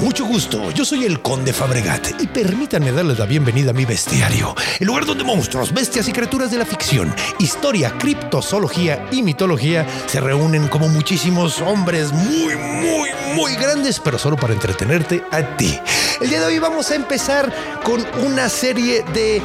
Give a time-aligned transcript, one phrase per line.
[0.00, 0.70] Mucho gusto.
[0.72, 5.04] Yo soy el Conde Fabregat y permítanme darles la bienvenida a mi bestiario, el lugar
[5.04, 10.88] donde monstruos, bestias y criaturas de la ficción, historia, criptozoología y mitología se reúnen como
[10.88, 15.78] muchísimos hombres muy, muy, muy grandes, pero solo para entretenerte a ti.
[16.20, 17.52] El día de hoy vamos a empezar
[17.84, 19.42] con una serie de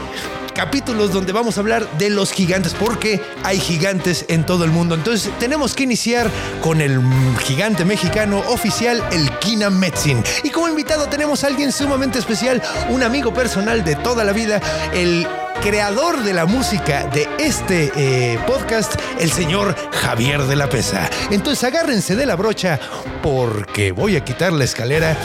[0.57, 4.95] capítulos donde vamos a hablar de los gigantes, porque hay gigantes en todo el mundo.
[4.95, 6.99] Entonces tenemos que iniciar con el
[7.45, 10.23] gigante mexicano oficial, el Kina Metzin.
[10.43, 12.59] Y como invitado tenemos a alguien sumamente especial,
[12.89, 14.59] un amigo personal de toda la vida,
[14.93, 15.27] el
[15.61, 21.07] creador de la música de este eh, podcast, el señor Javier de la Pesa.
[21.29, 22.79] Entonces agárrense de la brocha
[23.21, 25.15] porque voy a quitar la escalera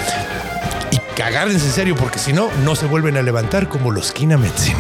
[0.90, 4.36] y agárrense en serio porque si no, no se vuelven a levantar como los Kina
[4.36, 4.76] Metzin.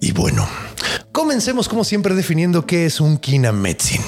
[0.00, 0.46] Y bueno,
[1.10, 4.00] comencemos como siempre definiendo qué es un Kinametsin.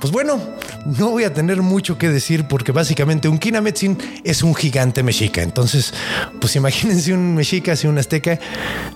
[0.00, 0.40] Pues bueno,
[0.86, 5.42] no voy a tener mucho que decir porque básicamente un Kinametsin es un gigante mexica.
[5.42, 5.92] Entonces,
[6.40, 8.38] pues imagínense un mexica, así un azteca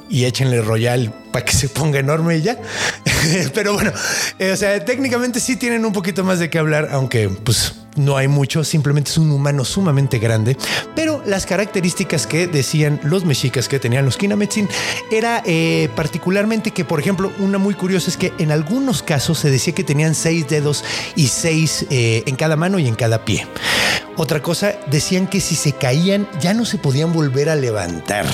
[0.09, 2.59] y échenle royal para que se ponga enorme y ya.
[3.55, 3.93] Pero bueno,
[4.39, 8.17] eh, o sea, técnicamente sí tienen un poquito más de qué hablar, aunque pues no
[8.17, 10.57] hay mucho, simplemente es un humano sumamente grande.
[10.95, 14.69] Pero las características que decían los mexicas que tenían los Kinametsin
[15.11, 19.51] era eh, particularmente que, por ejemplo, una muy curiosa es que en algunos casos se
[19.51, 20.85] decía que tenían seis dedos
[21.15, 23.47] y seis eh, en cada mano y en cada pie.
[24.19, 28.27] Otra cosa, decían que si se caían ya no se podían volver a levantar.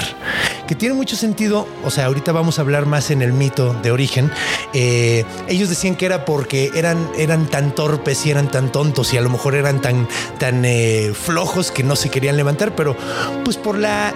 [0.69, 3.91] Que tiene mucho sentido, o sea, ahorita vamos a hablar más en el mito de
[3.91, 4.31] origen.
[4.73, 9.17] Eh, ellos decían que era porque eran, eran tan torpes y eran tan tontos y
[9.17, 12.97] a lo mejor eran tan, tan eh, flojos que no se querían levantar, pero
[13.45, 14.15] pues por la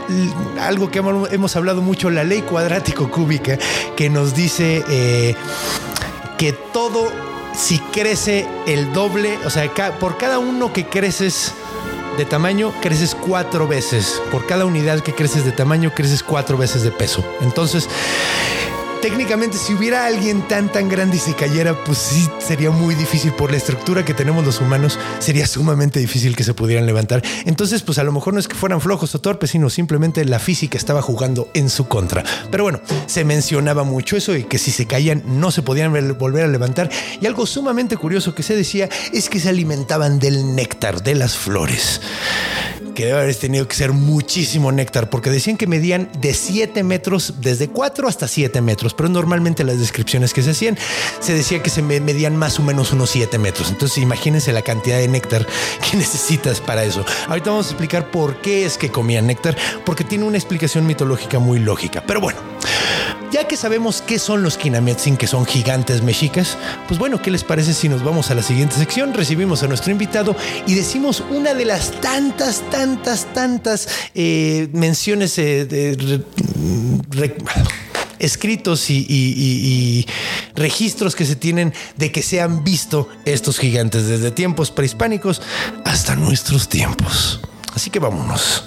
[0.61, 3.59] algo que hemos, hablado mucho, la ley cuadrático cúbica,
[3.97, 5.35] que nos dice eh,
[6.39, 11.53] que todo si crece el doble, o sea, por cada uno que creces
[12.17, 14.21] de tamaño, creces cuatro veces.
[14.31, 17.25] Por cada unidad que creces de tamaño, creces cuatro veces de peso.
[17.41, 17.89] Entonces,
[19.03, 23.33] técnicamente, si hubiera alguien tan, tan grande y se cayera, pues sí sería muy difícil
[23.33, 24.99] por la estructura que tenemos los humanos.
[25.19, 27.23] Sería sumamente difícil que se pudieran levantar.
[27.45, 30.39] Entonces, pues a lo mejor no es que fueran flojos o torpes, sino simplemente la
[30.39, 32.25] física estaba jugando en su contra.
[32.51, 36.15] Pero bueno, se mencionaba mucho eso y que si se caían no se podían ver-
[36.15, 36.91] volver a levantar.
[37.21, 41.37] Y algo sumamente curioso que se decía es que se alimentaban del néctar de las
[41.37, 42.01] flores
[42.97, 47.35] que debe haber tenido que ser muchísimo néctar, porque decían que medían de 7 metros,
[47.41, 50.77] desde 4 hasta 7 metros, pero normalmente las descripciones que se hacían,
[51.21, 53.69] se decía que se me- medían más o menos unos 7 metros.
[53.71, 55.47] Entonces imagínense la cantidad de néctar
[55.91, 57.05] que necesitas para eso.
[57.29, 61.39] Ahorita vamos a explicar por qué es que comían néctar, porque tiene una explicación mitológica
[61.39, 62.03] muy lógica.
[62.07, 62.39] Pero bueno,
[63.31, 66.57] ya que sabemos qué son los Kinametsin, que son gigantes mexicas,
[66.89, 69.13] pues bueno, ¿qué les parece si nos vamos a la siguiente sección?
[69.13, 70.35] Recibimos a nuestro invitado
[70.67, 72.86] y decimos una de las tantas, tantas,
[73.35, 77.35] tantas eh, menciones eh, de
[78.19, 80.07] escritos y- y
[80.55, 85.43] registros que se tienen de que se han visto estos gigantes desde tiempos prehispánicos
[85.85, 87.41] hasta nuestros tiempos.
[87.75, 88.65] Así que vámonos.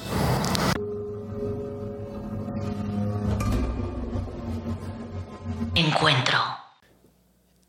[5.76, 6.49] Encuentro.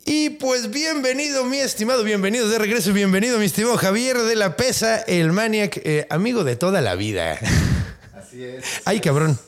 [0.05, 4.97] Y pues bienvenido, mi estimado, bienvenido de regreso, bienvenido, mi estimado Javier de la Pesa,
[5.01, 7.37] el Maniac, eh, amigo de toda la vida.
[8.13, 8.63] Así es.
[8.85, 9.39] Ay, cabrón.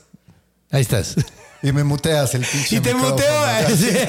[0.69, 1.15] Ahí estás.
[1.63, 3.15] Y me muteas el pinche Y te micrófono.
[3.15, 3.75] muteo.
[3.77, 3.97] sí.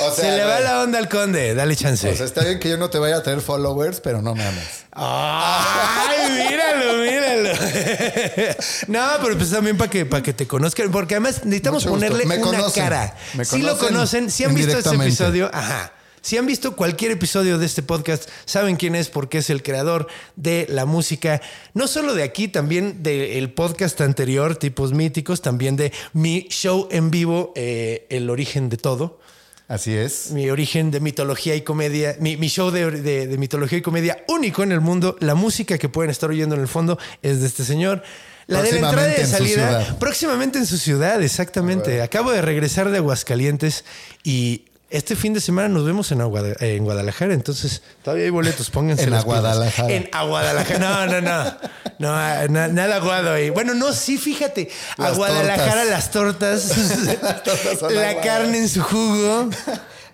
[0.00, 2.08] O sea, Se le va la onda al conde, dale chance.
[2.10, 4.44] O sea, está bien que yo no te vaya a tener followers, pero no me
[4.46, 4.84] ames.
[4.92, 7.58] Ay, míralo, míralo.
[8.88, 12.36] No, pero pues también para que, para que te conozcan, porque además necesitamos ponerle Me
[12.38, 12.82] una conocen.
[12.84, 13.14] cara.
[13.34, 15.92] Me Si lo conocen conocen, si han visto este episodio, ajá.
[16.24, 20.06] Si han visto cualquier episodio de este podcast, saben quién es porque es el creador
[20.36, 21.42] de la música,
[21.74, 27.10] no solo de aquí, también del podcast anterior, Tipos Míticos, también de mi show en
[27.10, 29.20] vivo, eh, El origen de todo.
[29.68, 30.30] Así es.
[30.30, 34.24] Mi origen de mitología y comedia, mi, mi show de, de- de mitología y comedia
[34.26, 35.18] único en el mundo.
[35.20, 38.02] La música que pueden estar oyendo en el fondo es de este señor.
[38.46, 39.96] La de la entrada y de en salida.
[40.00, 42.00] Próximamente en su ciudad, exactamente.
[42.00, 43.84] Acabo de regresar de Aguascalientes
[44.22, 47.34] y este fin de semana nos vemos en, Aguada- en Guadalajara.
[47.34, 49.38] Entonces, todavía hay boletos, pónganse En las pilas.
[49.38, 49.92] Aguadalajara.
[49.92, 50.78] En Aguadalajara.
[50.78, 51.56] No, no, no.
[51.98, 53.50] No, na- nada aguado ahí.
[53.50, 54.70] Bueno, no, sí, fíjate.
[54.98, 55.88] A Las Guadalajara tortas.
[55.90, 56.68] las tortas,
[57.44, 58.24] tortas son la aguadas.
[58.26, 59.50] carne en su jugo.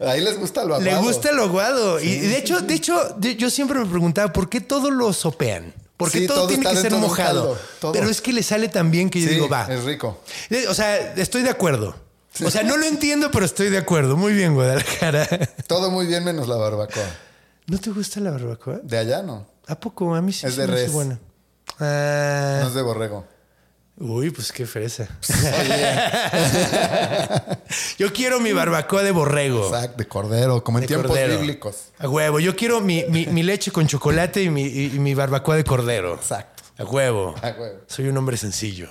[0.01, 1.07] Ahí les gusta lo Le aguado.
[1.13, 2.01] gusta lo aguado.
[2.01, 5.75] y de hecho, de hecho, yo siempre me preguntaba por qué todo lo sopean.
[5.97, 7.59] ¿Por qué Sí, todo, todo tiene que ser mojado?
[7.81, 7.93] caldo.
[7.93, 9.67] Pero es que le sale tan bien que yo Sí, digo, va.
[9.69, 10.23] es rico.
[10.71, 11.95] O sea, estoy de acuerdo.
[12.45, 14.17] O sea, no lo entiendo, pero estoy de acuerdo.
[14.17, 15.27] Muy bien, Guadalajara.
[15.67, 17.05] Todo muy bien menos la barbacoa.
[17.67, 18.81] ¿No te gusta la barbacoa?
[18.83, 19.47] De allá no.
[19.67, 20.15] ¿A poco?
[20.15, 20.91] A mí sí Es de res.
[20.93, 21.19] buena.
[21.79, 23.27] Ah, No es de borrego.
[23.99, 25.09] Uy, pues qué fresa.
[25.29, 25.99] Oye,
[27.99, 29.67] Yo quiero mi barbacoa de borrego.
[29.67, 31.39] exacto, de cordero, como en De tiempos cordero.
[31.39, 31.77] bíblicos.
[31.99, 32.41] A huevo.
[32.41, 35.65] Yo quiero mi, mi- mi leche con chocolate y mi, y- y mi barbacoa de
[35.65, 36.15] cordero.
[36.15, 36.63] Exacto.
[36.79, 37.35] A huevo.
[37.43, 37.81] A huevo.
[37.89, 38.89] Soy un hombre sencillo.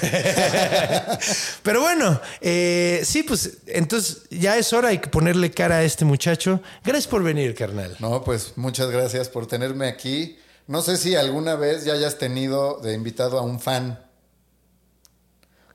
[1.62, 6.60] Pero bueno, eh, sí, pues entonces ya es hora, que ponerle cara a este muchacho.
[6.84, 7.96] Gracias por venir, carnal.
[8.00, 10.38] No, pues muchas gracias por tenerme aquí.
[10.66, 14.00] No sé si alguna vez ya hayas tenido de invitado a un fan.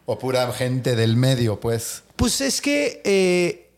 [0.06, 2.04] O pura gente del medio, pues.
[2.16, 3.70] Pues es que eh,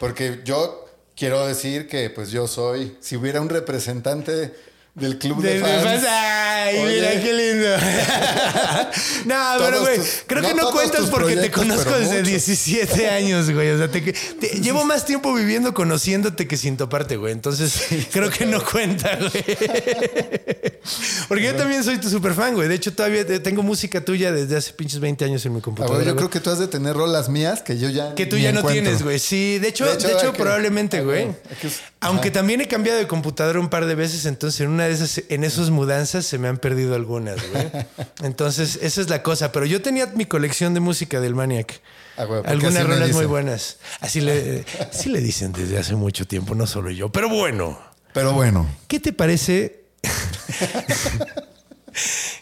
[0.00, 4.52] Porque yo quiero decir que pues yo soy, si hubiera un representante
[4.94, 6.04] del club de, de- fans.
[6.08, 7.68] Ay, Oye, mira qué lindo.
[9.26, 12.28] no, pero güey, creo no que no cuentas porque te conozco desde muchos.
[12.28, 13.70] 17 años, güey.
[13.70, 17.32] O sea, te- te- llevo más tiempo viviendo conociéndote que sin toparte, güey.
[17.32, 19.44] Entonces, creo que no cuenta, güey.
[21.28, 22.68] Porque yo también soy tu super fan, güey.
[22.68, 25.96] De hecho, todavía te- tengo música tuya desde hace pinches 20 años en mi computadora.
[25.96, 26.18] güey, yo güey.
[26.28, 28.62] creo que tú has de tener rolas mías que yo ya Que tú ya no
[28.64, 29.18] tienes, güey.
[29.18, 31.28] Sí, de hecho, De de hecho, que- probablemente, güey.
[31.60, 31.68] que-
[32.00, 35.22] Aunque también he cambiado de computadora un par de veces, entonces en una de esas,
[35.28, 37.70] en esas mudanzas se me han perdido algunas, güey.
[38.22, 39.52] Entonces, esa es la cosa.
[39.52, 41.80] Pero yo tenía mi colección de música del Maniac.
[42.16, 43.78] Ah, güey, Algunas así rolas muy buenas.
[44.00, 47.10] Así le, sí le dicen desde hace mucho tiempo, no solo yo.
[47.10, 47.78] Pero bueno,
[48.12, 49.84] Pero bueno, ¿qué te parece?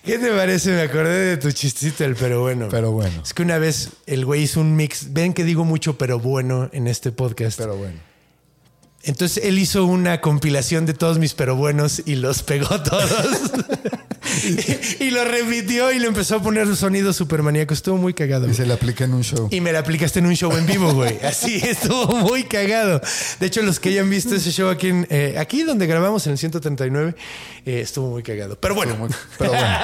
[0.04, 0.70] ¿Qué te parece?
[0.72, 2.68] Me acordé de tu chistito, el pero bueno.
[2.70, 5.12] pero bueno, Es que una vez el güey hizo un mix.
[5.12, 7.58] Ven que digo mucho pero bueno en este podcast.
[7.58, 7.98] pero bueno.
[9.04, 13.10] Entonces él hizo una compilación de todos mis pero buenos y los pegó todos.
[15.00, 17.74] y, y lo repitió y le empezó a poner sonido super maníaco.
[17.74, 18.44] Estuvo muy cagado.
[18.44, 18.56] Y güey.
[18.56, 19.48] se le aplica en un show.
[19.50, 21.18] Y me la aplicaste en un show en vivo, güey.
[21.24, 23.00] Así estuvo muy cagado.
[23.40, 26.32] De hecho, los que hayan visto ese show aquí, en, eh, aquí donde grabamos en
[26.32, 27.16] el 139,
[27.66, 28.56] eh, estuvo muy cagado.
[28.60, 29.76] Pero bueno, Muy- Pero bueno.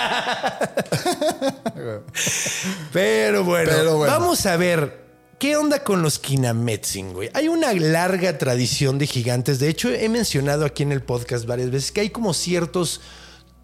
[2.92, 4.12] Pero bueno, Pero bueno.
[4.12, 5.07] vamos a ver.
[5.38, 7.31] ¿Qué onda con los Kinametsin, güey?
[7.32, 9.61] Hay una larga tradición de gigantes.
[9.61, 13.00] De hecho, he mencionado aquí en el podcast varias veces que hay como ciertos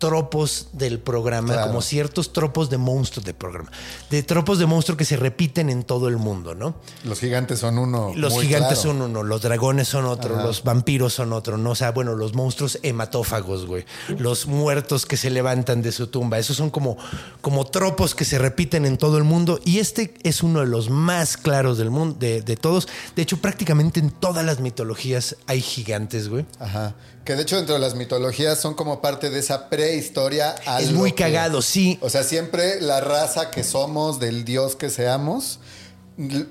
[0.09, 1.69] tropos del programa, Claro.
[1.69, 3.71] como ciertos tropos de monstruos del programa,
[4.11, 6.75] de tropos de monstruo que se repiten en todo el mundo, ¿no?
[7.05, 8.13] Los gigantes son uno.
[8.15, 8.99] Los muy gigantes claro.
[8.99, 11.71] son uno, los dragones son otro, los vampiros son otro, ¿no?
[11.71, 13.85] O sea, bueno, los monstruos hematófagos, güey.
[14.19, 16.39] Los muertos que se levantan de su tumba.
[16.39, 16.97] Esos son como,
[17.41, 19.59] como tropos que se repiten en todo el mundo.
[19.65, 22.89] Y este es uno de los más claros del mundo, de, de todos.
[23.17, 26.45] De hecho, prácticamente en todas las mitologías hay gigantes, güey.
[26.59, 26.95] Ajá.
[27.25, 30.55] Que de hecho dentro de las mitologías son como parte de esa prehistoria.
[30.79, 31.99] Es muy que- cagado, sí.
[32.03, 35.59] O sea, siempre la raza que somos, del dios que seamos.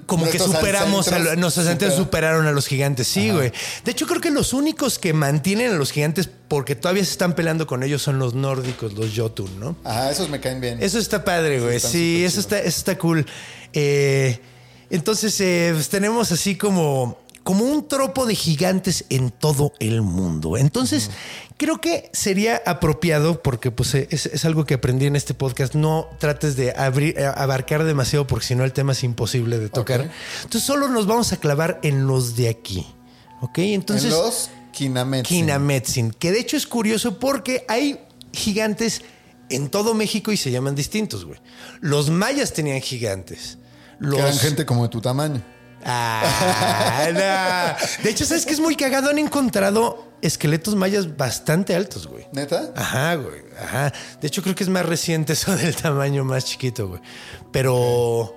[0.08, 3.54] Como que superamos a lo- nuestros superaron a los gigantes, sí, güey.
[3.86, 7.34] De hecho, creo que los únicos que mantienen a los gigantes porque todavía se están
[7.34, 9.78] peleando con ellos son los nórdicos, los Jotun, ¿no?
[9.86, 10.84] Ajá, esos me caen bien.
[10.84, 11.80] Eso está padre, güey.
[11.80, 13.26] Sí, eso está, eso está cool.
[13.72, 14.38] Eh,
[14.90, 20.58] entonces, eh, pues tenemos así como, como un tropo de gigantes en todo el mundo.
[20.58, 21.12] Entonces,
[21.58, 25.76] creo que sería apropiado, porque pues eh, es, es algo que aprendí en este podcast,
[25.76, 29.70] no trates de abrir, eh, abarcar demasiado, porque si no el tema es imposible de
[29.70, 30.10] tocar.
[30.44, 32.88] Entonces, solo nos vamos a clavar en los de aquí.
[33.42, 33.60] ¿Ok?
[33.60, 34.06] Entonces...
[34.06, 35.24] en los Kinametsin.
[35.24, 38.00] Kinametsin, que de hecho es curioso porque hay
[38.32, 39.04] gigantes
[39.50, 41.40] en todo México y se llaman distintos, güey.
[41.80, 43.60] Los mayas tenían gigantes.
[44.00, 44.16] Los...
[44.16, 45.42] Que eran gente como de tu tamaño.
[45.86, 47.78] Ah.
[48.04, 49.10] De hecho, ¿sabes qué es muy cagado?
[49.10, 52.26] Han encontrado esqueletos mayas bastante altos, güey.
[52.32, 52.72] ¿Neta?
[52.76, 53.42] Ajá, güey.
[53.62, 53.92] Ajá.
[54.22, 57.02] De hecho, creo que es más reciente eso del tamaño más chiquito, güey.
[57.52, 58.36] Pero.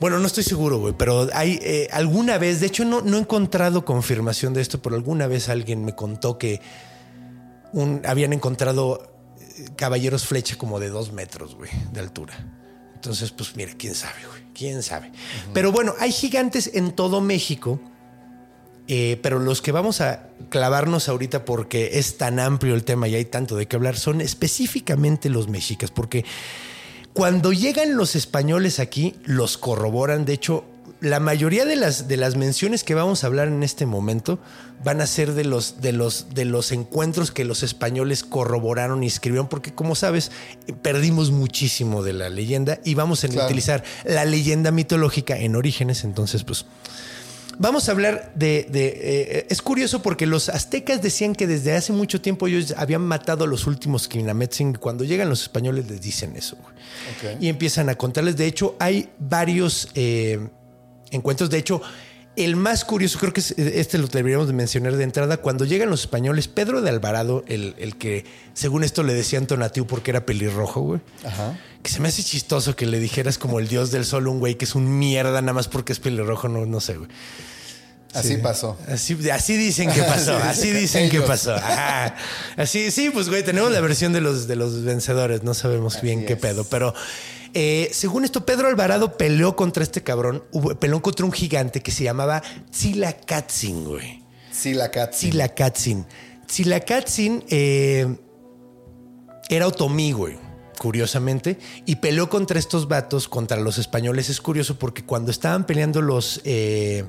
[0.00, 3.20] Bueno, no estoy seguro, güey, pero hay eh, alguna vez, de hecho no, no he
[3.20, 6.62] encontrado confirmación de esto, pero alguna vez alguien me contó que
[7.74, 12.32] un- habían encontrado eh, caballeros flecha como de dos metros, güey, de altura.
[13.00, 15.10] Entonces, pues mira, quién sabe, güey, quién sabe.
[15.54, 17.80] Pero bueno, hay gigantes en todo México,
[18.88, 23.14] eh, pero los que vamos a clavarnos ahorita porque es tan amplio el tema y
[23.14, 26.26] hay tanto de qué hablar son específicamente los mexicas, porque
[27.14, 30.26] cuando llegan los españoles aquí, los corroboran.
[30.26, 30.66] De hecho,
[31.00, 34.38] la mayoría de las, de las menciones que vamos a hablar en este momento
[34.84, 39.06] van a ser de los, de, los, de los encuentros que los españoles corroboraron y
[39.06, 40.30] escribieron, porque como sabes,
[40.82, 43.46] perdimos muchísimo de la leyenda y vamos a Claro.
[43.46, 46.04] utilizar la leyenda mitológica en orígenes.
[46.04, 46.64] Entonces, pues
[47.62, 48.66] Vamos a hablar de...
[48.70, 53.02] de, eh, es curioso porque los aztecas decían que desde hace mucho tiempo ellos habían
[53.02, 54.76] matado a los últimos Quinametzin.
[54.76, 56.56] Cuando llegan los españoles les dicen eso.
[57.38, 58.38] Y empiezan a contarles.
[58.38, 60.48] De hecho, hay varios eh,
[61.10, 61.50] encuentros.
[61.50, 61.80] De hecho,
[62.36, 65.38] el más curioso, creo que es- este lo deberíamos de mencionar de entrada.
[65.38, 68.24] Cuando llegan los españoles, Pedro de Alvarado, el, el que
[68.54, 71.00] según esto le decían Tonatiu porque era pelirrojo, güey.
[71.24, 71.58] Ajá.
[71.82, 74.56] Que se me hace chistoso que le dijeras como el dios del sol, un güey
[74.56, 77.10] que es un mierda nada más porque es pelirrojo, no, no sé, güey.
[78.12, 78.36] Así Sí.
[78.38, 78.76] pasó.
[78.88, 81.54] Así, así dicen que pasó, Sí, así dicen que pasó.
[81.54, 82.16] Ajá.
[82.56, 86.26] Así, sí, pues güey, tenemos la versión de los, de los vencedores, no sabemos bien
[86.26, 86.92] qué pedo, pero
[87.54, 91.90] eh, según esto, Pedro Alvarado peleó contra este cabrón, hubo- peleó contra un gigante que
[91.90, 94.22] se llamaba Tzilacatzin, güey.
[94.92, 95.12] Cat.
[95.12, 96.06] Tzilacatzin.
[96.46, 98.16] Tzilacatzin eh,
[99.48, 100.36] era otomí, güey,
[100.78, 104.28] curiosamente, y peleó contra estos vatos, contra los españoles.
[104.28, 106.40] Es curioso porque cuando estaban peleando los...
[106.44, 107.04] eh,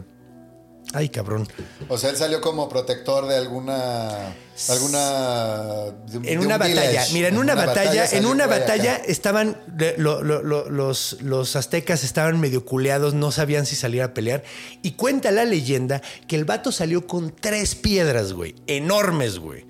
[0.93, 1.47] ay, cabrón.
[1.89, 4.33] O sea, él salió como protector de alguna.
[4.69, 5.91] alguna.
[6.07, 7.13] de En de una un batalla, village.
[7.13, 8.59] mira, en una, batalla, en una acá.
[8.59, 13.75] batalla estaban de- lo- lo- lo- los, los aztecas estaban medio culeados, no sabían si
[13.75, 14.43] salir a pelear.
[14.81, 19.65] Y cuenta la leyenda que el vato salió con tres piedras, güey, enormes, güey.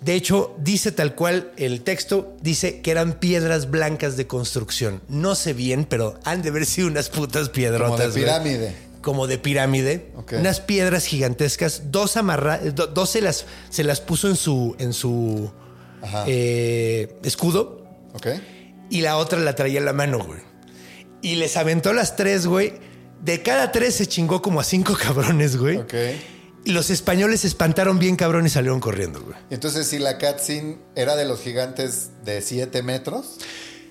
[0.00, 5.00] De hecho, dice tal cual el texto, dice que eran piedras blancas de construcción.
[5.08, 7.88] No sé bien, pero han de haber sido unas putas piedrotas.
[7.90, 8.74] Como de pirámide.
[9.02, 10.12] Como de pirámide.
[10.32, 11.90] Unas piedras gigantescas.
[11.90, 15.52] Dos amarradas, dos se las, se las puso en su, en su
[16.26, 18.28] eh, escudo ¿Ok?
[18.90, 20.40] y la otra la traía en la mano, güey.
[21.20, 22.74] Y les aventó las tres, güey.
[23.20, 25.76] De cada tres se chingó como a cinco cabrones, güey.
[25.78, 25.94] Ok.
[26.64, 29.36] Y los españoles se espantaron bien cabrón y salieron corriendo, güey.
[29.50, 33.38] Entonces, si la Katzin era de los gigantes de 7 metros,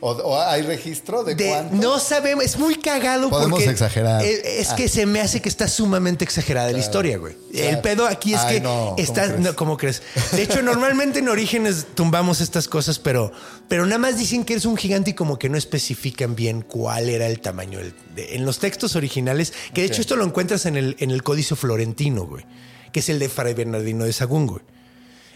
[0.02, 1.76] ¿o, o hay registro de, De- cuánto?
[1.78, 4.24] no sabemos, es muy cagado Podemos porque exagerar.
[4.26, 4.76] Es, es Ah.
[4.76, 7.36] que se me hace que está sumamente exagerada la historia, güey.
[7.52, 7.70] Claro.
[7.70, 9.40] El pedo aquí es Ay, que no, ¿cómo está, crees?
[9.40, 10.02] no, ¿cómo crees?
[10.34, 13.32] De hecho, normalmente en Orígenes tumbamos estas cosas, pero,
[13.70, 17.08] pero nada más dicen que es un gigante y como que no especifican bien cuál
[17.10, 17.80] era el tamaño.
[17.80, 21.12] del- de- en los textos originales, que de hecho esto lo encuentras en el, en
[21.12, 22.44] el Códice Florentino, güey,
[22.92, 24.62] que es el de Fray Bernardino de Sagún, güey.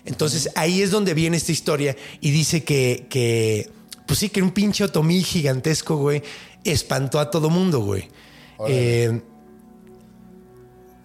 [0.05, 3.69] Entonces ahí es donde viene esta historia y dice que, que
[4.05, 6.21] pues sí, que un pinche otomí gigantesco, güey,
[6.63, 8.09] espantó a todo mundo, güey.
[8.67, 9.21] Eh,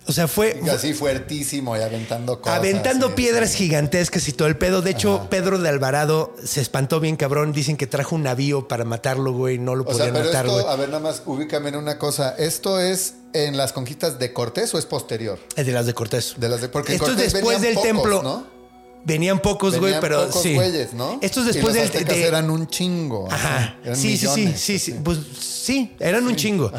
[0.06, 2.58] o sea, fue, Y Así fuertísimo y aventando cosas.
[2.58, 3.58] aventando sí, piedras sí.
[3.58, 4.82] gigantescas y todo el pedo.
[4.82, 7.52] De hecho, Pedro de Alvarado se espantó bien cabrón.
[7.52, 9.58] Dicen que trajo un navío para matarlo, güey.
[9.58, 10.72] No lo O sea, podían pero matar, esto, güey.
[10.72, 12.34] a ver, nada más, ubícame en una cosa.
[12.38, 15.38] ¿Esto es en las conquistas de Cortés o es posterior?
[15.54, 16.34] Es de las de Cortés.
[16.38, 18.22] De las de- porque Esto es después del pocos, templo.
[18.22, 18.59] ¿no?
[19.04, 20.54] Venían pocos, güey, pero pocos sí.
[20.54, 21.18] güeyes, ¿no?
[21.22, 23.28] Esto es Y después los del de- eran un chingo.
[23.30, 23.76] Ajá.
[23.82, 24.92] Eran Sí, sí, sí, millones, sí, sí.
[24.92, 25.00] así.
[25.02, 26.70] Pues sí, eran un chingo.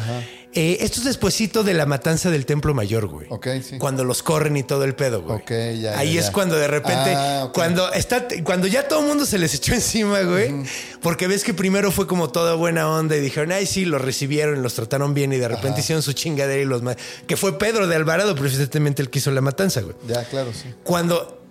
[0.54, 3.26] Eh, esto es despuesito de la matanza del Templo Mayor, güey.
[3.30, 3.78] Ok, sí.
[3.78, 5.36] Cuando los corren y todo el pedo, güey.
[5.40, 5.50] Ok,
[5.80, 6.32] ya, Ahí ya, es ya.
[6.32, 10.20] cuando de repente, Ah, cuando está, cuando ya todo el mundo se les echó encima,
[10.20, 10.52] güey.
[11.00, 14.62] Porque ves que primero fue como toda buena onda y dijeron, ay, sí, los recibieron,
[14.62, 16.82] los trataron bien y de repente hicieron su chingadera y los
[17.26, 19.96] que fue Pedro de Alvarado, precisamente el que hizo la matanza, güey.
[20.06, 20.68] Ya, claro, sí.
[20.84, 21.41] Cuando,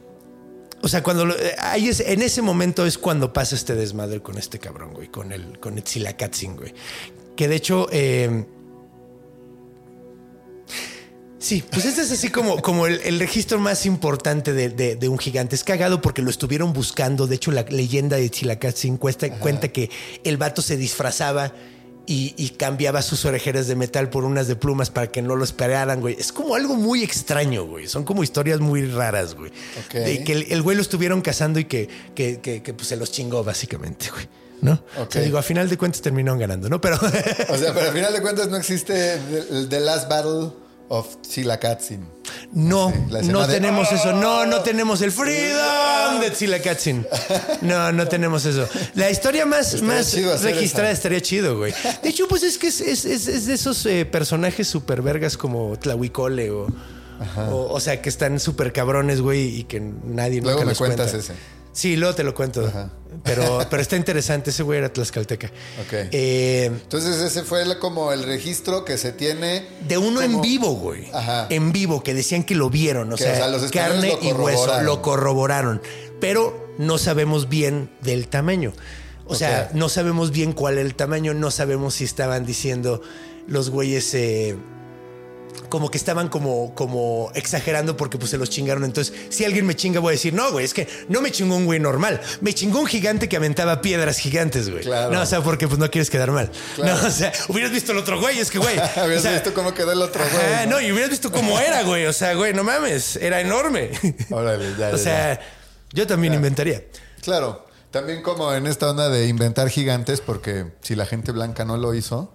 [0.81, 4.21] o sea, cuando lo- eh, ahí es, en ese momento es cuando pasa este desmadre
[4.21, 6.73] con este cabrón, güey, con el, con Etzilakatzin, güey.
[7.35, 8.45] Que de hecho, eh,
[11.39, 15.09] sí, pues este es así como, como el, el registro más importante de, de- de
[15.09, 15.55] un gigante.
[15.55, 17.27] Es cagado porque lo estuvieron buscando.
[17.27, 18.29] De hecho, la leyenda de
[18.97, 19.89] cuesta, cuenta que
[20.23, 21.53] el vato se disfrazaba.
[22.08, 25.43] Y, y cambiaba sus orejeras de metal por unas de plumas para que no lo
[25.43, 26.15] esperaran, güey.
[26.20, 27.88] Es como algo muy extraño, güey.
[27.88, 29.51] Son como historias muy raras, güey.
[29.86, 29.93] Ok.
[29.93, 32.98] De que el, el güey lo estuvieron cazando y que, que, que- que, pues, se
[32.98, 34.27] los chingó, básicamente, güey.
[34.62, 34.74] ¿No?
[34.74, 34.77] O
[35.10, 35.25] sea, Ok.
[35.25, 36.81] digo, a final de cuentas terminaron ganando, ¿no?
[36.81, 36.96] Pero
[37.50, 39.13] O sea, pero al final de cuentas no existe
[39.50, 40.50] el The Last Battle
[40.91, 42.05] of Tsilakatzin.
[42.51, 44.12] No, Sí, no de- tenemos eso.
[44.13, 47.07] No, no tenemos el freedom de Tzilakatzin.
[47.62, 48.67] No, no tenemos eso.
[48.95, 51.74] La historia más, Estaría más registrada estaría chido, güey.
[52.03, 55.38] De hecho, pues es que es, es- es- es de esos eh, personajes super vergas
[55.38, 56.67] como Tlahuicole o,
[57.51, 57.67] o.
[57.74, 61.12] o sea, que están súper cabrones, güey, y que nadie Luego nunca me nos cuentas
[61.12, 61.33] cuenta.
[61.33, 61.61] ese.
[61.73, 62.65] Sí, luego te lo cuento.
[62.65, 62.91] Ajá.
[63.23, 64.49] Pero, pero está interesante.
[64.49, 65.47] Ese güey era tlaxcalteca.
[65.47, 65.93] Ok.
[66.11, 69.65] Eh, Entonces ese fue el- como el registro que se tiene.
[69.87, 71.09] de uno en vivo, güey.
[71.13, 71.47] Ajá.
[71.49, 73.11] En vivo, que decían que lo vieron.
[73.11, 74.81] O Que, sea, o sea, los españoles carne y hueso.
[74.81, 75.81] Lo corroboraron.
[76.19, 78.73] Pero no sabemos bien del tamaño.
[79.25, 81.33] O sea, no sabemos bien cuál es el tamaño.
[81.33, 83.01] No sabemos si estaban diciendo
[83.47, 84.13] los güeyes.
[84.13, 84.57] eh,
[85.70, 88.84] como que estaban como, como exagerando porque pues se los chingaron.
[88.84, 91.55] Entonces, si alguien me chinga, voy a decir, no, güey, es que no me chingó
[91.55, 92.22] un güey normal.
[92.41, 94.84] Me chingó un gigante que aventaba piedras gigantes, güey.
[94.84, 95.12] Claro.
[95.12, 96.51] No, o sea, porque pues no quieres quedar mal.
[96.75, 97.01] Claro.
[97.01, 98.77] No, o sea, hubieras visto el otro güey, es que, güey.
[98.96, 100.67] Habías o sea, visto cómo quedó el otro güey.
[100.67, 102.05] no, y hubieras visto cómo era, güey.
[102.05, 103.91] O sea, güey, no mames, era enorme.
[104.29, 105.39] Órale, ya, o ya, sea,
[105.93, 106.84] yo también inventaría.
[107.22, 111.77] Claro, también como en esta onda de inventar gigantes, porque si la gente blanca no
[111.77, 112.34] lo hizo,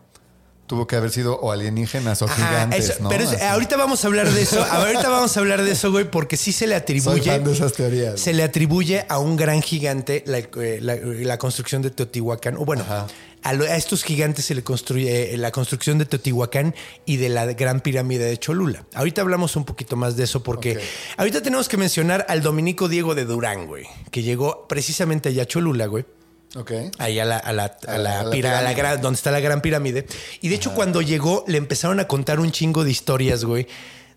[0.67, 3.09] tuvo que haber sido o alienígenas o Ajá, gigantes, eso- ¿no?
[3.09, 4.63] Pero es- ahorita vamos a hablar de eso.
[4.71, 7.23] Ahorita vamos a hablar de eso, güey, porque sí se le Soy atribuye.
[7.31, 8.21] fan de esas teorías.
[8.21, 12.57] Se le atribuye a un gran gigante la, eh, la- la construcción de Teotihuacán.
[12.57, 13.07] O bueno, Ajá.
[13.43, 17.29] a, lo- a estos gigantes se le construye eh, la construcción de Teotihuacán y de
[17.29, 18.85] la gran pirámide de Cholula.
[18.95, 20.81] Ahorita hablamos un poquito más de eso porque
[21.17, 25.47] ahorita tenemos que mencionar al Dominico Diego de Durán, güey, que llegó precisamente allá a
[25.47, 26.05] Cholula, güey.
[26.57, 26.73] Ok.
[26.99, 28.75] Ahí a la, a la, a la- a la pirámide.
[28.75, 30.07] gran- donde está la gran pirámide.
[30.41, 33.67] Y de hecho, cuando llegó, le empezaron a contar un chingo de historias, güey.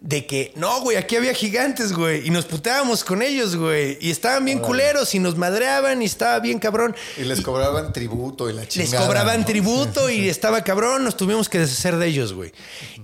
[0.02, 2.26] De que, no, güey, aquí había gigantes, güey.
[2.26, 3.98] Y nos putábamos con ellos, güey.
[4.00, 6.96] Y estaban bien culeros y nos madreaban y estaba bien cabrón.
[7.18, 9.06] Y les cobraban tributo y la Les chingada.
[9.06, 9.46] cobraban ¿no?
[9.46, 12.54] tributo y estaba cabrón, nos tuvimos que deshacer de ellos, güey.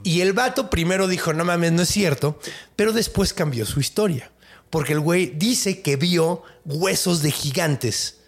[0.04, 2.40] Y el vato primero dijo, no mames, no es cierto,
[2.78, 4.32] pero después cambió su historia.
[4.70, 8.20] Porque el güey dice que vio huesos de gigantes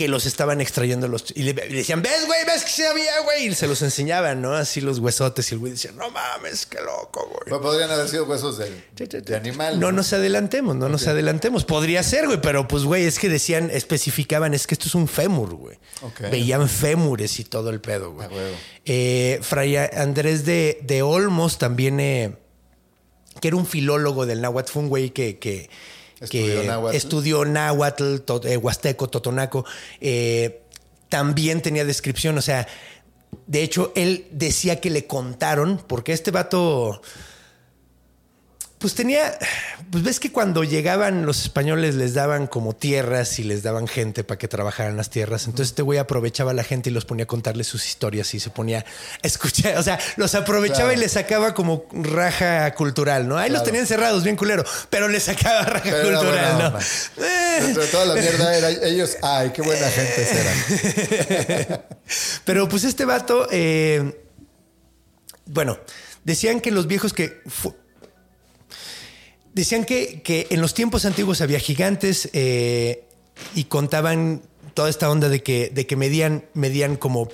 [0.00, 1.26] que los estaban extrayendo los...
[1.34, 2.38] Y le, le decían, ¿ves, güey?
[2.46, 3.48] ¿Ves que se había, güey?
[3.48, 4.54] Y se los enseñaban, ¿no?
[4.54, 5.52] Así los huesotes.
[5.52, 7.42] Y el güey decía, no mames, qué loco, güey.
[7.44, 9.78] Pero podrían haber sido huesos de, de animal.
[9.78, 11.66] No nos adelantemos, no nos adelantemos.
[11.66, 15.06] Podría ser, güey, pero pues, güey, es que decían, especificaban, es que esto es un
[15.06, 15.78] fémur, güey.
[16.30, 18.26] Veían fémures y todo el pedo, güey.
[18.26, 18.56] Ah.
[18.86, 22.38] Eh, Fray Andrés de, de Olmos también, eh,
[23.38, 25.68] que era un filólogo del náhuatl, fue un güey que, que,
[26.20, 26.96] Estudió que náhuatl.
[26.96, 29.64] estudió náhuatl, to- eh, huasteco, totonaco.
[30.00, 30.60] eh,
[31.08, 32.68] también tenía descripción, o sea,
[33.46, 37.02] de hecho, él decía que le contaron, porque este vato...
[38.80, 39.38] Pues tenía,
[39.90, 44.24] pues ves que cuando llegaban los españoles les daban como tierras y les daban gente
[44.24, 45.44] para que trabajaran las tierras.
[45.44, 48.40] Entonces este güey aprovechaba a la gente y los ponía a contarles sus historias y
[48.40, 48.78] se ponía
[49.22, 50.94] a escuchar, o sea, los aprovechaba Claro.
[50.94, 53.36] y les sacaba como raja cultural, ¿no?
[53.36, 56.78] Ahí los tenían cerrados, bien culero, pero les sacaba raja Pero cultural, ¿no?
[57.22, 59.18] Eh, Dentro de toda la mierda era ellos.
[59.20, 61.84] Ay, qué buena gente eran.
[62.46, 64.24] Pero pues este vato, eh,
[65.44, 65.78] bueno,
[66.24, 67.42] decían que los viejos que...
[69.54, 73.04] decían que, que en los tiempos antiguos había gigantes eh,
[73.54, 74.42] y contaban
[74.74, 77.28] toda esta onda de que, de que medían, medían como...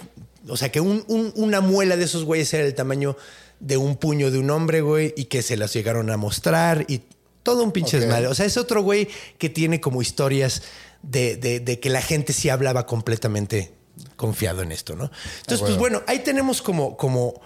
[0.48, 3.16] O sea, que un- un- una muela de esos güeyes era el tamaño
[3.60, 7.02] de un puño de un hombre, güey, y que se las llegaron a mostrar y
[7.42, 8.02] todo un pinche Ok.
[8.02, 8.26] desmadre.
[8.28, 10.62] O sea, es otro güey que tiene como historias
[11.02, 13.72] de, de- de que la gente sí hablaba completamente
[14.16, 15.10] confiado en esto, ¿no?
[15.40, 17.40] Entonces, pues bueno, ahí tenemos como, como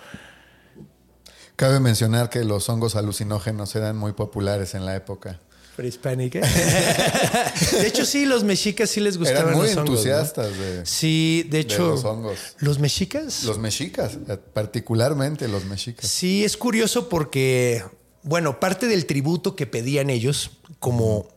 [1.60, 5.40] Cabe mencionar que los hongos alucinógenos eran muy populares en la época.
[5.76, 6.40] prehispánica.
[7.72, 9.92] de hecho, sí, los mexicas sí les gustaban Eran muy los hongos, ¿no?
[9.94, 11.90] entusiastas de, Sí, de hecho.
[11.90, 12.38] los hongos.
[12.60, 13.44] ¿Los mexicas?
[13.44, 16.08] Los mexicas, eh, particularmente los mexicas.
[16.08, 17.84] Sí, es curioso porque,
[18.22, 21.28] bueno, parte del tributo que pedían ellos, como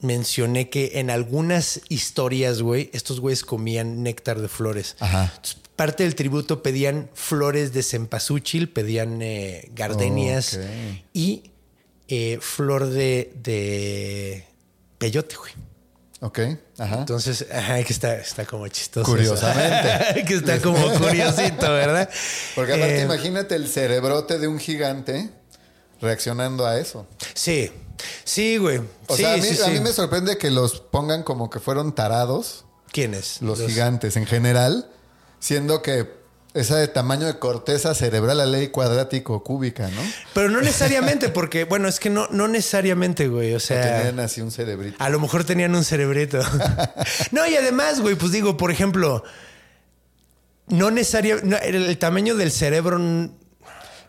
[0.00, 4.96] mencioné que en algunas historias, güey, estos güeyes comían néctar de flores.
[4.98, 5.30] Ajá.
[5.36, 10.58] Entonces, parte del tributo pedían flores de cempasúchil, pedían eh, gardenias
[11.14, 11.52] y
[12.08, 14.44] eh, flor de, de
[14.98, 15.52] peyote, güey.
[16.20, 16.40] Ok,
[16.78, 16.98] ajá.
[16.98, 19.08] Entonces, ajá, que está, está como chistoso.
[19.08, 20.24] Curiosamente.
[20.26, 22.10] que está como curiosito, ¿verdad?
[22.56, 25.30] Porque aparte, Eh, imagínate el cerebrote de un gigante
[26.00, 27.06] reaccionando a eso.
[27.34, 27.70] Sí,
[28.24, 28.78] sí, güey.
[29.06, 29.70] O sí, sea, a mí, sí, a sí.
[29.70, 33.40] mí me sorprende que los pongan como que fueron tarados, ¿Quiénes?
[33.40, 34.90] los, gigantes en general,
[35.38, 36.18] siendo que
[36.54, 40.00] esa de tamaño de corteza cerebral, la ley cuadrático cúbica, ¿no?
[40.34, 43.54] Pero no necesariamente, porque, bueno, es que no, no necesariamente, güey.
[43.54, 44.96] O sea, Tenían así un cerebrito.
[44.98, 46.40] a lo mejor tenían un cerebrito.
[47.32, 49.22] no, y además, güey, pues digo, por ejemplo,
[50.68, 52.98] no necesariamente, el, el tamaño del cerebro.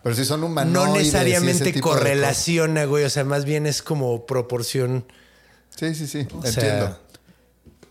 [0.02, 3.04] Pero si son no y ese necesariamente correlaciona, güey.
[3.04, 5.06] O sea, más bien es como proporción.
[5.76, 6.28] Sí, sí, sí.
[6.44, 6.98] entiendo.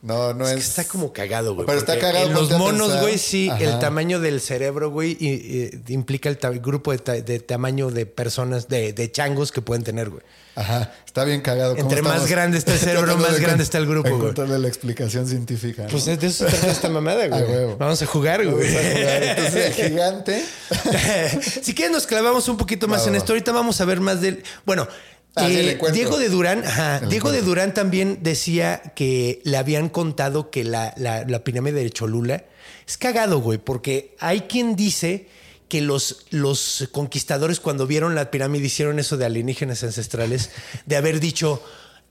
[0.01, 0.57] No, no Es es.
[0.57, 1.67] que está como cagado, güey.
[1.67, 5.29] Pero está cagado, En los monos, güey, sí, el tamaño del cerebro, güey, y-
[5.89, 9.83] y- implica el grupo de, ta- de tamaño de personas, de, de changos que pueden
[9.83, 10.23] tener, güey.
[10.55, 11.77] Ajá, está bien cagado.
[11.77, 14.21] ¿Cómo Entre más grande está el cerebro, más de grande está el grupo, güey.
[14.23, 15.83] encontrarle la explicación científica.
[15.85, 15.89] ¿no?
[15.89, 17.77] Pues de eso se trata esta mamada, güey.
[17.79, 18.73] Vamos a jugar, güey.
[18.73, 19.23] Vamos a jugar.
[19.23, 20.45] Entonces, el gigante.
[21.63, 23.33] si quieres nos clavamos un poquito más en esto.
[23.33, 24.43] Ahorita vamos a ver más del...
[24.67, 24.87] Bueno,
[25.47, 25.95] eh, el encuentro.
[25.95, 27.43] Diego de Durán, ajá, Diego de.
[27.43, 32.45] Durán también decía que le habían contado que la, la- la pirámide de Cholula
[32.87, 35.29] es cagado, güey, porque hay quien dice
[35.69, 40.51] que los, los conquistadores cuando vieron la pirámide hicieron eso de alienígenas ancestrales,
[40.87, 41.63] de haber dicho...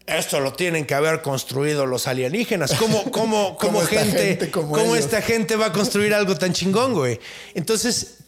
[0.06, 2.74] Esto lo tienen que haber construido los alienígenas.
[2.76, 3.04] ¿Cómo,
[3.90, 7.20] gente, gente como cómo esta gente va a construir algo tan chingón, güey?
[7.56, 8.20] Entonces,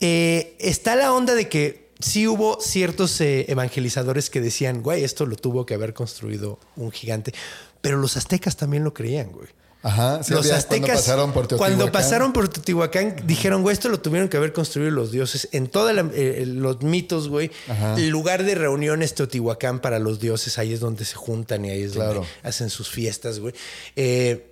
[0.00, 5.26] eh, está la onda de que sí hubo ciertos eh, evangelizadores que decían, güey, esto
[5.26, 7.32] lo tuvo que haber construido un gigante.
[7.80, 9.48] Pero los aztecas también lo creían, güey.
[9.82, 10.20] Ajá.
[10.24, 11.76] sí los había- aztecas, Cuando pasaron por Teotihuacán.
[11.78, 15.48] cuando pasaron por Teotihuacán, dijeron, güey, esto lo tuvieron que haber construido los dioses.
[15.52, 17.52] En todos los mitos, güey,
[17.96, 20.58] el lugar de reunión es Teotihuacán para los dioses.
[20.58, 22.14] Ahí es donde se juntan y ahí es Claro.
[22.14, 23.54] donde hacen sus fiestas, güey.
[23.94, 24.50] Eh,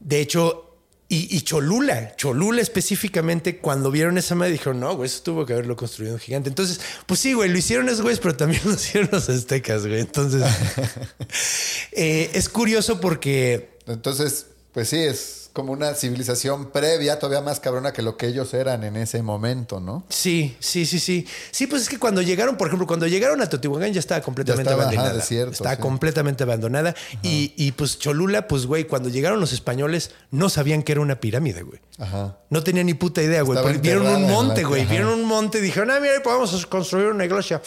[0.00, 0.73] de hecho,
[1.08, 5.52] y, y Cholula, Cholula específicamente, cuando vieron esa madre, dijeron, no, güey, eso tuvo que
[5.52, 6.48] haberlo construido un gigante.
[6.48, 10.00] Entonces, pues sí, güey, lo hicieron esos güeyes, pero también lo hicieron los aztecas, güey.
[10.00, 10.42] Entonces,
[11.92, 17.92] eh, es curioso porque Entonces, pues sí, es como una civilización previa, todavía más cabrona
[17.92, 20.04] que lo que ellos eran en ese momento, ¿no?
[20.10, 21.26] Sí, sí, sí, sí.
[21.52, 24.68] Sí, pues es que cuando llegaron, por ejemplo, cuando llegaron a Teotihuacán ya estaba completamente
[24.68, 25.20] Ya estaba, ajá, abandonada.
[25.20, 25.80] desierto, estaba sí.
[25.80, 26.94] completamente abandonada.
[27.22, 31.20] Y, y, pues Cholula, pues güey, cuando llegaron los españoles no sabían que era una
[31.20, 31.80] pirámide, güey.
[31.98, 32.36] Ajá.
[32.50, 33.78] No tenían ni puta idea, güey.
[33.78, 34.82] Vieron un monte, la- güey.
[34.82, 34.90] ajá.
[34.90, 37.62] Vieron un monte y dijeron, ah, mira, ahí podemos construir una iglesia.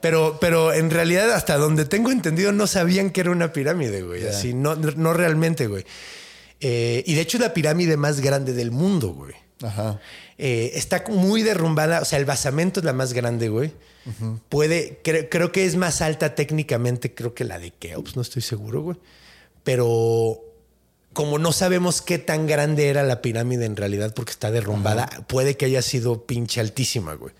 [0.00, 4.22] Pero, pero en realidad, hasta donde tengo entendido, no sabían que era una pirámide, güey.
[4.22, 4.30] Ya.
[4.30, 5.84] Así, no, no realmente, güey.
[6.60, 9.34] Eh, y de hecho, es la pirámide más grande del mundo, güey.
[9.62, 10.00] Ajá.
[10.38, 12.00] Eh, está muy derrumbada.
[12.00, 13.72] O sea, el basamento es la más grande, güey.
[14.48, 18.40] Puede, cre- creo que es más alta técnicamente, creo que la de Keops, no estoy
[18.42, 18.96] seguro, güey.
[19.64, 20.42] Pero
[21.12, 25.56] como no sabemos qué tan grande era la pirámide en realidad porque está derrumbada, puede
[25.56, 27.32] que haya sido pinche altísima, güey.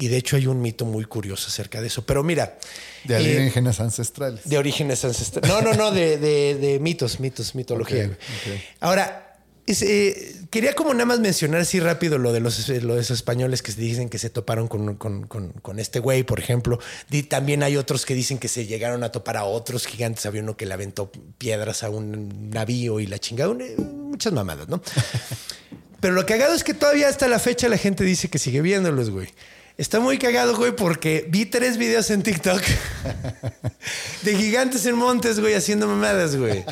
[0.00, 2.04] Y de hecho hay un mito muy curioso acerca de eso.
[2.04, 2.58] Pero mira,
[3.04, 4.40] De eh, alienígenas ancestrales.
[4.48, 5.48] de orígenes ancestrales.
[5.48, 8.06] No, no, no, de, de- de mitos, mitos, mitología.
[8.06, 8.10] Ok,
[8.46, 8.56] güey.
[8.56, 8.62] ok.
[8.80, 9.26] Ahora,
[9.66, 13.18] es, eh, quería como nada más mencionar así rápido lo de los, lo de esos
[13.18, 16.80] españoles que dicen que se toparon con, con- con- con este güey, por ejemplo.
[17.28, 20.24] También hay otros que dicen que se llegaron a topar a otros gigantes.
[20.26, 23.50] Había uno que le aventó piedras a un navío y la chingada.
[23.50, 24.82] un- muchas mamadas, ¿no?
[26.00, 29.10] Pero lo cagado es que todavía hasta la fecha la gente dice que sigue viéndolos,
[29.10, 29.28] güey.
[29.78, 32.60] Está muy cagado, güey, porque vi tres videos en TikTok
[34.22, 36.64] de gigantes en montes, güey, haciendo mamadas, güey.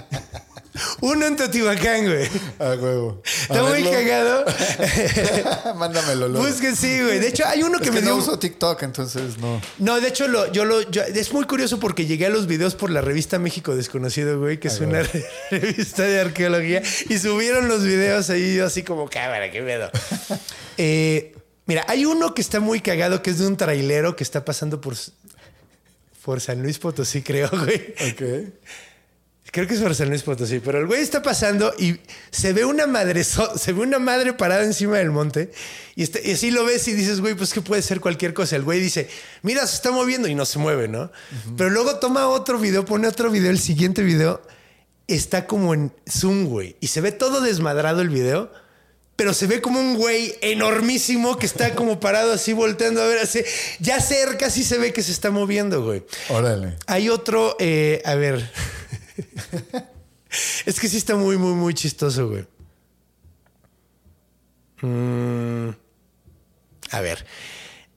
[1.00, 2.28] Uno en Teotihuacán, güey.
[2.60, 3.20] Ah, huevo.
[3.24, 4.44] A Está muy cagado.
[5.76, 6.46] Mándamelo luego.
[6.46, 7.18] Pues que sí, güey.
[7.18, 8.10] De hecho, hay uno Es que que me dio.
[8.10, 9.60] no uso TikTok, entonces no.
[9.78, 10.82] No, de hecho, lo, yo lo.
[10.90, 14.60] yo- es muy curioso porque llegué a los videos por la revista México Desconocido, güey,
[14.60, 15.02] que es una
[15.50, 19.90] revista de arqueología, y subieron los videos ahí, yo así como, cámara, qué pedo.
[20.76, 21.34] Eh,
[21.68, 24.80] mira, hay uno que está muy cagado, que es de un trailero que está pasando
[24.80, 24.96] por,
[26.24, 27.94] por San Luis Potosí, creo, güey.
[28.10, 28.52] Ok.
[29.50, 31.96] Creo que es por San Luis Potosí, pero el güey está pasando y
[32.30, 35.50] se ve una madre, se ve una madre parada encima del monte
[35.96, 38.56] y, este- y así lo ves y dices, güey, pues que puede ser cualquier cosa.
[38.56, 39.08] El güey dice,
[39.40, 41.10] mira, se está moviendo y no se mueve, ¿no?
[41.56, 44.42] Pero luego toma otro video, pone otro video, el siguiente video
[45.06, 48.52] está como en zoom, güey, y se ve todo desmadrado el video.
[49.18, 53.18] Pero se ve como un güey enormísimo que está como parado así volteando a ver
[53.18, 53.40] así.
[53.80, 56.04] Ya cerca sí se ve que se está moviendo, güey.
[56.28, 56.76] Órale.
[56.86, 58.48] Hay otro, eh, a ver.
[60.66, 62.46] es que sí está muy, muy, muy chistoso, güey.
[64.82, 65.70] Mm,
[66.92, 67.26] a ver.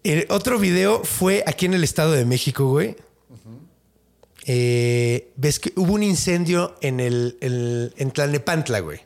[0.04, 2.96] El otro video fue aquí en el Estado de México, güey.
[4.48, 9.02] Eh, Ves que hubo un incendio en el, el- en Tlalnepantla, güey.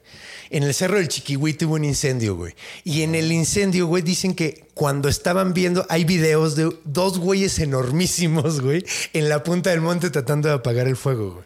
[0.55, 2.55] En el cerro del Chiquihuite hubo un incendio, güey.
[2.85, 7.59] Y en el incendio, güey, dicen que cuando estaban viendo, hay videos de dos güeyes
[7.59, 11.45] enormísimos, güey, en la punta del monte tratando de apagar el fuego, güey.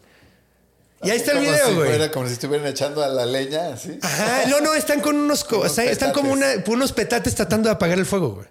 [1.01, 2.11] Y ahí está el video, güey.
[2.11, 3.97] como si estuvieran echando a la leña, así.
[4.01, 7.67] Ajá, no, no, están con unos, co- Unos están, están como una, unos petates tratando
[7.69, 8.47] de apagar el fuego, güey.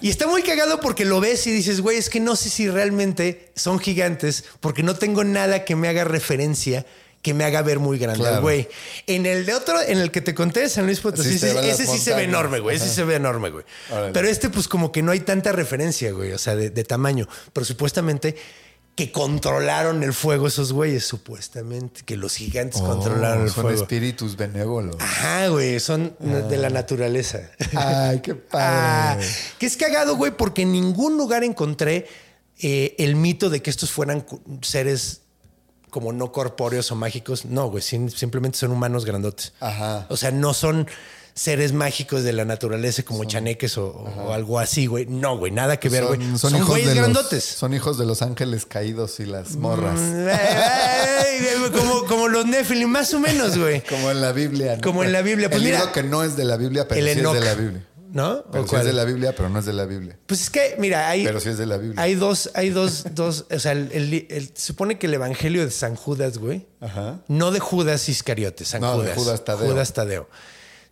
[0.00, 2.68] Y está muy cagado porque lo ves y dices, güey, es que no sé si
[2.68, 6.84] realmente son gigantes porque no tengo nada que me haga referencia
[7.22, 8.40] que me haga ver muy grande, Claro.
[8.42, 8.66] güey.
[9.06, 11.86] En el de otro, en el que te conté San Luis Potosí, Sí, se ese,
[11.86, 12.76] sí se ve enorme, güey.
[12.76, 13.64] Ese sí se ve enorme, güey.
[14.12, 17.28] Pero este, pues como que no hay tanta referencia, güey, o sea, de, de tamaño.
[17.52, 18.36] Pero supuestamente
[18.96, 23.80] que controlaron el fuego esos güeyes, supuestamente, que los gigantes controlaron el Oh, son fuego.
[23.82, 24.96] espíritus benévolos.
[24.98, 27.50] Ajá, güey, son de la naturaleza.
[27.76, 29.26] Ay, qué Ah, padre.
[29.58, 32.06] que es cagado, güey, porque en ningún lugar encontré
[32.58, 34.26] eh, el mito de que estos fueran
[34.60, 35.22] seres
[35.90, 37.44] como no corpóreos o mágicos.
[37.44, 39.52] No, güey, sim- simplemente son humanos grandotes.
[39.60, 40.06] Ajá.
[40.08, 40.86] O sea, no son
[41.32, 45.06] seres mágicos de la naturaleza como chaneques o, o algo así, güey.
[45.06, 46.20] No, güey, nada que ver, güey.
[46.36, 47.44] Son, hijos güeyes de los- grandotes.
[47.44, 49.98] son hijos de los ángeles caídos y las morras.
[49.98, 53.82] Mm, ay, ay, como, como los Nephilim, más o menos, güey.
[53.88, 54.76] Como en la Biblia.
[54.76, 54.82] ¿no?
[54.82, 55.48] Como en la Biblia.
[55.48, 57.40] Pues el mira, libro que no es de la Biblia, pero el sí es de
[57.40, 57.86] la Biblia.
[58.12, 58.44] ¿No?
[58.50, 60.18] Pero ¿O sí es de la Biblia, pero no es de la Biblia.
[60.26, 62.02] Pues es que, mira, hay, Pero sí es de la Biblia.
[62.02, 65.64] hay dos, hay dos, dos, o sea, el, el- el- se supone que el evangelio
[65.64, 67.20] de San Judas, güey, Ajá.
[67.28, 69.16] no de Judas Iscariote, San No, de Judas.
[69.18, 69.70] Judas Tadeo.
[69.72, 70.28] Judas Tadeo.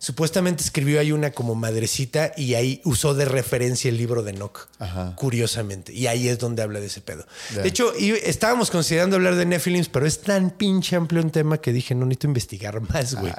[0.01, 4.69] Supuestamente escribió ahí una como madrecita y ahí usó de referencia el libro de Enoch,
[4.79, 5.13] Ajá.
[5.17, 5.91] curiosamente.
[5.91, 7.25] Y ahí es donde habla de ese pedo.
[7.53, 11.57] De hecho, y- estábamos considerando hablar de Nephilims, pero es tan pinche amplio un tema
[11.59, 13.33] que dije, no necesito investigar más, güey.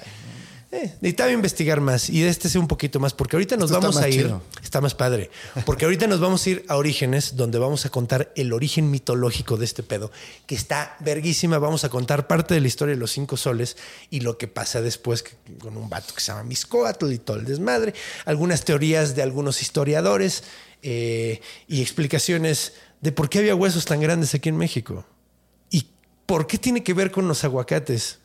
[0.73, 3.81] Eh, necesitaba investigar más y de este sé un poquito más, porque ahorita nos Esto
[3.81, 4.23] vamos a ir.
[4.23, 4.41] chido.
[4.63, 5.29] Está más padre.
[5.67, 9.57] Porque ahorita nos vamos a ir a Orígenes, donde vamos a contar el origen mitológico
[9.57, 10.13] de este pedo,
[10.47, 11.59] que está verguísima.
[11.59, 13.77] Vamos a contar parte de la historia de los cinco soles
[14.11, 17.39] y lo que pasa después que- con un vato que se llama Miscoatl y todo
[17.39, 17.93] el desmadre.
[18.25, 20.45] Algunas teorías de algunos historiadores
[20.83, 25.05] eh, y explicaciones de por qué había huesos tan grandes aquí en México.
[25.69, 25.89] ¿Y
[26.27, 28.20] por qué tiene que ver con los aguacates?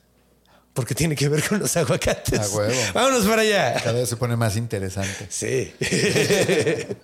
[0.76, 2.38] Porque tiene que ver con los aguacates.
[2.38, 2.74] A huevo.
[2.94, 3.76] Vámonos para allá.
[3.82, 5.26] Cada vez se pone más interesante.
[5.30, 5.74] Sí.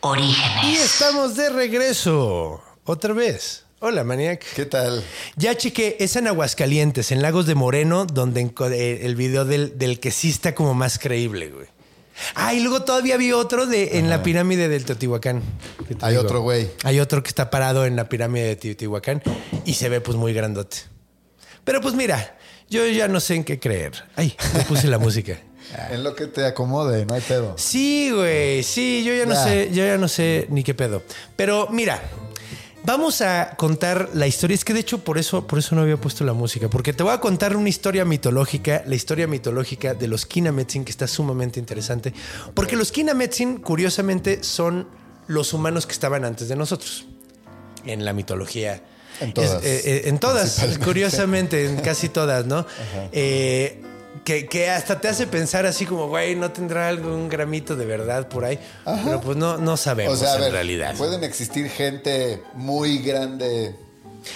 [0.00, 0.84] Y Orígenes.
[0.84, 2.62] estamos de regreso.
[2.84, 3.64] Otra vez.
[3.80, 4.44] Hola, Maniac.
[4.54, 5.04] ¿Qué tal?
[5.36, 10.00] Ya chequé, es en Aguascalientes, en Lagos de Moreno, donde eh, el video del, del
[10.00, 11.66] que sí está como más creíble, güey.
[12.34, 15.42] Ah, y luego todavía había otro de en la pirámide del Teotihuacán.
[16.00, 16.70] Hay otro güey.
[16.84, 19.22] Hay otro que está parado en la pirámide de Teotihuacán
[19.64, 20.78] y se ve pues muy grandote.
[21.64, 22.36] Pero pues mira,
[22.68, 23.92] yo ya no sé en qué creer.
[24.16, 25.38] Ay, le puse la música.
[25.90, 27.52] En lo que te acomode, no hay pedo.
[27.58, 29.44] Sí, güey, sí, yo ya no Ya.
[29.44, 31.02] sé, yo ya no sé ni qué pedo.
[31.36, 32.00] Pero mira,
[32.88, 34.54] vamos a contar la historia.
[34.54, 37.02] Es que de hecho por eso, por eso no había puesto la música, porque te
[37.02, 41.60] voy a contar una historia mitológica, la historia mitológica de los Kinametsin, que está sumamente
[41.60, 42.12] interesante,
[42.54, 44.88] porque los Kinametsin, curiosamente, son
[45.26, 47.06] los humanos que estaban antes de nosotros
[47.84, 48.82] en la mitología.
[49.20, 49.62] En todas.
[49.64, 52.64] Es- eh, eh, en todas, curiosamente, en casi todas, ¿no?
[53.12, 53.82] Eh,
[54.28, 58.28] que, que hasta te hace pensar así como, güey, no tendrá algún gramito de verdad
[58.28, 58.58] por ahí.
[58.84, 60.94] Pero pues no, no O sabemos sea, a en ver, realidad.
[60.98, 63.74] pueden existir gente muy grande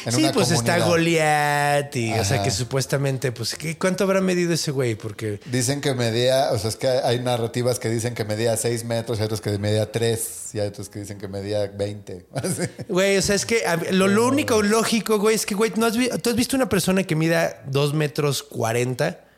[0.07, 0.79] en sí, una pues está.
[0.79, 4.95] Goliat y, o sea, que supuestamente, pues, ¿qué, ¿cuánto habrá medido ese güey?
[4.95, 8.85] Porque Dicen que medía, o sea, es que hay narrativas que dicen que medía 6
[8.85, 12.25] metros, y otros que medía 3, y hay otros que dicen que medía 20.
[12.33, 12.63] Así.
[12.89, 15.93] Güey, o sea, es que lo, lo único lógico, güey, es que, güey, ¿no has
[16.23, 19.32] ¿tú has visto una persona que mida 2 metros 40?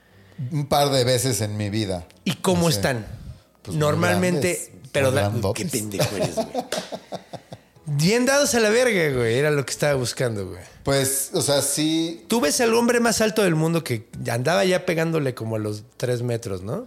[0.53, 2.07] Un par de veces en mi vida.
[2.25, 2.77] ¿Y cómo No sé.
[2.77, 3.07] están?
[3.63, 5.65] Pues Normalmente, grandes, pero grandotes.
[5.65, 6.49] qué pendejo eres, güey.
[7.87, 10.61] Bien dados a la verga, güey, era lo que estaba buscando, güey.
[10.85, 12.25] Pues, o sea, sí.
[12.29, 15.85] Tú ves al hombre más alto del mundo que andaba ya pegándole como a los
[15.99, 16.87] 3 metros, ¿no?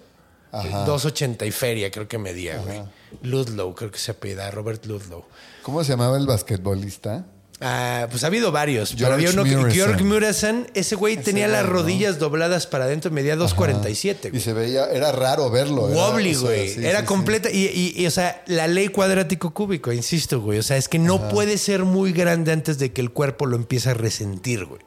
[0.52, 0.86] Ajá.
[0.88, 2.82] 2.80 y feria, creo que medía, güey.
[3.22, 5.26] Ludlow, creo que se apellida, Robert Ludlow.
[5.62, 7.26] ¿Cómo se llamaba el basquetbolista?
[7.60, 9.72] Ah, pues ha habido varios, pero George había uno que.
[9.74, 11.72] Georg Murison, ese güey tenía las ¿no?
[11.72, 14.42] rodillas dobladas para adentro, medía 2.47, Y güey.
[14.42, 15.90] se veía, era raro verlo.
[15.90, 16.70] era, Wobbly, o sea, güey.
[16.70, 17.08] sí, Era sí, sí.
[17.08, 17.50] completa.
[17.52, 20.60] Y, y- y, o sea, la ley cuadrático cúbico, insisto, güey.
[20.60, 23.56] O sea, es que no puede ser muy grande antes de que el cuerpo lo
[23.56, 24.82] empiece a resentir, güey.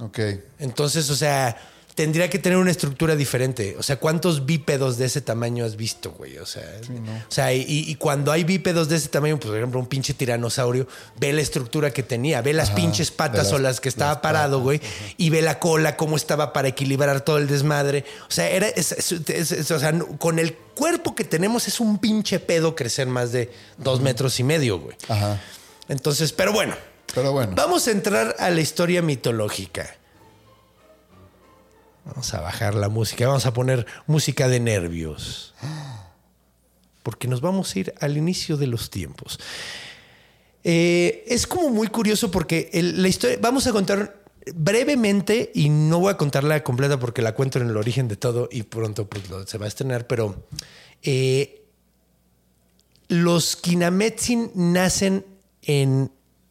[0.00, 0.18] Ok.
[0.60, 1.56] Entonces, o sea,
[1.94, 3.76] tendría que tener una estructura diferente.
[3.78, 6.38] O sea, ¿cuántos bípedos de ese tamaño has visto, güey?
[6.38, 6.64] O sea,
[7.28, 10.12] o sea y, y cuando hay bípedos de ese tamaño, pues, por ejemplo, un pinche
[10.12, 10.88] tiranosaurio,
[11.20, 14.12] ve la estructura que tenía, ve las Ajá, pinches patas las- o las que estaba
[14.12, 14.80] las parado, güey,
[15.18, 18.04] y ve la cola, cómo estaba para equilibrar todo el desmadre.
[18.28, 21.78] O sea, era, es- es- es- es- o sea, con el cuerpo que tenemos es
[21.78, 24.96] un pinche pedo crecer más de dos metros y medio, güey.
[25.08, 25.40] Ajá.
[25.88, 26.74] Entonces, pero bueno.
[27.14, 27.52] Pero bueno.
[27.54, 29.94] Vamos a entrar a la historia mitológica.
[32.04, 35.54] Vamos a bajar la música, vamos a poner música de nervios.
[37.02, 39.40] Porque nos vamos a ir al inicio de los tiempos.
[40.64, 46.10] Eh, es como muy curioso porque la historia, vamos a contar brevemente y no voy
[46.10, 49.58] a contarla completa porque la cuento en el origen de todo y pronto pues, se
[49.58, 50.46] va a estrenar, pero
[51.02, 51.64] eh,
[53.08, 55.24] los Kinametsin nacen
[55.62, 56.10] en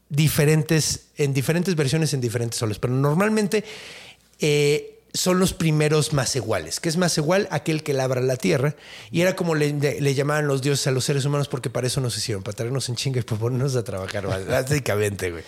[0.09, 3.63] diferentes, en diferentes versiones, en diferentes soles, pero normalmente
[4.39, 6.79] eh, son los primeros más iguales.
[6.79, 7.47] que es más igual?
[7.51, 8.75] Aquel que labra la tierra.
[9.11, 12.01] Y era como le, le llamaban los dioses a los seres humanos porque para eso
[12.01, 15.43] nos hicieron, para traernos en chinga y para ponernos a trabajar, básicamente, güey.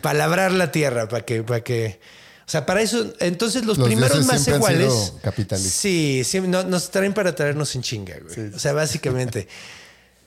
[0.00, 1.42] Para labrar la tierra, para que...
[1.42, 2.00] Para que
[2.40, 5.12] o sea, para eso, entonces los, Los primeros más iguales.
[5.58, 8.52] Sí, sí, no- nos traen para traernos en chinga, güey.
[8.52, 9.46] O sea, básicamente.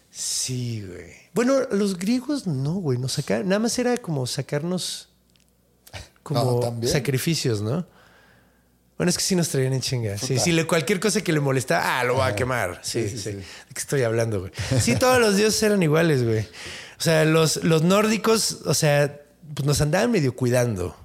[0.10, 1.12] sí, güey.
[1.34, 2.98] Bueno, los griegos no, güey.
[2.98, 5.10] Nos sacaron, nada más era como sacarnos
[6.22, 7.86] como No, sacrificios, ¿no?
[8.98, 10.18] Bueno, es que sí nos traían en chinga.
[10.18, 12.80] Sí, sí, cualquier cosa que le molestaba, ah, lo va a quemar.
[12.84, 14.52] Sí, sí, ¿De qué estoy hablando, güey?
[14.80, 16.42] Sí, todos los dioses eran iguales, güey.
[17.00, 19.20] O sea, los, los nórdicos, o sea,
[19.54, 20.96] pues nos andaban medio cuidando.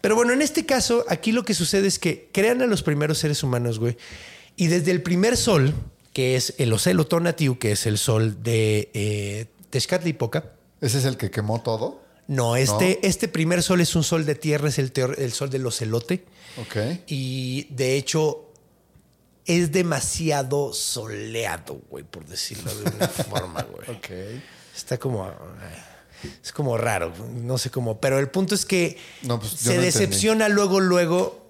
[0.00, 3.18] Pero bueno, en este caso, aquí lo que sucede es que crean a los primeros
[3.18, 3.96] seres humanos, güey.
[4.56, 5.74] Y desde el primer sol,
[6.12, 10.44] que es el Ocelo Tonatiuh, que es el sol de eh, Tezcatlipoca,
[10.82, 12.01] ¿Ese es el que quemó todo?
[12.34, 15.50] No, este, este primer sol es un sol de tierra, es el, teor- el sol
[15.50, 16.24] del ocelote.
[16.58, 16.76] Ok.
[17.06, 18.48] Y de hecho,
[19.44, 23.90] es demasiado soleado, güey, por decirlo de una forma, güey.
[23.96, 24.40] Ok.
[24.74, 25.28] Está como.
[25.28, 25.32] eh,
[26.42, 28.00] Es como raro, no sé cómo.
[28.00, 31.41] Pero el punto es que No, pues, se no decepciona luego, luego.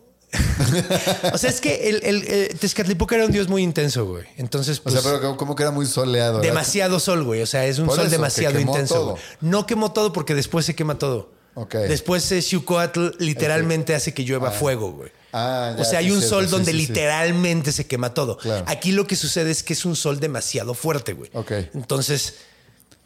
[1.32, 4.24] O sea, es que el, el, el Tezcatlipoca era un dios muy intenso, güey.
[4.36, 4.94] Entonces, O pues.
[4.94, 6.34] sea, pero como- que era muy soleado.
[6.38, 6.48] ¿verdad?
[6.48, 7.42] demasiado sol, güey.
[7.42, 8.94] O sea, es un Por sol eso, que demasiado quemó intenso.
[8.94, 9.10] todo.
[9.12, 9.22] güey.
[9.40, 11.30] No quemó todo porque después se quema todo.
[11.54, 11.74] Ok.
[11.74, 15.10] Después eh, Xiucoatl literalmente hace que llueva fuego, güey.
[15.34, 16.86] Ah, ya, o sea, hay sí, un cierto, sol sí, donde sí, sí.
[16.88, 18.38] literalmente se quema todo.
[18.38, 18.64] Claro.
[18.68, 21.30] Aquí lo que sucede es que es un sol demasiado fuerte, güey.
[21.34, 21.52] Ok.
[21.74, 22.34] Entonces,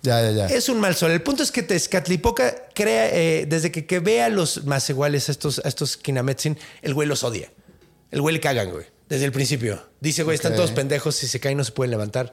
[0.07, 0.47] Ya, ya, ya.
[0.47, 1.11] es un mal sol.
[1.11, 5.29] El punto es que Tezcatlipoca crea, eh, desde que, que ve a los más iguales,
[5.29, 7.51] a estos, a estos Kinametsin, el güey los odia.
[8.13, 8.87] El güey le cagan, güey.
[9.09, 9.83] Desde el principio.
[10.01, 12.33] Dice, güey, están todos pendejos, si se caen no se pueden levantar.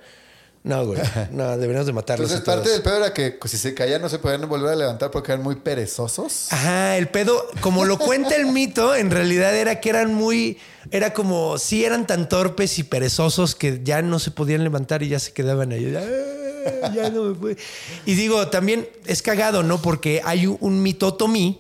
[0.64, 1.02] No, güey.
[1.32, 2.30] No, deberíamos de matarlos.
[2.32, 4.76] Entonces, parte del pedo era que pues, si se caían no se podían volver a
[4.76, 6.48] levantar porque eran muy perezosos.
[6.52, 10.58] Ajá, el pedo, como lo cuenta el mito, en realidad era que eran muy,
[10.90, 15.10] era como, sí eran tan torpes y perezosos que ya no se podían levantar y
[15.10, 15.94] ya se quedaban ahí.
[15.96, 17.58] "Ah, Ya no me puede".
[18.06, 19.82] Y digo, también es cagado, ¿no?
[19.82, 21.60] Porque hay un, un mito otomí,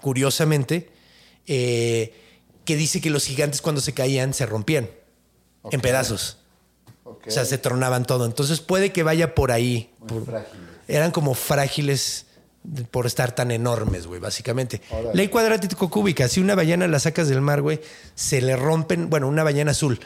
[0.00, 0.90] curiosamente,
[1.46, 2.12] eh,
[2.64, 4.90] que dice que los gigantes cuando se caían se rompían
[5.70, 6.38] en pedazos.
[7.26, 8.26] O sea, se tronaban todo.
[8.26, 9.90] Entonces puede que vaya por ahí.
[10.06, 10.44] por-.
[10.88, 12.26] Eran como frágiles
[12.90, 14.80] por estar tan enormes, güey, básicamente.
[14.90, 15.14] Órale.
[15.14, 16.28] Ley cuadrático cúbica.
[16.28, 17.80] Si una ballena la sacas del mar, güey,
[18.14, 19.98] se le rompen, bueno, una ballena azul,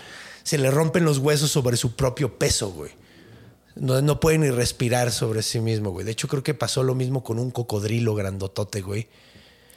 [0.42, 2.92] se le rompen los huesos sobre su propio peso, güey.
[3.74, 6.06] No, no puede ni respirar sobre sí mismo, güey.
[6.06, 9.08] De hecho, creo que pasó lo mismo con un cocodrilo grandotote, güey,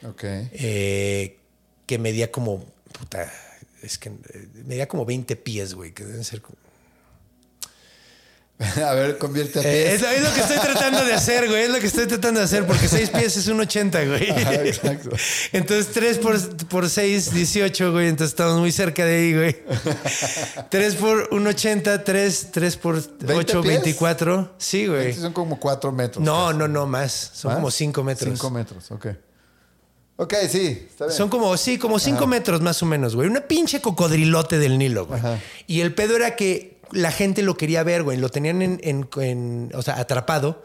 [0.08, 0.22] Ok.
[0.24, 1.36] eh,
[1.84, 2.64] que medía como,
[2.98, 3.30] puta,
[3.82, 6.56] es que eh, medía como 20 pies, güey, que deben ser como...
[8.86, 11.62] A ver, convierte a Eh, es, es lo que estoy tratando de hacer, güey.
[11.62, 14.30] Es lo que estoy tratando de hacer, porque 6 pies es un 80, güey.
[14.30, 15.10] Ajá, exacto.
[15.52, 18.08] Entonces 3 por, por 6, 18, güey.
[18.08, 19.56] Entonces estamos muy cerca de ahí, güey.
[20.68, 23.74] 3 por un 80, 3, 3 por 8, pies?
[23.82, 24.54] 24.
[24.58, 25.14] Sí, güey.
[25.14, 26.22] Son como cuatro metros.
[26.22, 26.58] No, casi.
[26.58, 27.30] no, no, más.
[27.32, 27.56] Son ¿Más?
[27.56, 28.30] como 5 metros.
[28.34, 29.06] Cinco metros, ok.
[30.16, 31.16] Ok, sí, está bien.
[31.16, 33.26] Son como, sí, como 5 metros más o menos, güey.
[33.26, 35.18] Una pinche cocodrilote del Nilo, güey.
[35.18, 35.38] Ajá.
[35.66, 38.18] Y el pedo era que la gente lo quería ver, güey.
[38.18, 40.62] Lo tenían en, en- en- o sea, atrapado.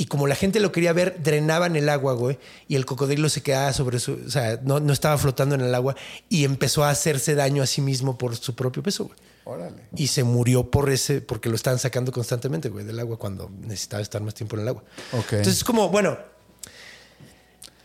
[0.00, 2.38] Y como la gente lo quería ver, drenaban el agua, güey.
[2.68, 4.20] Y el cocodrilo se quedaba sobre su...
[4.26, 5.96] O sea, no, no estaba flotando en el agua.
[6.28, 9.18] Y empezó a hacerse daño a sí mismo por su propio peso, güey.
[9.44, 9.82] Órale.
[9.96, 11.20] Y se murió por ese...
[11.20, 14.68] Porque lo estaban sacando constantemente, güey, del agua cuando necesitaba estar más tiempo en el
[14.68, 14.84] agua.
[15.12, 16.16] Entonces es como, bueno...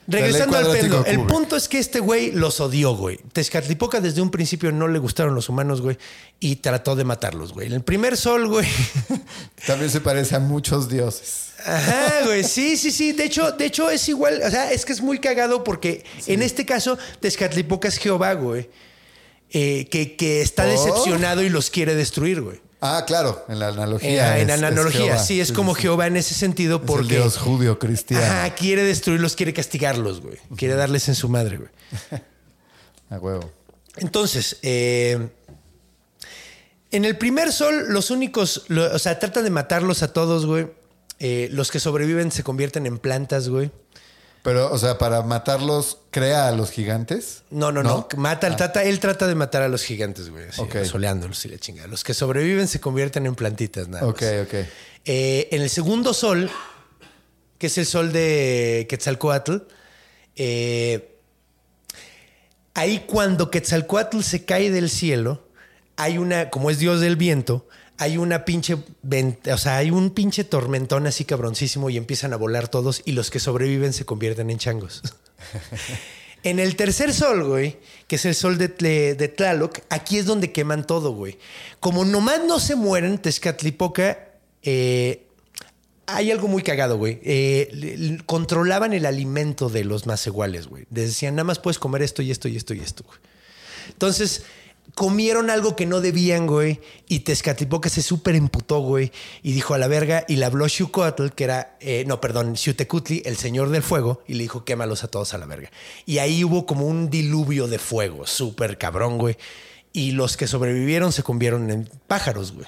[0.07, 3.17] Regresando al pelo, el punto es que este güey los odió, güey.
[3.31, 5.97] Tezcatlipoca desde un principio no le gustaron los humanos, güey,
[6.39, 7.67] y trató de matarlos, güey.
[7.67, 8.67] En el primer sol, güey.
[9.67, 11.53] También se parece a muchos dioses.
[11.65, 12.43] Ajá, güey.
[12.43, 13.13] Sí, sí, sí.
[13.13, 14.41] De hecho, de hecho es igual.
[14.45, 18.69] O sea, es que es muy cagado porque en este caso Tezcatlipoca es Jehová, güey.
[19.51, 20.71] eh, que, que está ¿Por?
[20.73, 22.59] decepcionado y los quiere destruir, güey.
[22.85, 24.37] Ah, claro, en la En, analogía.
[24.39, 25.17] en es- es analogía, Jehová.
[25.23, 25.73] sí, es como.
[25.73, 27.15] Jehová en ese sentido Es el porque.
[27.15, 28.25] dios judío cristiano.
[28.25, 30.37] Ajá, quiere destruirlos, quiere castigarlos, güey.
[30.57, 31.69] Quiere darles en su madre, güey.
[33.09, 33.49] A huevo.
[33.95, 35.29] Entonces, eh,
[36.91, 40.67] en el primer sol, los únicos, lo- o sea, tratan de matarlos a todos, güey.
[41.19, 43.71] Eh, los que sobreviven se convierten en plantas, güey.
[44.43, 47.43] Pero, o sea, para matarlos, crea a los gigantes.
[47.49, 48.07] No, no, no.
[48.17, 50.49] Mata, trata, él trata de matar a los gigantes, güey.
[50.49, 50.83] Así, Ok.
[50.83, 51.87] soleándolos y la chingada.
[51.87, 54.41] Los que sobreviven se convierten en plantitas, nada Ok, más.
[54.45, 54.53] ok.
[55.05, 56.51] Eh, en el segundo sol,
[57.57, 59.55] que es el sol de Quetzalcoatl,
[60.35, 61.15] eh,
[62.73, 65.47] ahí cuando Quetzalcoatl se cae del cielo,
[65.95, 67.67] hay una, como es Dios del viento,
[68.03, 72.67] hay una pinche, o sea, hay un pinche tormentón así cabroncísimo y empiezan a volar
[72.67, 75.01] todos y los que sobreviven se convierten en changos.
[76.43, 77.77] en el tercer sol, güey,
[78.07, 81.37] que es el sol de, Tle- de Tlaloc, aquí es donde queman todo, güey.
[81.79, 84.29] Como nomás no se mueren, Tezcatlipoca,
[84.61, 85.23] eh,
[86.05, 87.19] hay algo muy cagado, güey.
[87.23, 90.85] Eh, controlaban el alimento de los más iguales, güey.
[90.91, 93.17] Les decían, nada más puedes comer esto y esto y esto y esto, güey.
[93.89, 94.43] Entonces,
[94.95, 96.79] comieron algo que no debían, güey.
[97.07, 99.11] Y Tezcatlipoca se súper emputó, güey.
[99.41, 100.25] Y dijo a la verga.
[100.27, 104.23] Y le habló Xucotl, que era, eh, no, perdón, Xiutecutli, el señor del fuego.
[104.27, 105.71] Y le dijo, quémalos a todos a la verga.
[106.05, 109.37] Y ahí hubo como un diluvio de fuego, súper cabrón, güey.
[109.91, 112.67] Y los que sobrevivieron se convieron en pájaros, güey.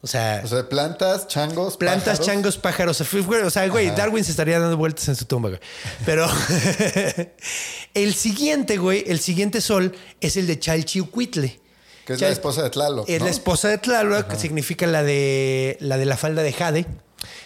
[0.00, 2.26] O sea, O sea, plantas, changos, Plantas, pájaros.
[2.26, 3.00] changos, pájaros.
[3.00, 5.60] O sea, güey, Darwin se estaría dando vueltas en su tumba, güey.
[6.06, 6.28] Pero
[7.94, 11.60] el siguiente, güey, el siguiente sol es el de Chalchihuitle.
[12.04, 13.08] Que es Chal- la esposa de Tlaloc.
[13.08, 13.24] Es ¿no?
[13.26, 16.86] la esposa de Tlaloc, que significa la de, la de la falda de Jade.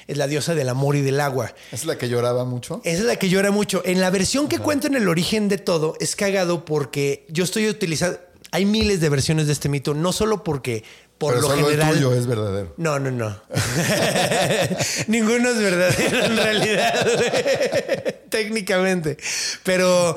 [0.07, 1.55] Es la diosa del amor y del agua.
[1.73, 2.81] Es la que lloraba mucho.
[2.85, 3.83] Es la que llora mucho.
[3.87, 7.69] En la versión que cuento en el origen de todo, es cagado porque yo estoy
[7.69, 8.19] utilizando.
[8.55, 10.85] Hay miles de versiones de este mito, no solo porque
[11.23, 11.89] por pero lo solo general.
[11.89, 12.75] el tuyo es verdadero.
[12.77, 13.41] No, no, no.
[15.07, 18.15] Ninguno es verdadero en realidad, güey.
[18.29, 19.17] técnicamente.
[19.63, 20.15] Pero,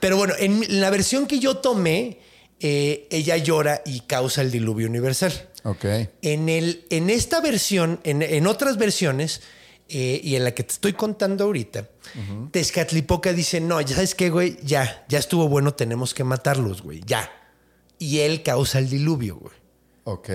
[0.00, 2.18] pero bueno, en la versión que yo tomé,
[2.60, 5.32] eh, ella llora y causa el diluvio universal.
[5.62, 5.84] Ok.
[6.22, 9.40] En, el, en esta versión, en, en otras versiones,
[9.92, 11.88] eh, y en la que te estoy contando ahorita,
[12.52, 17.00] Tezcatlipoca dice, no, ya sabes qué, güey, ya, ya estuvo bueno, tenemos que matarlos, güey,
[17.04, 17.28] ya.
[17.98, 19.59] Y él causa el diluvio, güey.
[20.04, 20.30] Ok.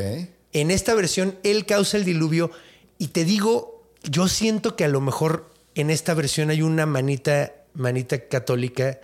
[0.53, 2.51] En esta versión, él causa el diluvio.
[2.97, 7.53] Y te digo, yo siento que a lo mejor en esta versión hay una manita,
[7.73, 8.99] manita católica.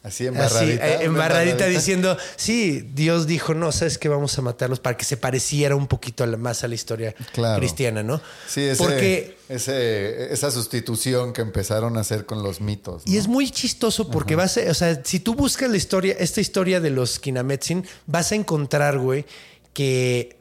[0.00, 0.88] Así Así, embarradita.
[0.88, 5.16] eh, embarradita diciendo, sí, Dios dijo, no, sabes que vamos a matarlos para que se
[5.16, 7.58] pareciera un poquito más a la historia Claro.
[7.58, 8.20] cristiana, ¿no?
[8.46, 13.04] Sí, ese, Porque ese- esa sustitución que empezaron a hacer con los mitos.
[13.06, 13.12] ¿no?
[13.12, 16.40] Y es muy chistoso porque vas a, o sea, si tú buscas la historia, esta
[16.40, 19.26] historia de los Kinametsin, vas a encontrar, güey,
[19.74, 20.36] que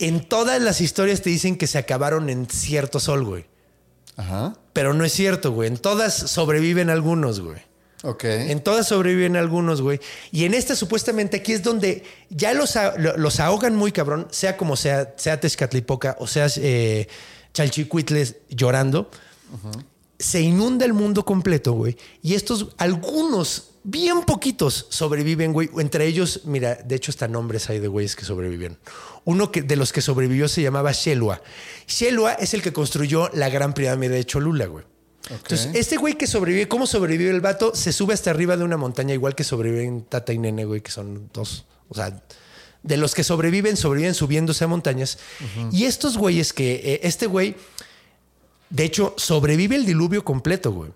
[0.00, 3.46] en todas las historias te dicen que se acabaron en cierto sol, güey.
[4.16, 4.56] Ajá.
[4.72, 5.68] Pero no es cierto, güey.
[5.68, 7.58] En todas sobreviven algunos, güey.
[8.02, 8.24] Ok.
[8.24, 10.00] En todas sobreviven algunos, güey.
[10.32, 12.78] Y en esta, supuestamente, aquí es donde ya los,
[13.16, 17.08] los ahogan muy cabrón, sea como sea, sea Tezcatlipoca o sea eh,
[17.52, 19.10] Chalchicuitles llorando.
[20.18, 21.96] Se inunda el mundo completo, güey.
[22.22, 25.68] Y estos, algunos, bien poquitos, sobreviven, güey.
[25.78, 28.78] Entre ellos, mira, de hecho, hasta nombres hay de güeyes que sobreviven.
[29.24, 31.42] Uno que, de los que sobrevivió se llamaba Shelua.
[31.86, 34.84] Shelua es el que construyó la gran pirámide de Cholula, güey.
[35.28, 37.74] Entonces, este güey que sobrevive, ¿cómo sobrevive el vato?
[37.74, 40.90] Se sube hasta arriba de una montaña, igual que sobreviven Tata y Nene, güey, que
[40.90, 41.66] son dos.
[41.88, 42.22] O sea,
[42.82, 45.18] de los que sobreviven, sobreviven subiéndose a montañas.
[45.70, 47.54] Y estos güeyes que, eh, este güey,
[48.70, 50.90] de hecho, sobrevive el diluvio completo, güey.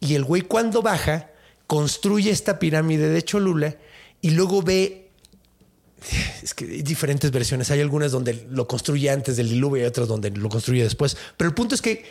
[0.00, 1.30] Y el güey cuando baja,
[1.66, 3.76] construye esta pirámide de Cholula
[4.20, 5.10] y luego ve...
[6.42, 7.70] Es que hay diferentes versiones.
[7.70, 11.16] Hay algunas donde lo construye antes del diluvio y otras donde lo construye después.
[11.36, 12.04] Pero el punto es que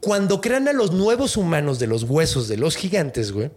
[0.00, 3.50] cuando crean a los nuevos humanos de los huesos de los gigantes, güey,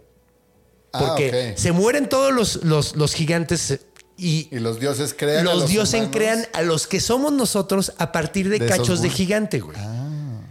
[0.92, 3.80] Ah, porque se mueren todos los, los, los gigantes eh,
[4.16, 5.46] y, Y los dioses crean.
[5.46, 6.16] a los, dioses humanos.
[6.16, 9.76] crean a los que somos nosotros a partir de, De cachos de gigante, güey.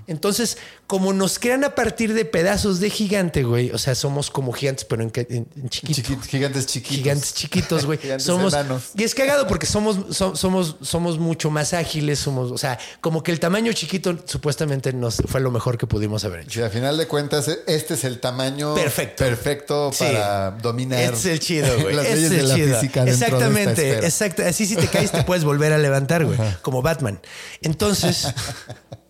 [0.09, 0.57] Entonces,
[0.87, 4.83] como nos crean a partir de pedazos de gigante, güey, o sea, somos como gigantes,
[4.85, 6.01] pero en, en- en chiquito.
[6.01, 6.97] Chiqui- gigantes chiquitos.
[6.97, 7.97] Gigantes chiquitos, güey.
[8.01, 8.83] Gigantes somos enanos.
[8.97, 13.23] y es cagado porque somos so- somos somos mucho más ágiles, somos, o sea, como
[13.23, 16.59] que el tamaño chiquito supuestamente nos fue lo mejor que pudimos haber hecho.
[16.59, 19.23] Si a final de cuentas, este es el tamaño Perfecto.
[19.23, 20.03] perfecto Sí.
[20.05, 21.95] para dominar Este es el chido, güey.
[21.95, 22.79] las Este leyes es de el la chido.
[22.79, 24.07] física Exactamente, de esta esfera.
[24.07, 24.43] exacto.
[24.45, 27.19] Así si te caes te puedes volver a levantar, güey, como Batman.
[27.61, 28.27] Entonces,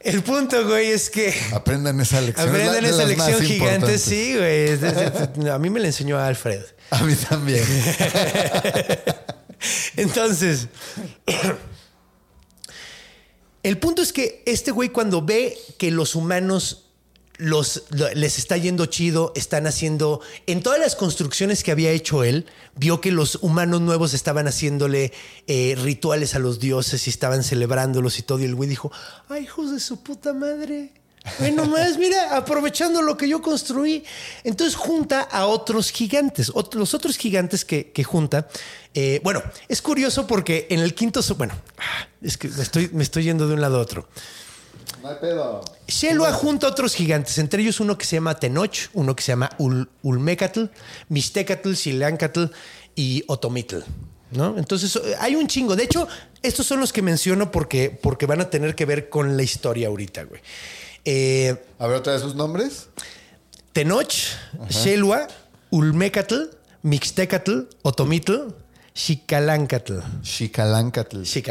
[0.00, 2.48] el punto, güey, es que Aprendan esa lección.
[2.48, 5.50] aprendan esa lección gigante, sí, güey.
[5.50, 6.62] A mí me la enseñó Alfred.
[6.90, 7.64] A mí también.
[9.96, 10.68] Entonces,
[13.62, 16.90] el punto es que este güey cuando ve que los humanos
[17.38, 22.24] los, lo- les está yendo chido, están haciendo, en todas las construcciones que había hecho
[22.24, 25.12] él, vio que los humanos nuevos estaban haciéndole
[25.46, 28.92] eh, rituales a los dioses y estaban celebrándolos y todo, y el güey dijo,
[29.28, 30.92] ay, hijos de su puta madre.
[31.38, 34.02] Bueno, más, mira, aprovechando lo que yo construí.
[34.42, 36.50] Entonces junta a otros gigantes.
[36.72, 38.48] Los otros gigantes que, junta.
[38.92, 41.20] eh, bueno, es curioso porque en el quinto.
[41.38, 41.54] Bueno,
[42.22, 44.08] es que me estoy, me estoy yendo de un lado a otro.
[45.02, 45.64] No hay pedo.
[45.88, 49.32] Shelua junta a otros gigantes, entre ellos uno que se llama Tenoch, uno que se
[49.32, 50.64] llama Ul- Ulmecatl,
[51.08, 52.44] Mixtecatl, Xilancatl
[52.94, 53.78] y Otomitl.
[54.30, 54.56] ¿no?
[54.58, 55.76] Entonces hay un chingo.
[55.76, 56.08] De hecho,
[56.42, 59.88] estos son los que menciono porque, porque van a tener que ver con la historia
[59.88, 60.40] ahorita, güey.
[61.04, 62.88] Eh, A ver, otra de sus nombres.
[63.72, 64.12] Tenoch,
[64.70, 65.26] Shelua,
[65.70, 66.44] Ulmecatl,
[66.82, 68.54] Mixtecatl, Otomitl,
[68.94, 69.98] Xicalancatl.
[70.22, 71.22] Xicalancatl.
[71.22, 71.42] Ese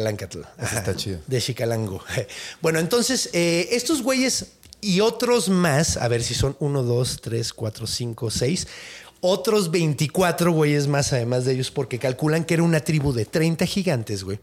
[0.58, 1.20] Ajá, está chido.
[1.28, 2.04] De Xicalango.
[2.62, 7.54] Bueno, entonces, eh, estos güeyes y otros más, a ver si son 1, 2, 3,
[7.54, 8.68] 4, 5, 6,
[9.22, 13.66] otros 24 güeyes más, además de ellos, porque calculan que era una tribu de 30
[13.66, 14.40] gigantes, güey.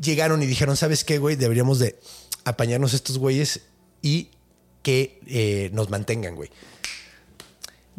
[0.00, 1.36] Llegaron y dijeron, ¿sabes qué, güey?
[1.36, 1.98] Deberíamos de
[2.44, 3.60] apañarnos estos güeyes
[4.00, 4.30] y
[4.82, 6.50] que eh, nos mantengan, güey.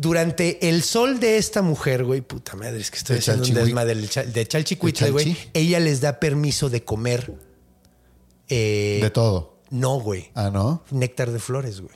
[0.02, 3.54] Durante el sol de esta mujer, güey, puta madre, es que estoy De haciendo un
[3.54, 5.36] desmadre de Chalchicuitle, güey.
[5.54, 7.34] Ella les da permiso de comer.
[8.48, 9.60] eh, De todo.
[9.70, 10.32] No, güey.
[10.36, 10.84] Ah, ¿no?
[10.92, 11.94] Néctar de flores, güey.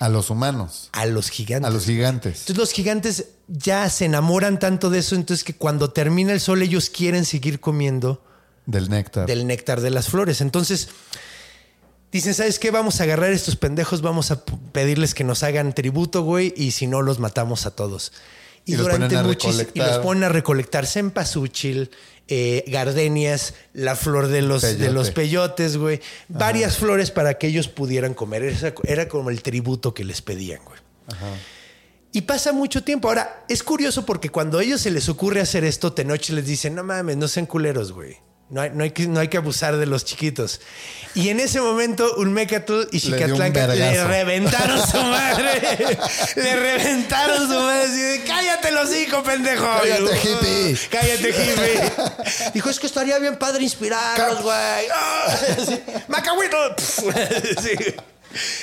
[0.00, 0.90] A los humanos.
[0.92, 1.68] A los gigantes.
[1.70, 2.32] A los gigantes.
[2.40, 6.60] Entonces los gigantes ya se enamoran tanto de eso, entonces que cuando termina el sol
[6.60, 8.22] ellos quieren seguir comiendo
[8.66, 9.26] Del néctar.
[9.26, 10.40] del néctar de las flores.
[10.40, 10.88] Entonces
[12.18, 12.70] dicen, ¿sabes qué?
[12.70, 16.70] Vamos a agarrar a estos pendejos, vamos a pedirles que nos hagan tributo, güey, y
[16.72, 18.12] si no los matamos a todos.
[18.66, 21.90] Y ponen a muchis- y los ponen a recolectar cempasúchil,
[22.28, 26.00] eh, gardenias, la flor de los, de los peyotes, güey.
[26.28, 28.42] Varias flores para que ellos pudieran comer.
[28.44, 30.78] Esa- Era como el tributo que les pedían, güey.
[32.12, 33.08] Y pasa mucho tiempo.
[33.08, 36.70] Ahora, es curioso porque cuando a ellos se les ocurre hacer esto, Tenoch les dice,
[36.70, 38.16] no mames, no sean culeros, güey.
[38.50, 40.60] No hay, no, hay que, no hay que abusar de los chiquitos.
[41.14, 45.98] Y en ese momento, Ulmecatl y Xicatlanca le, reventaron su madre.
[46.36, 47.84] le reventaron su madre.
[47.84, 49.64] Así de, cállate los hijos, pendejo.
[49.64, 50.78] Cállate, hippie.
[50.90, 51.92] Cállate, hippie.
[52.52, 54.86] Dijo, es que estaría bien padre inspirarlos, güey.
[54.94, 55.36] Ah,
[55.66, 55.80] sí.
[56.08, 56.76] Macahuito.
[57.62, 57.94] sí.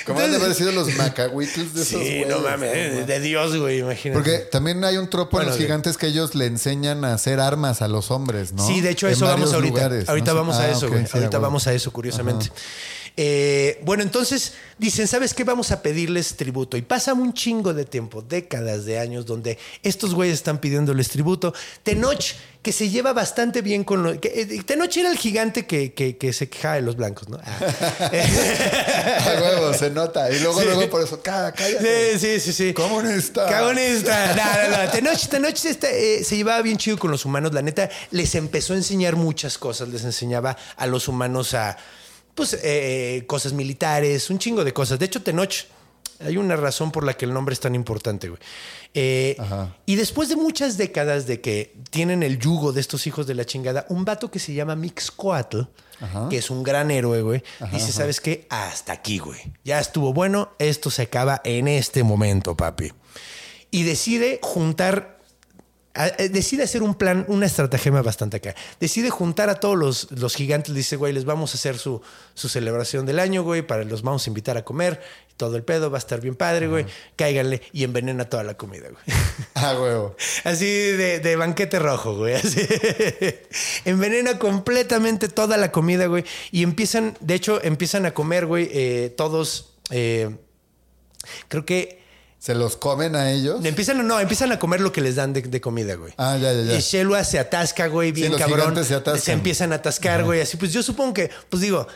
[0.06, 2.28] ¿Cómo han de haber sido los macahuitles de esos Sí, güeyes?
[2.28, 4.12] no mames, de, de Dios, güey, imagínate.
[4.20, 7.14] Porque también hay un tropo Bueno, en los de- gigantes que ellos le enseñan a
[7.14, 8.66] hacer armas a los hombres, ¿no?
[8.66, 9.74] Sí, de hecho, En eso vamos ahorita.
[9.74, 10.36] lugares, ahorita ¿no?
[10.38, 11.06] vamos Ah, a eso, ok, güey.
[11.06, 12.50] sí, ahorita vamos a eso, curiosamente.
[13.16, 15.44] Eh, bueno, entonces dicen, ¿sabes qué?
[15.44, 16.76] Vamos a pedirles tributo.
[16.76, 21.52] Y pasa un chingo de tiempo, décadas de años, donde estos güeyes están pidiéndoles tributo.
[21.82, 22.22] Tenoch,
[22.62, 24.16] que se lleva bastante bien con los...
[24.22, 27.38] eh, Tenoch era el gigante que, que- que se quejaba de los blancos, ¿no?
[27.44, 27.58] Ah.
[29.36, 30.30] A huevo, se nota.
[30.30, 30.66] Y luego, Sí.
[30.66, 32.18] luego por eso, "Cá- cállate.
[32.18, 32.72] Sí, sí, sí, sí.
[32.72, 33.46] Comunista.
[33.46, 34.34] Comunista.
[34.36, 34.90] No, no, no.
[34.90, 37.52] Tenoch, Tenoch este, eh, se llevaba bien chido con los humanos.
[37.52, 39.88] La neta, les empezó a enseñar muchas cosas.
[39.88, 41.76] Les enseñaba a los humanos a,
[42.34, 44.98] pues, eh, cosas militares, un chingo de cosas.
[44.98, 45.66] De hecho, Tenoch,
[46.24, 48.40] hay una razón por la que el nombre es tan importante, güey.
[48.94, 49.36] Eh,
[49.86, 53.44] y después de muchas décadas de que tienen el yugo de estos hijos de la
[53.44, 55.62] chingada, un vato que se llama Mixcoatl,
[56.28, 58.46] que es un gran héroe, güey, dice, ¿sabes qué?
[58.50, 59.38] Hasta aquí, güey.
[59.64, 62.92] Ya estuvo bueno, esto se acaba en este momento, papi.
[63.70, 65.11] Y decide juntar, eh,
[66.30, 68.54] decide hacer un plan, una estratagema bastante acá.
[68.80, 72.00] Decide juntar a todos los, los gigantes, dice, güey, les vamos a hacer su,
[72.34, 75.02] su celebración del año, güey, para los vamos a invitar a comer,
[75.36, 76.86] todo el pedo, va a estar bien padre, güey,
[77.16, 79.02] cáiganle y envenena toda la comida, güey.
[79.54, 80.16] A huevo.
[80.44, 82.34] Así de, de banquete rojo, güey.
[82.34, 82.60] Así.
[83.84, 86.24] Envenena completamente toda la comida, güey.
[86.52, 89.74] Y empiezan, de hecho, empiezan a comer, güey, eh, todos.
[89.90, 90.36] eh,
[91.48, 92.01] creo que.
[92.42, 93.64] ¿Se los comen a ellos?
[93.64, 96.12] Empiezan, no, empiezan a comer lo que les dan de, de comida, güey.
[96.16, 96.74] Ah, ya, ya, ya.
[96.76, 98.84] Y Shelua se atasca, güey, bien los cabrón.
[98.84, 99.34] se atascan.
[99.34, 100.40] empiezan a atascar, güey.
[100.40, 101.86] Así, pues yo supongo que, pues digo,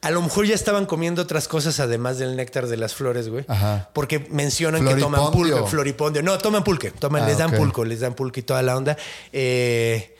[0.00, 3.44] a lo mejor ya estaban comiendo otras cosas además del néctar de las flores, güey.
[3.46, 3.90] Ajá.
[3.92, 6.20] Porque mencionan que toman pulque, floripondio.
[6.20, 6.90] No, toman pulque.
[6.90, 8.96] Toman, Ah, les dan pulco, les dan pulque y toda la onda.
[9.32, 10.11] Eh,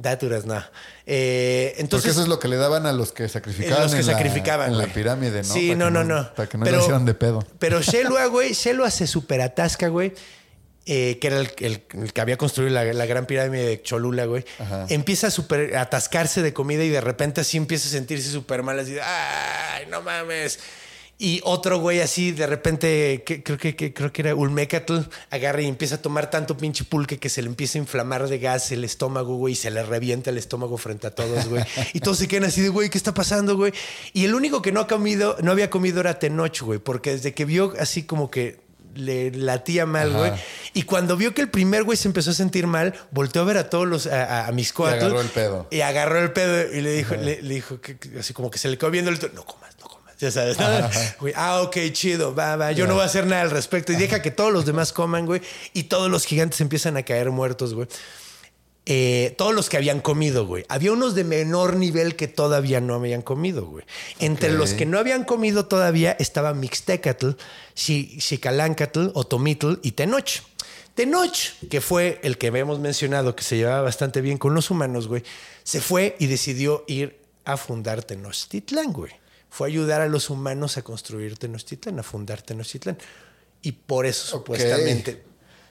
[0.00, 0.62] daturas, no.
[1.06, 3.82] Eh, Porque entonces, eso es lo que le daban a los que sacrificaban.
[3.84, 5.54] los que en la- sacrificaban, En la pirámide, ¿no?
[5.54, 6.34] Sí, Para no, no, no.
[6.34, 7.44] Para que no le hicieran de pedo.
[7.58, 10.12] Pero Shelua, güey, Shelua se superatasca, güey.
[10.88, 14.24] eh, que era el, el- el que había construido la, la gran pirámide de Cholula,
[14.26, 14.44] güey.
[14.60, 14.86] Ajá.
[14.88, 18.78] Empieza a, super, atascarse de comida y de repente así empieza a sentirse súper mal,
[18.78, 20.60] así, de, ay, no mames.
[21.18, 24.98] Y otro güey así, de repente, que, creo, que, que- creo que era Ulmecatl,
[25.30, 28.38] agarra y empieza a tomar tanto pinche pulque que se le empieza a inflamar de
[28.38, 31.64] gas el estómago, güey, y se le revienta el estómago frente a todos, güey.
[31.94, 33.72] Y todos se quedan así de, güey, ¿qué está pasando, güey?
[34.12, 37.32] Y el único que no ha comido, no había comido era Tenoch, güey, porque desde
[37.32, 38.60] que vio así como que
[38.94, 40.32] le latía mal, güey.
[40.74, 43.56] Y cuando vio que el primer güey se empezó a sentir mal, volteó a ver
[43.58, 45.02] a todos los, a, a, a mis coatos.
[45.04, 45.68] agarró el pedo.
[45.70, 48.68] Y agarró el pedo y le dijo, le, le dijo que, así como que se
[48.68, 49.75] le quedó viendo el no comas.
[50.18, 50.66] Ya sabes, ¿no?
[51.20, 52.72] Güey, ah, ok, chido, va, va.
[52.72, 53.92] Yo no voy a hacer nada al respecto.
[53.92, 55.42] Y deja que todos los demás coman, güey.
[55.74, 57.86] Y todos los gigantes empiezan a caer muertos, güey.
[58.88, 60.64] Eh, todos los que habían comido, güey.
[60.68, 63.84] Había unos de menor nivel que todavía no habían comido, güey.
[64.20, 67.30] Entre los que no habían comido todavía estaba Mixtecatl,
[67.74, 70.40] Xi- Xicalancatl, Otomitl y Tenoch.
[70.94, 71.36] Tenoch,
[71.68, 75.24] que fue el que habíamos mencionado que se llevaba bastante bien con los humanos, güey,
[75.64, 79.12] se fue y decidió ir a fundar Tenochtitlán, güey.
[79.56, 82.98] Fue ayudar a los humanos a construir Tenochtitlán, a fundar Tenochtitlán.
[83.62, 85.22] Y por eso, supuestamente.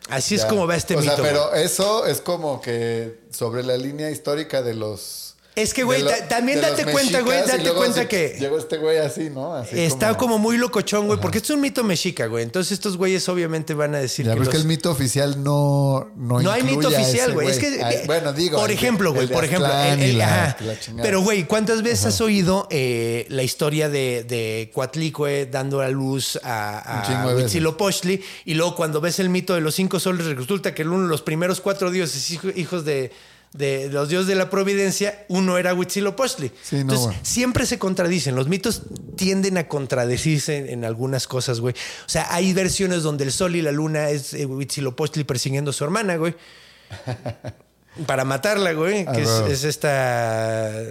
[0.09, 1.11] Así es como va este o mito.
[1.11, 1.31] Sea, güey.
[1.31, 5.34] pero eso es como que sobre la línea histórica de los.
[5.55, 9.29] Es que, güey, también date los cuenta, güey, date cuenta que- Llegó este güey así,
[9.29, 9.53] ¿no?
[9.55, 10.37] Así Está como...
[10.37, 12.43] muy locochón, güey, porque esto es un mito mexica, güey.
[12.43, 14.91] Entonces estos güeyes obviamente van a decir Ya, que pero es que los- el mito
[14.91, 16.11] oficial no.
[16.17, 17.47] No, No hay mito oficial, güey.
[17.47, 18.59] Es que, Ay, eh, bueno, digo.
[18.59, 19.67] Por ejemplo, güey, por ejemplo.
[19.67, 20.57] Aztlán el- y el- la- ajá.
[20.59, 21.03] la chingada.
[21.03, 26.37] Pero, güey, ¿cuántas veces has oído eh, la historia de, de Coatlicue dando a luz
[26.43, 27.33] a, a.
[27.33, 28.21] Huitzilopochtli?
[28.43, 31.21] Y luego cuando ves el mito de los cinco soles, resulta que uno de los
[31.21, 33.11] primeros cuatro dioses, hijo- hijos de,
[33.57, 36.51] de los dioses de la providencia, uno era Huitzilopochtli.
[36.61, 37.19] Sí, no, Entonces, bueno.
[37.23, 38.35] siempre se contradicen.
[38.35, 38.83] Los mitos
[39.15, 41.73] tienden a contradecirse en, en algunas cosas, güey.
[42.05, 45.73] O sea, hay versiones donde el sol y la luna es eh, Huitzilopochtli persiguiendo a
[45.73, 46.35] su hermana, güey.
[48.05, 49.05] Para matarla, güey.
[49.07, 49.21] Ah, Que
[49.53, 50.81] es esta.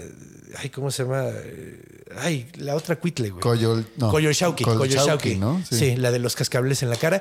[0.58, 1.28] Ay, ¿cómo se llama?
[2.18, 3.42] Ay, la otra cuitle, güey.
[3.42, 4.10] Coyol- no.
[4.10, 5.34] Coyolxauhqui, Coyolxauhqui.
[5.36, 5.62] ¿no?
[5.68, 5.78] Sí.
[5.78, 5.96] Sí.
[5.96, 7.20] la de los cascabeles en la cara.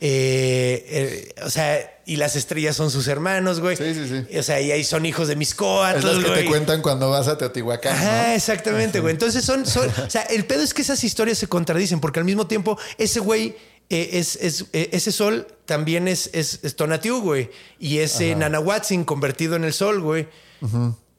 [0.00, 3.76] Eh, eh, o sea, y las estrellas son sus hermanos, güey.
[3.76, 4.36] Sí, sí, sí.
[4.38, 7.28] O sea, y ahí son hijos de Miscoatl, Es las que te cuentan cuando vas
[7.28, 7.94] a Teotihuacán.
[7.94, 8.34] Ajá, ¿no?
[8.34, 9.12] exactamente, güey.
[9.12, 12.24] Entonces son, son- o sea, el pedo es que esas historias se contradicen porque al
[12.24, 13.54] mismo tiempo ese güey
[13.90, 19.04] eh, es, es- eh, ese sol también es, es, es Tonatiuh, güey, y ese Nanahuatzin
[19.04, 20.26] convertido en el sol, güey.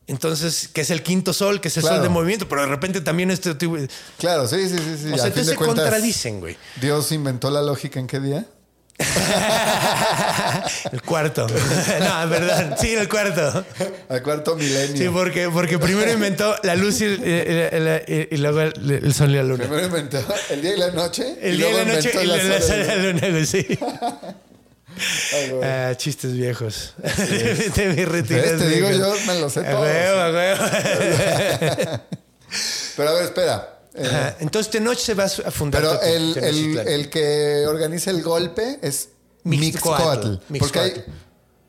[0.07, 1.97] Entonces, que es el quinto sol, que es el Claro.
[1.97, 4.97] sol de movimiento, pero de repente también este Teotihuacán- Claro, sí, sí, sí.
[5.03, 5.13] sí.
[5.13, 6.57] O sea, entonces se cuentas, contradicen, güey.
[6.81, 8.45] Dios inventó la lógica en qué día?
[10.91, 11.47] el cuarto.
[11.99, 12.75] no, perdón.
[12.79, 13.65] Sí, el cuarto.
[14.09, 14.97] Al cuarto milenio.
[14.97, 19.13] Sí, porque, porque primero inventó la luz y, el- el- el- y luego el, el
[19.13, 19.63] sol y la luna.
[19.63, 21.37] Primero inventó el día y la noche.
[21.41, 23.65] El día y la noche y la, la, sol y la luna, güey, sí.
[25.63, 26.93] Ah, chistes viejos.
[27.01, 27.71] Te.
[27.73, 29.83] Te digo yo, me lo sé A todo.
[32.95, 33.79] Pero a ver, espera.
[33.95, 34.33] Eh.
[34.39, 35.81] Entonces Tenoch se va a fundar.
[35.81, 39.09] pero el, el, el que organiza el golpe es
[39.43, 40.37] Mixcoatl.
[40.49, 40.59] Mixcoatl.
[40.59, 40.91] Porque hay.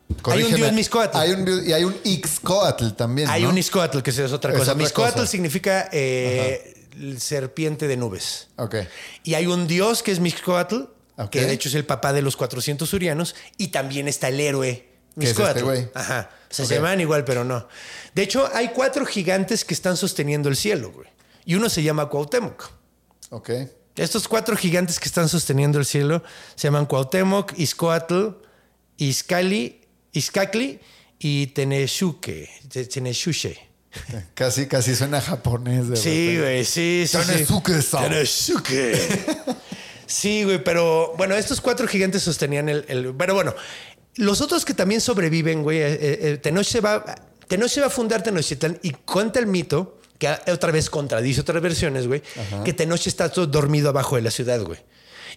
[0.09, 0.23] Mixcoatl.
[0.23, 1.19] corrígeme, dios Mixcoatl.
[1.19, 3.29] Hay un, y hay un Ixcoatl también.
[3.29, 3.51] Hay ¿no?
[3.51, 4.73] un Iscoatl, que es otra Es cosa.
[4.73, 5.27] otra cosa.
[5.27, 6.87] significa eh,
[7.19, 8.49] serpiente de nubes.
[8.57, 8.77] Ok.
[9.25, 10.77] Y hay un dios que es Mixcoatl,
[11.31, 14.89] Que de hecho es el papá de los 400 surianos, y también está el héroe
[15.19, 15.91] Que es este.
[15.95, 16.31] Ajá.
[16.51, 16.69] O sea, Ok.
[16.69, 17.69] se llaman igual, pero no.
[18.15, 21.09] De hecho, hay cuatro gigantes que están sosteniendo el cielo, güey.
[21.45, 22.71] Y uno se llama Cuauhtémoc.
[23.31, 23.51] Ok.
[23.97, 26.25] Estos cuatro gigantes que están sosteniendo el cielo
[26.57, 28.29] se llaman Cuauhtémoc, Izcoatl,
[28.97, 30.81] Izcali, Izcacli
[31.19, 32.51] y Teneshuque.
[32.69, 33.59] Te- Teneshuche.
[34.35, 35.89] Casi, casi suena japonés.
[35.89, 37.17] De Sí, güey, sí, sí.
[37.19, 37.27] sí.
[37.33, 38.09] Tenesuke-san.
[38.09, 38.99] Tenesuke.
[40.07, 43.55] Sí, güey, pero bueno, estos cuatro gigantes sostenían el, el- Pero bueno,
[44.17, 47.05] los otros que también sobreviven, güey, eh, eh, Tenoch se va,
[47.49, 51.61] Tenoch se va a fundar Tenochtitlán y cuenta el mito, que otra vez contradice otras
[51.63, 52.23] versiones, güey,
[52.65, 54.79] que Tenoch está todo dormido abajo de la ciudad, güey.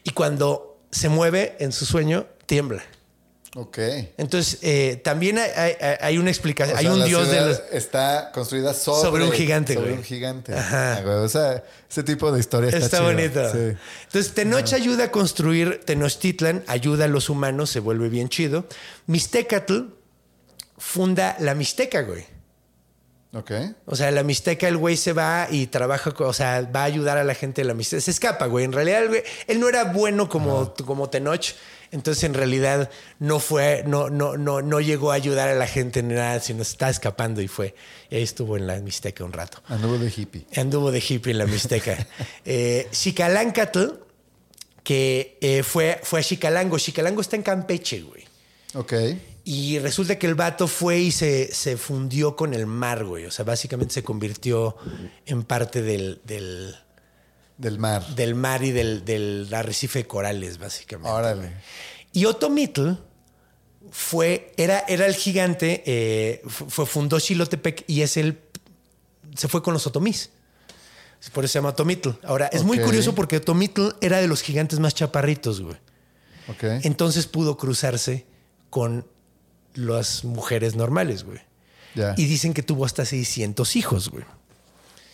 [0.03, 2.83] Y cuando se mueve en su sueño, tiembla.
[3.59, 3.79] Ok.
[4.17, 5.49] Entonces, eh, también hay,
[5.81, 6.75] hay- hay una explicación.
[6.77, 7.61] O hay un dios de los.
[7.71, 9.97] Está construida sobre, Sobre un gigante, sobre güey.
[9.97, 10.53] un gigante.
[10.53, 10.97] Ajá.
[10.97, 13.11] Ah, güey, O sea, ese tipo de historia está, Está chido.
[13.11, 13.51] bonito.
[13.51, 13.75] Sí.
[14.05, 18.67] Entonces, Tenoch ayuda a construir Tenochtitlan, ayuda a los humanos, se vuelve bien chido.
[19.07, 19.85] Mixtecatl
[20.77, 22.25] funda la Mixteca, güey.
[23.33, 23.51] Ok.
[23.85, 27.17] O sea, la Mixteca, el güey se va y trabaja, o sea, va a ayudar
[27.17, 28.01] a la gente de la Mixteca.
[28.01, 28.65] Se escapa, güey.
[28.65, 31.53] En realidad, el güey- él no era bueno como, como Tenoch.
[31.91, 36.03] Entonces, en realidad, no fue, no, no, no, no llegó a ayudar a la gente
[36.03, 37.75] ni nada, sino se estaba escapando y fue.
[38.09, 39.61] Y ahí estuvo en la Mixteca un rato.
[39.67, 40.45] Anduvo de hippie.
[40.55, 42.07] Anduvo de hippie en la Mixteca.
[42.45, 42.87] eh,
[44.83, 46.79] que eh, fue, fue a Xicalango.
[46.79, 48.23] Xicalango está en Campeche, güey.
[48.73, 48.93] Ok.
[49.43, 53.25] Y resulta que el vato fue y se, se fundió con el mar, güey.
[53.25, 54.77] O sea, básicamente se convirtió
[55.25, 56.75] en parte del, del,
[57.57, 58.05] Del mar.
[58.15, 61.09] del mar y del, del arrecife de corales, básicamente.
[61.09, 61.53] Órale.
[62.13, 62.91] Y Otomitl
[63.91, 68.39] fue, era, era el gigante, eh, fu- fue, fundó Xilotepec y es el,
[69.35, 70.29] se fue con los otomís.
[71.33, 72.09] Por eso se llama Otomitl.
[72.23, 75.75] Ahora, es muy curioso porque Otomitl era de los gigantes más chaparritos, güey.
[76.47, 76.63] Ok.
[76.83, 78.25] Entonces pudo cruzarse
[78.69, 79.07] con
[79.73, 81.39] las mujeres normales, güey.
[82.17, 84.23] Y dicen que tuvo hasta 600 hijos, güey.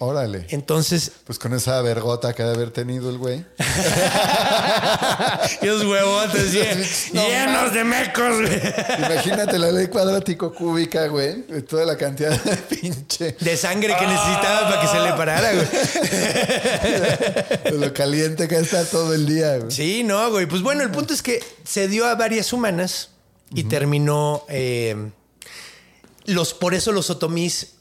[0.06, 0.46] Órale.
[0.50, 3.46] Entonces, Pues con esa vergota que ha de haber tenido el güey.
[5.62, 8.62] esos huevotes No llenos de mecos, güey.
[8.98, 11.44] Imagínate la ley cuadrático cúbica, güey.
[11.44, 13.36] de Toda la cantidad de pinche.
[13.40, 15.68] De sangre que necesitaba para que se le parara, güey.
[17.64, 19.72] De lo caliente que está todo el día, güey.
[19.72, 20.46] Sí, no, güey.
[20.48, 23.10] Pues bueno, el punto es que se dio a varias humanas
[23.54, 24.44] y terminó.
[24.50, 25.12] eh,
[26.26, 27.76] los, por eso los otomís.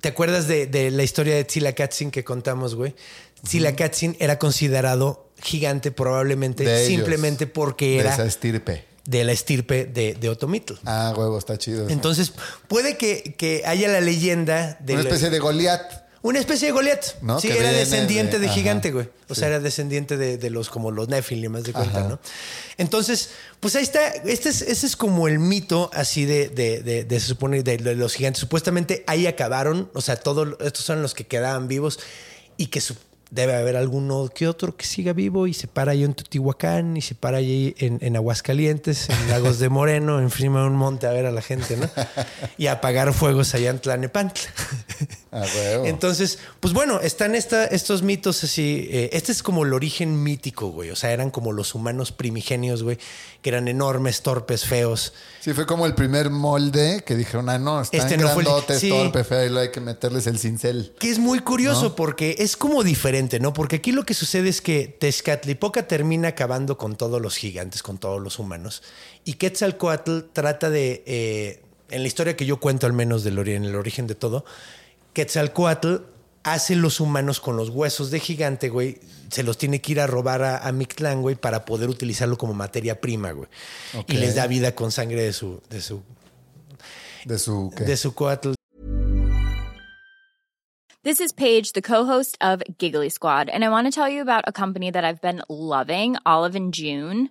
[0.00, 2.94] ¿Te acuerdas de, de la historia de Tzilakatzin que contamos, güey?
[3.42, 6.88] Tzilakatzin era considerado gigante probablemente De ellos.
[6.88, 8.84] simplemente porque De era esa estirpe.
[9.04, 10.74] de la estirpe de, de Otomitl.
[10.84, 11.88] Ah, huevo, está chido.
[11.88, 12.32] Entonces,
[12.68, 14.94] puede que, que haya la leyenda de.
[14.94, 16.07] Una la- especie de Goliat.
[16.22, 17.20] Una especie de Goliat.
[17.22, 17.40] ¿No?
[17.40, 19.08] Sí, Que era descendiente de, de- gigante, güey.
[19.28, 19.40] O Sí.
[19.40, 22.08] sea, era descendiente de, de los como los Nephilim, más de cuenta, Ajá.
[22.08, 22.18] ¿no?
[22.76, 24.08] Entonces, pues ahí está.
[24.08, 27.78] Este es, ese es como el mito así de, de, de- de- se supone, de,
[27.94, 28.40] los gigantes.
[28.40, 29.90] Supuestamente ahí acabaron.
[29.94, 32.00] O sea, todos estos son los que quedaban vivos
[32.56, 32.96] y que su-
[33.30, 37.02] debe haber alguno que otro que siga vivo y se para ahí en Teotihuacán y
[37.02, 41.12] se para ahí en, en Aguascalientes, en Lagos de Moreno, encima de un monte a
[41.12, 41.90] ver a la gente, ¿no?
[42.56, 44.44] Y a apagar fuegos allá en Tlanepantla.
[45.44, 45.82] Ah.
[45.84, 48.88] Entonces, pues bueno, están esta, estos mitos así.
[48.90, 50.90] eh, este es como el origen mítico, güey.
[50.90, 52.98] O sea, eran como los humanos primigenios, güey,
[53.42, 55.12] que eran enormes, torpes, feos.
[55.40, 58.48] Sí, fue como el primer molde que dijeron, ah, no, están Este no fue el-
[58.48, 58.88] grandotes, sí.
[58.88, 60.92] torpe, feo, y luego hay que meterles el cincel.
[60.98, 63.52] Que es muy curioso porque es como diferente, ¿no?
[63.52, 67.98] Porque aquí lo que sucede es que Tezcatlipoca termina acabando con todos los gigantes, con
[67.98, 68.82] todos los humanos.
[69.24, 73.54] Y Quetzalcoatl trata de, eh, en la historia que yo cuento al menos del ori-
[73.54, 74.44] en el origen de todo,
[75.18, 75.96] Quetzalcoatl
[76.44, 79.00] hace los humanos con los huesos de gigante, güey.
[79.32, 82.54] Se los tiene que ir a robar a, a Mictlán, güey, para poder utilizarlo como
[82.54, 83.48] materia prima, güey.
[84.06, 86.04] Y les da vida con sangre de su, de su,
[87.24, 87.72] De su...
[87.76, 87.82] ¿qué?
[87.82, 88.52] de su coatl.
[91.02, 94.44] This is Paige, the co-host of Giggly Squad, and I want to tell you about
[94.46, 97.30] a company that I've been loving, Olive and June.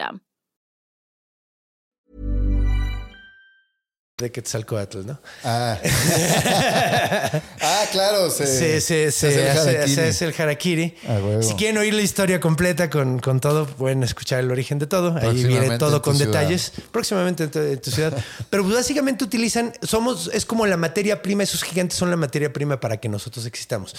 [4.21, 5.19] De Quetzalcoatl, ¿no?
[5.43, 5.77] Ah.
[7.63, 10.95] Ah, claro, se, se, se, se se hace el hace, hace el harakiri.
[11.07, 11.41] A huevo.
[11.41, 15.15] Si quieren oír la historia completa con, con todo, pueden escuchar el origen de todo.
[15.17, 16.31] Ahí viene en todo con ciudad.
[16.31, 16.73] detalles.
[16.91, 18.13] Próximamente en tu, en tu ciudad.
[18.49, 22.51] Pero pues, básicamente utilizan, somos, es como la materia prima, esos gigantes son la materia
[22.51, 23.95] prima para que nosotros existamos.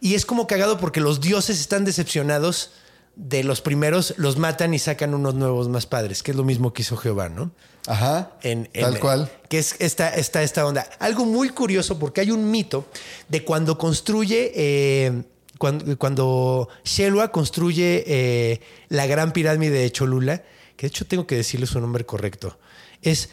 [0.00, 2.70] Y es como cagado porque los dioses están decepcionados
[3.16, 6.72] de los primeros, los matan y sacan unos nuevos más padres, que es lo mismo
[6.72, 7.50] que hizo Jehová, ¿no?
[7.86, 9.32] Ajá, En- en- tal cual.
[9.48, 10.86] Que es esta, esta, esta onda.
[10.98, 12.86] Algo muy curioso porque hay un mito
[13.28, 15.22] de cuando construye, eh,
[15.58, 18.60] cuando, cuando Shelua construye eh,
[18.90, 20.42] la gran pirámide de Cholula,
[20.76, 22.58] que de hecho tengo que decirle su nombre correcto,
[23.00, 23.30] es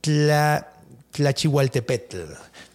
[0.00, 0.72] Tla,
[1.10, 2.18] Tlachihualtepetl.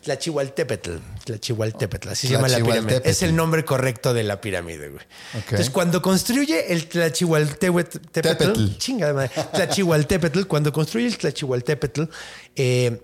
[0.03, 0.97] Tlachihualtepetl.
[1.25, 2.09] Tlachihualtepetl.
[2.09, 3.01] Así se llama la pirámide.
[3.05, 5.05] Es el nombre correcto de la pirámide, güey.
[5.33, 8.77] Entonces, cuando construye el Tlachihualtepetl, Tepetl.
[8.77, 12.03] chingada madre, Tlachihualtepetl, cuando construye el Tlachihualtepetl,
[12.55, 13.03] eh,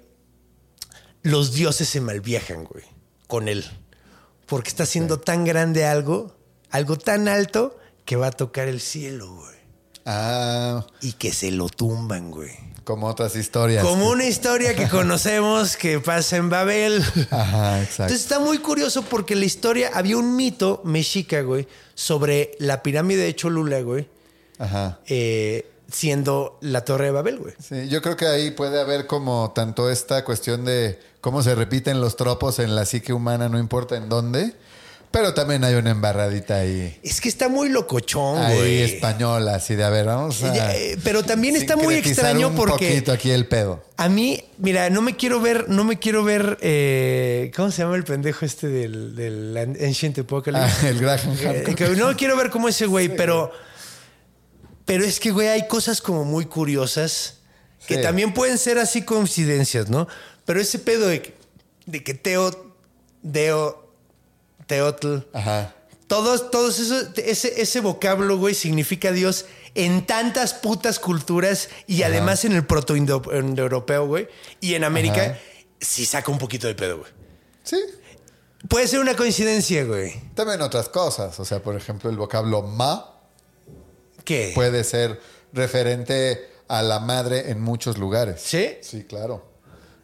[1.24, 2.84] los dioses se malviajan, güey,
[3.28, 3.66] con él.
[4.46, 6.36] Porque está haciendo tan grande algo,
[6.72, 9.58] algo tan alto, que va a tocar el cielo, güey.
[10.06, 12.52] Ah, Y que se lo tumban, güey.
[12.88, 13.84] Como otras historias.
[13.84, 17.04] Como una historia que conocemos que pasa en Babel.
[17.30, 18.04] Ajá, exacto.
[18.04, 23.24] Entonces está muy curioso porque la historia, había un mito mexica, güey, sobre la pirámide
[23.24, 24.08] de Cholula, güey,
[24.58, 25.00] Ajá.
[25.06, 27.54] eh, siendo la torre de Babel, güey.
[27.60, 32.00] Sí, yo creo que ahí puede haber como tanto esta cuestión de cómo se repiten
[32.00, 34.56] los tropos en la psique humana, no importa en dónde,
[35.12, 38.82] pero también hay una embarradita ahí, Es que está muy locochón, ahí güey.
[38.84, 42.88] española, así de a ver, vamos a eh, pero también está muy extraño un porque
[42.90, 43.84] poquito aquí el pedo.
[43.98, 47.96] a mí, mira, no me quiero ver, no me quiero ver, eh, ¿cómo se llama
[47.96, 50.86] el pendejo este del, del Ancient Apocalypse?
[50.86, 51.76] Ah, el Graham Eh, Hancock.
[51.76, 53.52] que no quiero ver como ese güey, pero,
[54.86, 57.36] pero es que, güey, hay cosas como muy curiosas
[57.88, 58.02] que Sí.
[58.02, 60.08] también pueden ser así coincidencias, ¿no?
[60.46, 61.22] Pero ese pedo de
[62.04, 62.74] que Teo,
[63.22, 63.87] Deo,
[64.68, 65.74] Teotl, Ajá.
[66.08, 69.46] todos, todos esos, ese, ese vocablo, güey, significa Dios
[69.76, 74.28] en tantas putas culturas y además en el proto-europeo, güey,
[74.60, 75.38] y en América, Ajá.
[75.80, 77.12] sí saca un poquito de pedo, güey.
[77.64, 77.78] Sí,
[78.70, 80.20] Puede ser una coincidencia, güey.
[80.34, 83.14] también otras cosas, o sea, por ejemplo, el vocablo ma
[84.26, 84.52] ¿Qué?
[84.56, 85.22] puede ser
[85.54, 88.42] referente a la madre en muchos lugares.
[88.44, 88.78] ¿Sí?
[88.82, 89.46] Sí, claro.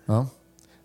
[0.07, 0.31] ¿No?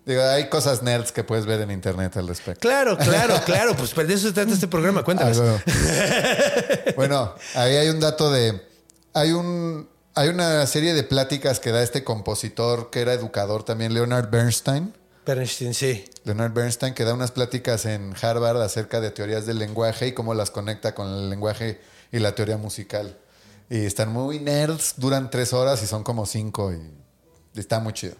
[0.08, 2.60] Digo, hay cosas nerds que puedes ver en internet al respecto.
[2.66, 3.76] Claro, claro, claro.
[3.76, 5.02] Pues de eso se trata este programa.
[5.02, 5.38] Cuéntanos.
[5.38, 6.94] Ah, bueno.
[6.96, 8.58] bueno, ahí hay un dato de.
[9.12, 9.86] Hay un.
[10.14, 14.94] Hay una serie de pláticas que da este compositor que era educador también, Leonard Bernstein.
[15.26, 16.06] Bernstein, sí.
[16.24, 20.32] Leonard Bernstein, que da unas pláticas en Harvard acerca de teorías del lenguaje y cómo
[20.32, 23.18] las conecta con el lenguaje y la teoría musical.
[23.68, 26.80] Y están muy nerds, duran tres horas y son como cinco y
[27.60, 28.14] está muy chido.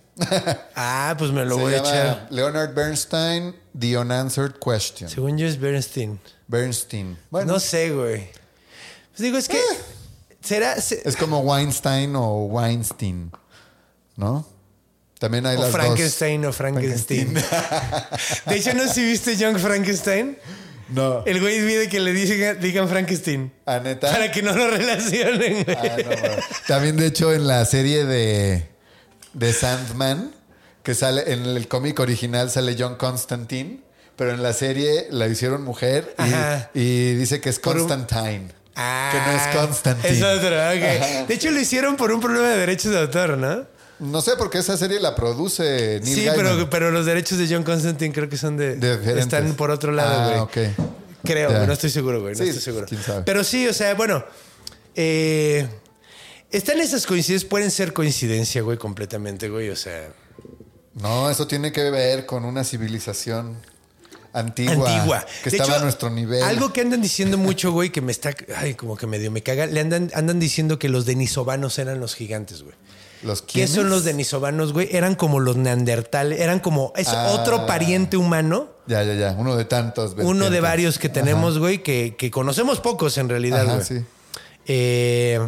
[0.75, 2.27] Ah, pues me lo Se voy a echar.
[2.31, 5.09] Leonard Bernstein, The Unanswered Question.
[5.09, 6.19] Según yo es Bernstein.
[6.47, 7.17] Bernstein.
[7.31, 8.29] Bueno, No sé, güey.
[9.11, 9.61] Pues digo, es que.
[10.41, 10.81] ¿Será?
[10.81, 13.31] se- es como Weinstein o Weinstein,
[14.17, 14.47] ¿no?
[15.19, 17.35] También hay o las Frankenstein o Frankenstein.
[17.35, 20.39] de hecho, no sé si viste Young Frankenstein.
[20.91, 21.23] No.
[21.27, 23.53] El güey pide que le digan, digan Frankenstein.
[23.67, 24.11] ¿A neta?
[24.11, 25.77] Para que no lo relacionen, güey.
[25.77, 26.43] Ah, no.
[26.67, 28.69] También, de hecho, en la serie de,
[29.35, 30.33] de Sandman,
[30.83, 33.81] que sale en el cómic original sale John Constantine,
[34.17, 36.15] pero en la serie la hicieron mujer
[36.75, 38.49] y, dice que es Constantine.
[38.75, 40.09] Ah, que no es Constantine.
[40.15, 41.03] Es otro, ok.
[41.03, 41.25] Ajá.
[41.27, 43.67] De hecho, lo hicieron por un problema de derechos de autor, ¿no?
[43.99, 46.47] No sé, porque esa serie la produce Neil sí, Gaiman.
[46.47, 48.77] pero, pero los derechos de John Constantine creo que son de.
[48.77, 49.19] Diferentes.
[49.19, 50.67] están por otro lado, Ah, güey.
[50.69, 50.75] ok.
[51.25, 52.35] Creo, no estoy seguro, güey.
[52.35, 52.87] No Sí, estoy seguro.
[52.89, 53.23] quién sabe.
[53.25, 54.25] Pero sí, o sea, bueno.
[54.95, 55.69] Eh,
[56.51, 59.71] están esas coincidencias, pueden ser coincidencia, güey, completamente, güey.
[59.71, 60.09] O sea,
[60.95, 63.57] No, eso tiene que ver con una civilización
[64.33, 65.27] antigua, antigua.
[65.45, 66.43] que De estaba hecho, a nuestro nivel.
[66.43, 68.35] Algo que andan diciendo mucho, güey, que me está.
[68.57, 69.67] Ay, como que medio me caga.
[69.67, 72.75] Le andan, andan diciendo que los denisovanos eran los gigantes, güey.
[73.23, 73.71] ¿Los ¿Qué quiénes?
[73.73, 74.89] son los denisovanos, güey?
[74.93, 76.93] Eran como los neandertales, eran como.
[76.97, 77.31] Es Ah.
[77.33, 78.69] otro pariente humano.
[78.87, 79.33] Ya, ya, ya.
[79.39, 80.13] Uno de tantos.
[80.13, 80.63] Uno de vertientes.
[80.63, 83.85] varios que tenemos, güey, que, que conocemos pocos en realidad, Ajá, güey.
[83.87, 84.05] sí.
[84.67, 85.41] Eh,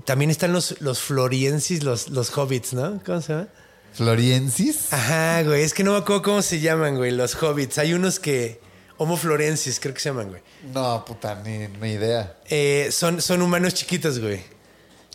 [0.00, 3.00] también están los, los floriensis, los, los hobbits, ¿no?
[3.04, 3.48] ¿Cómo se llama?
[3.92, 4.92] ¿Floriensis?
[4.92, 5.62] Ajá, güey.
[5.62, 7.78] Es que no me acuerdo cómo se llaman, güey, los hobbits.
[7.78, 8.60] Hay unos que.
[8.96, 10.42] Homo florensis, creo que se llaman, güey.
[10.72, 12.36] No, puta, ni, ni idea.
[12.48, 14.40] Eh, son, son humanos chiquitos, güey.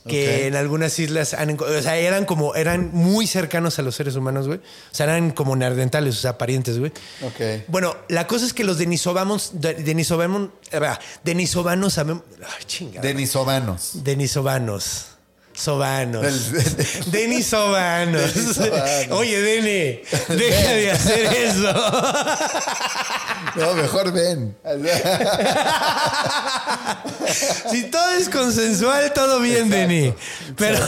[0.08, 4.16] Que en algunas islas han, o sea, eran como, eran muy cercanos a los seres
[4.16, 4.60] humanos, güey.
[4.60, 6.92] O sea, eran como neandertales, o sea, parientes, güey.
[7.22, 7.66] Ok.
[7.68, 13.02] Bueno, la cosa es que los denisovanos, de- denisovanos, eh, va, denisovanos ay, chingada.
[13.06, 13.92] Denisovanos.
[14.04, 15.06] Denisovanos.
[15.60, 16.24] Sovanos.
[16.26, 18.34] El- Denisovanos.
[18.34, 19.12] Denisovanos.
[19.12, 20.02] Oye, Deni,
[20.40, 21.74] deja de hacer eso.
[23.56, 24.56] No, mejor ven.
[27.72, 30.14] Si todo es consensual, todo bien, Deni.
[30.56, 30.80] Pero.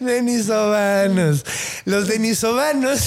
[0.00, 1.44] Denisovanos.
[1.84, 3.00] Los denisovanos.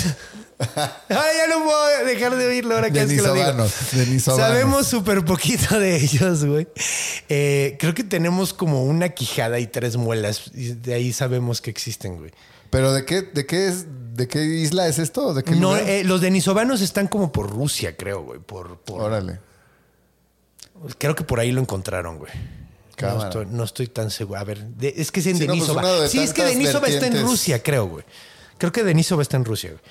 [1.09, 3.45] Ay, ya no puedo dejar de oírlo ahora que es que lo digo.
[3.93, 4.47] Denisovanos.
[4.47, 6.67] Sabemos súper poquito de ellos, güey.
[7.29, 10.51] Eh, creo que tenemos como una quijada y tres muelas.
[10.53, 12.31] Y de ahí sabemos que existen, güey.
[12.69, 15.33] ¿Pero de qué, de qué es, de qué isla es esto?
[15.33, 18.39] ¿De qué No, eh, los denisovanos están como por Rusia, creo, güey.
[18.39, 19.39] Por, por- Órale.
[20.97, 22.31] Creo que por ahí lo encontraron, güey.
[23.01, 24.39] No estoy, no estoy tan seguro.
[24.39, 26.01] A ver, de- es que es en Sí, no, pues Denisova.
[26.01, 27.21] de sí, es que Denisova está en.
[27.21, 28.05] Rusia, creo, güey.
[28.57, 29.81] Creo que Denisova está en Rusia, güey.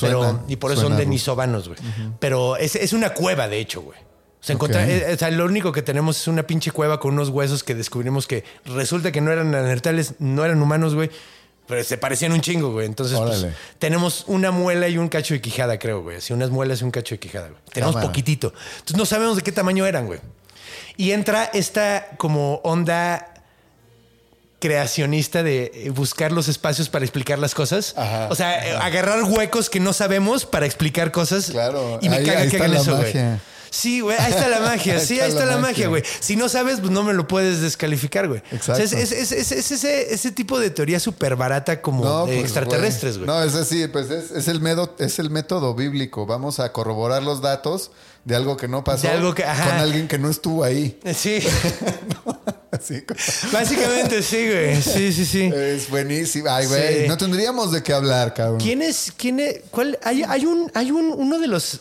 [0.00, 1.78] Pero, y por eso son denisovanos, güey.
[2.18, 3.98] Pero es, es una cueva, de hecho, güey.
[3.98, 4.56] O sea,
[4.88, 7.74] eh, o sea, lo único que tenemos es una pinche cueva con unos huesos que
[7.74, 11.10] descubrimos que resulta que no eran neandertales, no eran humanos, güey.
[11.66, 12.86] Pero se parecían un chingo, güey.
[12.86, 13.46] Entonces, pues,
[13.78, 16.16] tenemos una muela y un cacho de quijada, creo, güey.
[16.16, 17.60] Así, unas muelas y un cacho de quijada, güey.
[17.72, 18.08] Tenemos Cámara.
[18.08, 18.52] poquitito.
[18.72, 20.20] Entonces, no sabemos de qué tamaño eran, güey.
[20.96, 23.39] Y entra esta como onda
[24.60, 27.94] creacionista de eh, buscar los espacios para explicar las cosas.
[27.96, 31.46] Ajá, o sea, eh, agarrar huecos que no sabemos para explicar cosas.
[31.50, 33.12] Claro, Y me ahí- caga ahí que hagan eso, güey.
[33.72, 34.94] Sí, güey, ahí está la magia.
[34.94, 36.02] Ahí sí, ahí está la magia, güey.
[36.18, 38.42] Si no sabes, pues no me lo puedes descalificar, güey.
[38.50, 38.72] Exacto.
[38.72, 42.04] O sea, es, es- es- es- es ese, ese tipo de teoría súper barata como
[42.04, 43.28] No, de pues, extraterrestres, güey.
[43.28, 46.26] No, es así, pues es, es el método, es el método bíblico.
[46.26, 47.92] Vamos a corroborar los datos
[48.24, 49.64] de algo que no pasó De algo que- ajá.
[49.70, 50.98] con alguien que no estuvo ahí.
[51.14, 51.38] Sí,
[52.78, 53.02] Así.
[53.52, 54.80] básicamente sí, güey.
[54.80, 55.50] Sí, sí, sí.
[55.54, 56.48] Es buenísimo.
[56.50, 57.08] Ay, güey, Sí.
[57.08, 58.60] no tendríamos de qué hablar, cabrón.
[58.60, 59.12] ¿Quién es?
[59.16, 59.60] ¿Quién es?
[59.70, 59.98] ¿Cuál?
[60.02, 61.80] Hay, hay un, hay un, uno de los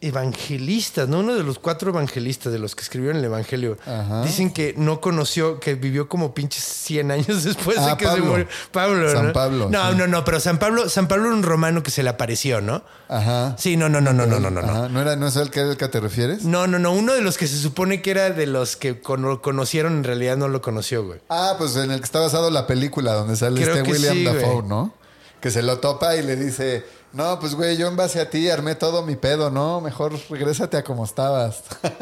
[0.00, 1.20] evangelistas, ¿no?
[1.20, 3.76] Uno de los cuatro evangelistas de los que escribieron el evangelio.
[3.86, 4.22] Ajá.
[4.22, 8.10] Dicen que no conoció, que vivió como pinches 100 años después de Ah, que se
[8.10, 8.24] Pablo.
[8.26, 8.46] murió.
[8.72, 9.32] Pablo, San ¿no?
[9.32, 9.96] Pablo, No, sí.
[9.96, 12.82] no, no, pero San Pablo, San Pablo era un romano que se le apareció, ¿no?
[13.08, 13.56] Ajá.
[13.58, 14.62] Sí, no, no, no, no, no, no, no.
[14.62, 14.68] no.
[14.72, 14.88] Ajá.
[14.88, 16.44] ¿No, era, ¿No es el que, el que te refieres?
[16.44, 16.92] No, no, no.
[16.92, 20.36] Uno de los que se supone que era de los que cono- conocieron, en realidad
[20.36, 21.20] no lo conoció, güey.
[21.28, 24.14] Ah, pues en el que está basado la película donde sale Creo este que William
[24.14, 24.36] sí, güey.
[24.40, 24.94] Dafoe, ¿no?
[25.40, 28.48] Que se lo topa y le dice, no, pues güey, yo en base a ti
[28.50, 29.80] armé todo mi pedo, ¿no?
[29.80, 31.62] Mejor regrésate a como estabas.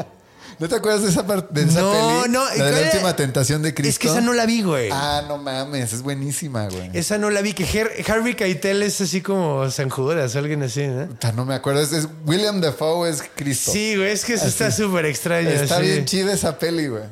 [0.59, 2.33] ¿No te acuerdas de esa parte de esa No, peli?
[2.33, 3.91] no, La de ¿cuál la última tentación de Cristo.
[3.91, 4.91] Es que esa no la vi, güey.
[4.93, 6.91] Ah, no mames, es buenísima, güey.
[6.95, 10.65] Esa no la vi, que Her- Harvey Keitel es así como San Judas o alguien
[10.65, 11.07] así, ¿no?
[11.37, 11.81] No me acuerdo.
[11.81, 13.71] Es, es- William Dafoe es Cristo.
[13.71, 15.49] Sí, güey, es que eso está súper extraño.
[15.49, 17.05] Está bien chida esa peli, güey.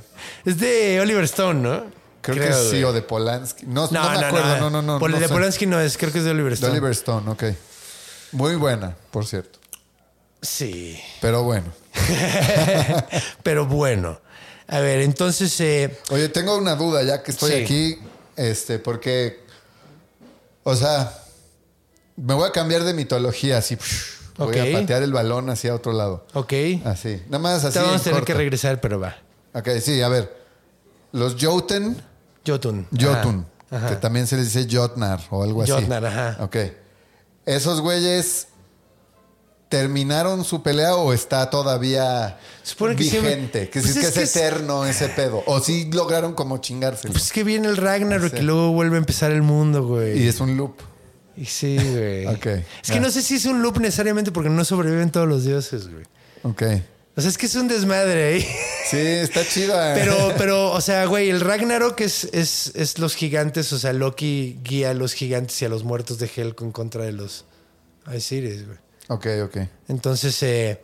[0.45, 1.85] Es de Oliver Stone, ¿no?
[2.23, 3.65] Creo, que sí, o de Polanski.
[3.67, 4.99] No, No, no, me no, acuerdo, no, no, no.
[4.99, 5.29] Pol- no de.
[5.29, 6.73] Polanski no es, creo que es de Oliver De Stone.
[6.73, 7.45] Oliver Stone, ok.
[8.37, 9.59] Muy buena, por cierto.
[10.43, 11.01] Sí.
[11.23, 11.73] Pero bueno.
[13.43, 14.21] Pero bueno.
[14.69, 15.59] A ver, entonces.
[15.61, 17.63] eh, Oye, tengo una duda ya que estoy Sí.
[17.63, 17.99] aquí.
[18.37, 19.41] Este, porque.
[20.65, 21.17] O sea,
[22.17, 23.79] me voy a cambiar de mitología así.
[24.37, 26.27] Voy a patear el balón hacia otro lado.
[26.35, 26.53] ok.
[26.85, 27.23] Así.
[27.29, 27.73] Nada más así.
[27.75, 28.27] Te vamos a tener corto.
[28.27, 29.17] que regresar, pero va.
[29.55, 30.37] Ok, sí, a ver.
[31.13, 31.97] Los Jotun.
[32.47, 32.87] Jotun.
[33.01, 33.47] Jotun.
[33.71, 33.89] Ajá.
[33.89, 35.73] Que también se les dice Jotnar o algo así.
[35.73, 36.37] Jotnar, ajá.
[36.41, 36.57] Ok.
[37.47, 38.49] ¿Esos güeyes
[39.69, 43.69] terminaron su pelea o está todavía Supone sí, vigente?
[43.69, 45.43] que pues si es es que que es eterno ese pedo.
[45.47, 47.13] O si lograron como chingárselo.
[47.13, 48.39] Pues es que viene el Ragnarok Sí.
[48.41, 50.23] y luego vuelve a empezar el mundo, güey.
[50.23, 50.75] y es un loop.
[51.37, 52.27] Y sí, güey.
[52.35, 52.47] Ok.
[52.83, 55.89] Es que no sé si es un loop necesariamente porque no sobreviven todos los dioses,
[55.91, 56.05] güey.
[56.45, 56.63] Ok.
[57.17, 58.43] O sea, es que es un desmadre ahí.
[58.91, 59.95] Sí, está chida.
[59.99, 63.73] Pero, pero, o sea, güey, el Ragnarok es, es, es los gigantes.
[63.73, 67.05] O sea, Loki guía a los gigantes y a los muertos de Hel con contra
[67.05, 67.47] de los
[68.05, 68.79] Aesiris, güey.
[69.09, 69.57] Ok, ok.
[69.89, 70.83] Entonces, eh,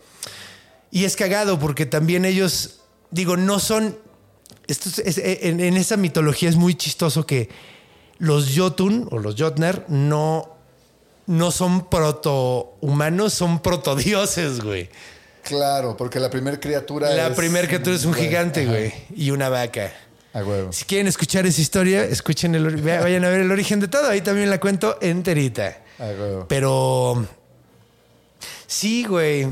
[0.91, 2.81] y es cagado porque también ellos,
[3.11, 3.99] digo, no son.
[4.69, 7.49] Esto es- es- en, en esa mitología es muy chistoso que
[8.19, 10.57] los Jotun o los Jotnar no,
[11.27, 14.89] no son proto-humanos, son protodioses, güey.
[15.45, 18.71] Claro, porque la primera criatura La es- primera criatura es un güey, gigante, ajá.
[18.71, 19.93] güey, y una vaca.
[20.35, 20.73] A huevo.
[20.73, 24.09] Si quieren escuchar esa historia, escuchen el, vayan a ver el origen de todo.
[24.09, 25.83] Ahí también la cuento enterita.
[25.99, 26.47] A huevo.
[26.49, 27.27] Pero
[28.67, 29.47] sí, güey.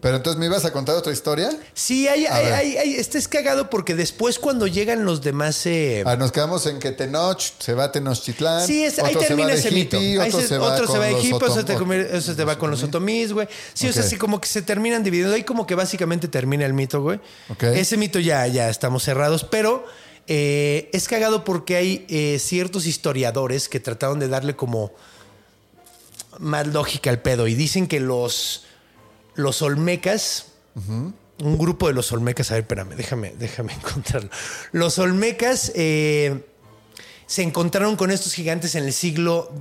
[0.00, 1.50] Pero entonces me ibas a contar otra historia.
[1.74, 5.66] Sí, hay, A hay, hay- hay- este es cagado porque después cuando llegan los demás...
[5.66, 8.66] eh, Ah, nos quedamos en que Tenoch se va a Tenochtitlán.
[8.66, 9.98] sí, es- ahí termina ese mito.
[9.98, 10.90] otro se- va de los
[11.24, 11.50] hippie, otro
[12.34, 13.46] se, va con los otomís, güey.
[13.74, 15.34] Sí, o sea, así como que se terminan dividiendo.
[15.34, 17.20] Ahí como que básicamente termina el mito, güey.
[17.60, 19.84] Ese mito ya, ya estamos cerrados, pero
[20.26, 24.92] eh, es cagado porque hay eh, ciertos historiadores que trataron de darle como
[26.38, 28.64] más lógica al pedo y dicen que los,
[29.34, 34.30] los olmecas, un grupo de los olmecas, a ver, espérame, déjame, déjame encontrarlo.
[34.72, 36.44] Los olmecas eh,
[37.26, 39.52] se encontraron con estos gigantes en el siglo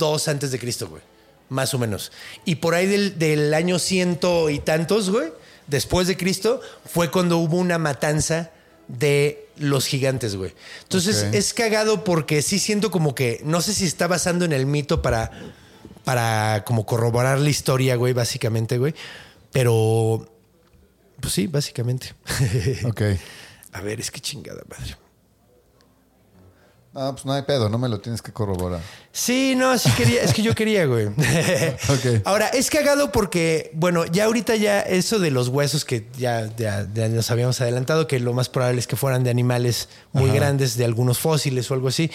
[0.00, 1.02] II antes de Cristo, güey.
[1.50, 2.10] Más o menos.
[2.44, 5.30] Y por ahí del, del año ciento y tantos, güey,
[5.66, 8.50] después de Cristo, fue cuando hubo una matanza
[8.88, 10.52] de los gigantes, güey.
[10.82, 14.66] Entonces es cagado porque sí siento como que, no sé si está basando en el
[14.66, 15.30] mito para,
[16.04, 18.94] para como corroborar la historia, güey, básicamente, güey.
[19.52, 20.28] Pero,
[21.20, 22.12] pues sí, básicamente.
[22.84, 23.02] Ok.
[23.72, 24.96] A ver, es que chingada madre.
[26.96, 28.80] Ah, pues no hay pedo, no me lo tienes que corroborar.
[29.10, 31.06] Sí, no, sí quería, es que yo quería, güey.
[31.88, 32.22] Ok.
[32.24, 36.86] Ahora, es cagado porque, bueno, ya ahorita ya eso de los huesos que ya, ya-
[36.94, 40.76] ya nos habíamos adelantado, que lo más probable es que fueran de animales muy grandes,
[40.76, 42.12] de algunos fósiles o algo así.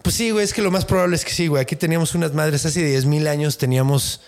[0.00, 1.60] Pues sí, güey, es que lo más probable es que sí, güey.
[1.60, 4.22] Aquí teníamos unas madres, hace 10.000 años teníamos,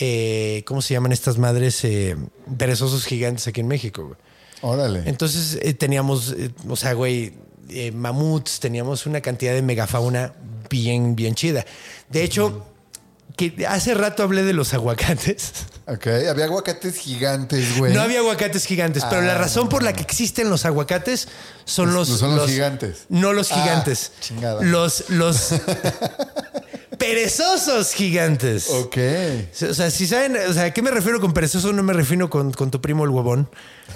[0.00, 1.82] eh, ¿cómo se llaman estas madres?
[1.84, 2.16] Eh,
[2.58, 4.16] perezosos gigantes aquí en México, güey.
[4.60, 5.04] Órale.
[5.06, 7.32] Entonces eh, teníamos, eh, o sea, güey,
[7.70, 10.32] eh, mamuts, teníamos una cantidad de megafauna
[10.70, 11.64] bien, bien chida.
[12.10, 12.66] De hecho,
[13.36, 15.52] que hace rato hablé de los aguacates.
[15.90, 17.94] Ok, había aguacates gigantes, güey.
[17.94, 21.28] No había aguacates gigantes, pero la Ah, razón por la que existen los aguacates
[21.64, 22.08] son los...
[22.08, 23.06] Son los gigantes.
[23.08, 24.12] No los Ah, gigantes.
[24.20, 24.62] chingada.
[24.62, 25.54] Los, los
[26.98, 28.68] perezosos gigantes.
[28.68, 28.96] Ok.
[29.70, 31.72] O sea, si saben, o sea, ¿a qué me refiero con perezoso?
[31.72, 33.48] No me refiero con, con tu primo el huevón.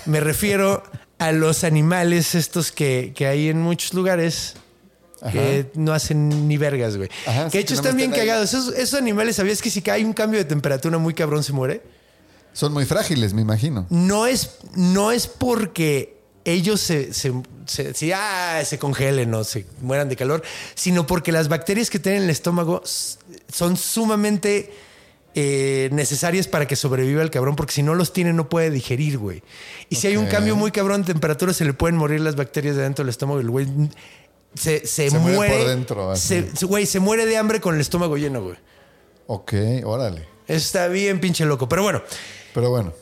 [0.07, 0.83] Me refiero
[1.27, 4.55] a los animales estos que, que hay en muchos lugares
[5.31, 7.09] que no hacen ni vergas, güey.
[7.27, 8.53] Ajá, que de hecho están bien están cagados.
[8.53, 11.83] Esos, esos animales, ¿sabías que si hay un cambio de temperatura muy cabrón se muere?
[12.53, 13.87] Son muy frágiles, me imagino.
[13.89, 17.33] No es, no es porque ellos se, se,
[17.67, 20.43] se- sí, ah, se congelen o se mueran de calor,
[20.75, 22.83] sino porque las bacterias que tienen en el estómago
[23.49, 24.73] son sumamente
[25.35, 29.19] eh, necesarias para que sobreviva el cabrón, porque si no los tiene no puede digerir,
[29.19, 29.43] güey.
[29.89, 32.77] Y si hay un cambio muy cabrón de temperatura, se le pueden morir las bacterias
[32.77, 33.67] de dentro del estómago y el güey
[34.55, 35.59] se, se, Se muere muere.
[35.59, 38.57] por dentro, se- Güey, se muere de hambre con el estómago lleno, güey.
[39.27, 39.55] Ok,
[39.85, 40.21] órale.
[40.47, 41.69] Eso está bien pinche loco.
[41.69, 42.03] Pero bueno,
[42.53, 42.93] Pero bueno.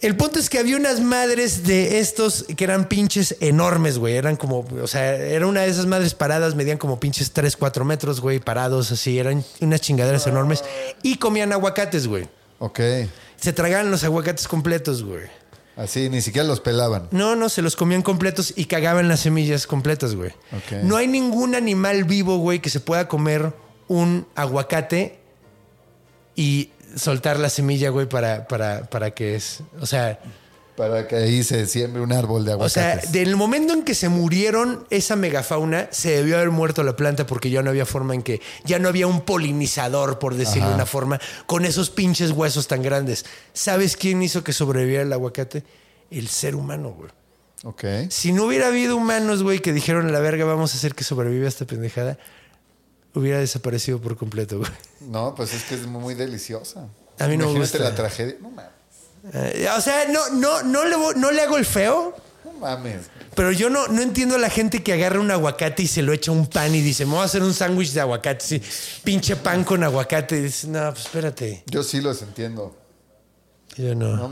[0.00, 4.16] El punto es que había unas madres de estos que eran pinches enormes, güey.
[4.16, 7.84] Eran como, o sea, era una de esas madres paradas, medían como pinches 3, 4
[7.84, 9.18] metros, güey, parados así.
[9.18, 10.62] Eran unas chingaderas enormes.
[11.02, 12.28] Y comían aguacates, güey.
[12.58, 12.80] Ok.
[13.36, 15.24] Se tragaban los aguacates completos, güey.
[15.76, 17.08] Así, ni siquiera los pelaban.
[17.10, 20.30] No, no, se los comían completos y cagaban las semillas completas, güey.
[20.52, 20.82] Ok.
[20.84, 23.52] No hay ningún animal vivo, güey, que se pueda comer
[23.88, 25.20] un aguacate
[26.34, 29.60] y soltar la semilla, güey, para, para, para que es.
[29.80, 30.18] O sea,
[30.76, 33.12] Para que ahí se siembre un árbol de o sea, aguacates.
[33.12, 37.48] del momento en que se murieron esa megafauna, se debió haber muerto la planta porque
[37.48, 38.40] ya no había forma en que.
[38.64, 42.82] Ya no había un polinizador, por decirlo de una forma, con esos pinches huesos tan
[42.82, 43.24] grandes.
[43.52, 45.62] ¿Sabes quién hizo que sobreviviera el aguacate?
[46.10, 47.10] El ser humano, güey.
[47.64, 47.84] Ok.
[48.10, 51.04] Si no hubiera habido humanos, güey, que dijeron a la verga, vamos a hacer que
[51.04, 52.18] sobreviva esta pendejada,
[53.18, 54.70] hubiera desaparecido por completo, güey.
[55.00, 56.88] No, pues es que es muy deliciosa.
[57.18, 57.78] A mí no me gusta.
[57.78, 58.36] la tragedia.
[58.40, 58.70] No mames.
[59.32, 62.14] Eh, o sea, no, no, no, le, no le hago el feo,
[62.44, 63.06] No mames.
[63.34, 66.12] pero yo no, no entiendo a la gente que agarra un aguacate y se lo
[66.12, 68.62] echa un pan y dice, me voy a hacer un sándwich de aguacate, sí,
[69.02, 70.38] pinche pan con aguacate.
[70.38, 71.64] Y dices, no, pues espérate.
[71.66, 72.76] Yo sí los entiendo.
[73.76, 74.16] Yo no.
[74.16, 74.28] No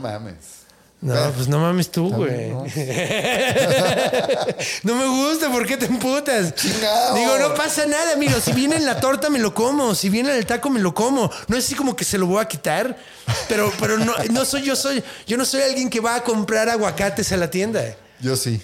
[1.05, 1.33] No, mames.
[1.35, 2.49] pues no mames tú, güey.
[2.49, 2.65] no.
[4.83, 6.55] No me gusta, ¿por qué te emputas?
[6.55, 7.13] Chingao.
[7.15, 8.39] Digo, no pasa nada, amigo.
[8.39, 9.93] Si viene en la torta, me lo como.
[9.93, 11.29] Si viene en el taco, me lo como.
[11.47, 12.97] No es así como que se lo voy a quitar.
[13.47, 15.03] Pero, pero no, no soy yo, soy.
[15.27, 17.83] Yo no soy alguien que va a comprar aguacates a la tienda.
[18.19, 18.59] Yo sí.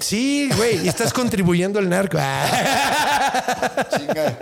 [0.00, 2.16] Sí, güey, y estás contribuyendo al narco.
[2.18, 3.86] Ah.
[3.94, 4.38] Chinga.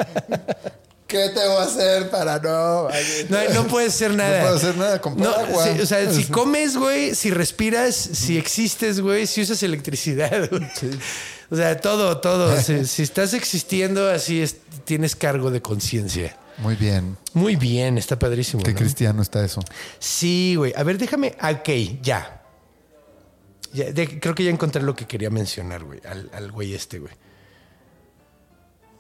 [1.11, 2.88] ¿Qué te voy a hacer para no?
[3.28, 4.38] No, no puedes hacer nada.
[4.38, 5.64] No puedo hacer nada, comprar agua.
[5.64, 10.62] sí, o sea, si comes, güey, si respiras, si existes, güey, si usas electricidad, güey.
[11.50, 12.61] O sea, todo, todo.
[12.61, 16.36] si, si estás existiendo, así es, tienes cargo de conciencia.
[16.58, 17.16] Muy bien.
[17.32, 18.62] Muy bien, está padrísimo.
[18.62, 18.78] Qué ¿no?
[18.78, 19.61] cristiano está eso.
[19.98, 20.72] Sí, güey.
[20.76, 21.34] A ver, déjame.
[21.42, 21.68] Ok,
[22.02, 22.42] ya.
[23.72, 26.00] Ya, de- creo que ya encontré lo que quería mencionar, güey.
[26.08, 27.14] Al, al güey este, güey.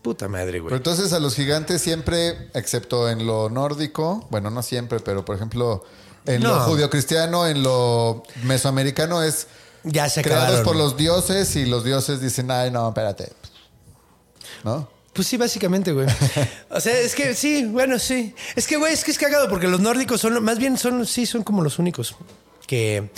[0.02, 0.76] Puta madre, Pero güey.
[0.76, 5.84] entonces a los gigantes siempre, excepto en lo nórdico, bueno, no siempre, pero por ejemplo,
[6.26, 6.60] en lo No.
[6.62, 9.46] judio-cristiano, en lo mesoamericano es
[9.84, 10.64] Ya se creados acabaron.
[10.66, 13.32] por los dioses y los dioses dicen, ay, no, espérate.
[14.64, 14.88] ¿No?
[15.12, 16.06] Pues sí, básicamente, güey.
[16.70, 18.34] O sea, es que sí, bueno, sí.
[18.56, 21.26] Es que, güey, es que es cagado porque los nórdicos son, más bien son, sí,
[21.26, 22.14] son como los únicos
[22.66, 23.10] que,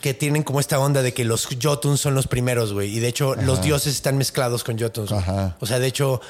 [0.00, 2.96] que tienen como esta onda de que los Jotuns son los primeros, güey.
[2.96, 5.12] Y de hecho, los dioses están mezclados con Jotuns.
[5.12, 5.56] Ajá.
[5.60, 6.20] O sea, de hecho,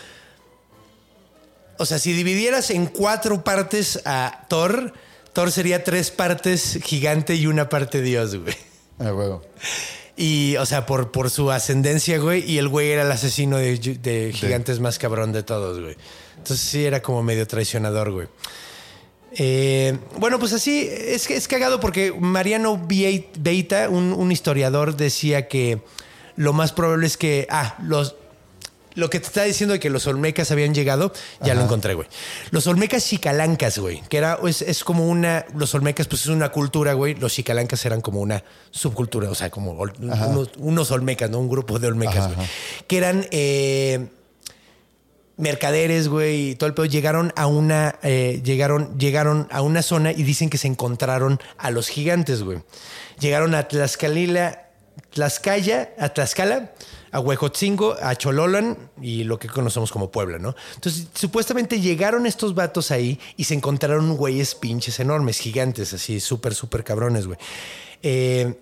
[1.79, 4.93] o sea, si dividieras en cuatro partes a Thor,
[5.33, 8.55] Thor sería tres partes gigante y una parte dios, güey.
[8.99, 9.43] Ah, huevo.
[10.17, 12.49] Y, o sea, por, por su ascendencia, güey.
[12.51, 15.97] Y el güey era el asesino de, de gigantes más cabrón de todos, güey.
[16.37, 18.29] Entonces sí era como medio traicionador, güey.
[19.39, 24.97] Eh, bueno, pues así es que es cagado porque Mariano Beit- Beita, un, un historiador,
[24.97, 25.81] decía que
[26.37, 27.47] lo más probable es que.
[27.51, 28.17] Ah, los.
[28.95, 32.09] Lo que te está diciendo de que los olmecas habían llegado, ya lo encontré, güey.
[32.51, 36.49] Los olmecas chicalancas, güey, que era, es, es como una, los olmecas pues es una
[36.49, 37.15] cultura, güey.
[37.15, 41.39] Los chicalancas eran como una subcultura, o sea, como ol- unos, unos olmecas, ¿no?
[41.39, 42.49] Un grupo de olmecas, Ajá, güey.
[42.89, 44.09] Que eran eh,
[45.39, 46.85] mercaderes, güey, y todo el pedo.
[46.85, 51.71] Llegaron a una, eh, llegaron, llegaron a una zona y dicen que se encontraron a
[51.71, 52.59] los gigantes, güey.
[53.21, 54.69] Llegaron a Tlaxcalila,
[55.11, 56.73] Tlaxcaya, a Tlaxcala,
[57.11, 60.55] a Huejotzingo, a Chololan y lo que conocemos como Puebla, ¿no?
[60.75, 66.55] Entonces, supuestamente llegaron estos vatos ahí y se encontraron güeyes pinches enormes, gigantes, así, súper,
[66.55, 67.39] súper cabrones, güey.
[68.03, 68.55] Eh,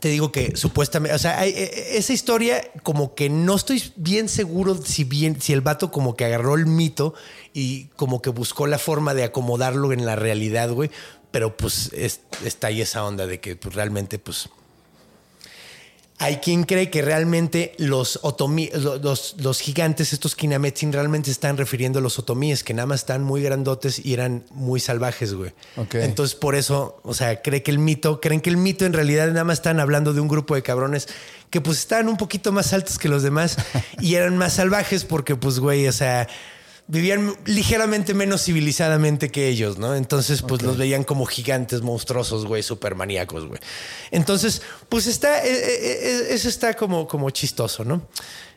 [0.00, 4.28] te digo que supuestamente, o sea, hay, eh, esa historia como que no estoy bien
[4.28, 7.14] seguro si bien, si el vato como que agarró el mito
[7.52, 10.90] y como que buscó la forma de acomodarlo en la realidad, güey.
[11.30, 14.48] Pero pues es- está ahí esa onda de que pues, realmente pues
[16.22, 21.56] hay quien cree que realmente los otomí, lo- los, los gigantes, estos kinametsin, realmente están
[21.56, 25.52] refiriendo a los otomíes, que nada más están muy grandotes y eran muy salvajes, güey.
[25.78, 25.94] Ok.
[25.94, 29.28] Entonces, por eso, o sea, cree que el mito, creen que el mito en realidad
[29.28, 31.08] nada más están hablando de un grupo de cabrones
[31.48, 33.56] que pues estaban un poquito más altos que los demás
[34.00, 36.28] y eran más salvajes porque, pues, güey, o sea,
[36.90, 39.94] vivían ligeramente menos civilizadamente que ellos, ¿no?
[39.94, 43.60] Entonces, pues los veían como gigantes monstruosos, güey, súper maníacos, güey.
[44.10, 48.02] Entonces, pues está, eh, eh, eh, eso está como, como chistoso, ¿no?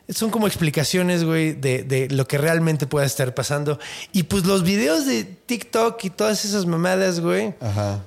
[0.08, 3.78] Son como explicaciones, güey, de, de lo que realmente pueda estar pasando.
[4.12, 8.04] Y pues los videos de TikTok y todas esas mamadas, güey, Ajá.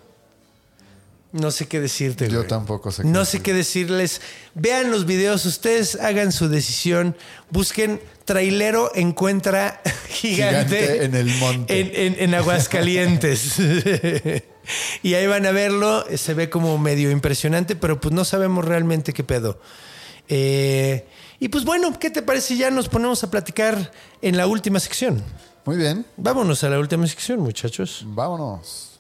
[1.34, 2.48] No sé qué decirte, Yo güey.
[2.48, 3.40] tampoco sé qué No decir.
[3.40, 4.22] sé qué decirles.
[4.56, 7.16] Vean los videos, ustedes hagan su decisión.
[7.52, 11.80] Busquen trailero encuentra gigante, Gigante en el monte.
[11.80, 13.56] En, en- en Aguascalientes.
[15.04, 16.06] y ahí van a verlo.
[16.16, 19.60] Se ve como medio impresionante, pero pues no sabemos realmente qué pedo.
[20.30, 21.06] Eh,
[21.40, 22.48] y pues bueno, ¿qué te parece?
[22.49, 23.91] si Ya nos ponemos a platicar
[24.22, 25.22] en la última sección.
[25.66, 26.06] Muy bien.
[26.18, 28.04] Vámonos a la última sección, muchachos.
[28.08, 28.99] Vámonos.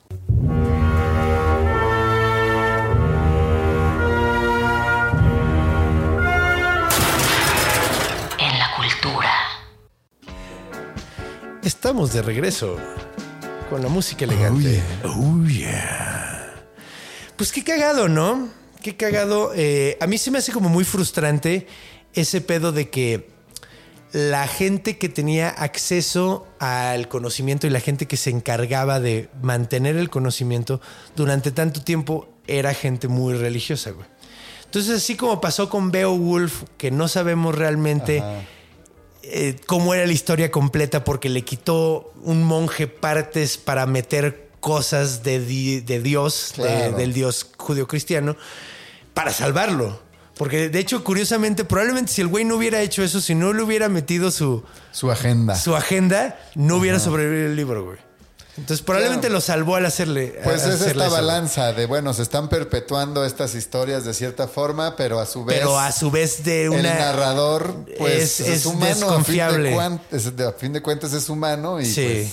[11.67, 12.77] Estamos de regreso
[13.69, 14.81] con la música elegante.
[15.03, 16.55] Oh, yeah.
[17.35, 18.47] Pues qué cagado, ¿no?
[18.81, 19.51] Qué cagado.
[19.53, 21.67] Eh, a mí se me hace como muy frustrante
[22.13, 23.29] ese pedo de que
[24.13, 29.97] la gente que tenía acceso al conocimiento y la gente que se encargaba de mantener
[29.97, 30.79] el conocimiento
[31.17, 34.07] durante tanto tiempo era gente muy religiosa, güey.
[34.63, 38.23] Entonces, así como pasó con Beowulf, que no sabemos realmente
[39.31, 45.23] eh, cómo era la historia completa porque le quitó un monje partes para meter cosas
[45.23, 48.35] de, di- de Dios, de- del Dios judío-cristiano,
[49.13, 49.99] para salvarlo.
[50.37, 53.63] Porque de hecho, curiosamente, probablemente si el güey no hubiera hecho eso, si no le
[53.63, 55.55] hubiera metido su, Su agenda.
[55.55, 57.97] su agenda, no hubiera sobrevivido el libro, güey.
[58.57, 59.35] Entonces probablemente Claro.
[59.35, 60.39] lo salvó al hacerle.
[60.43, 64.95] Pues es hacerle esta balanza de, bueno, se están perpetuando estas historias de cierta forma,
[64.95, 65.57] pero a su vez...
[65.59, 66.93] Pero a su vez de el una.
[66.95, 68.85] narrador, pues, es- es, es humano.
[68.95, 69.73] desconfiable.
[69.79, 69.89] A
[70.19, 72.03] fin, de a fin cuentas es humano y Sí.
[72.03, 72.27] pues...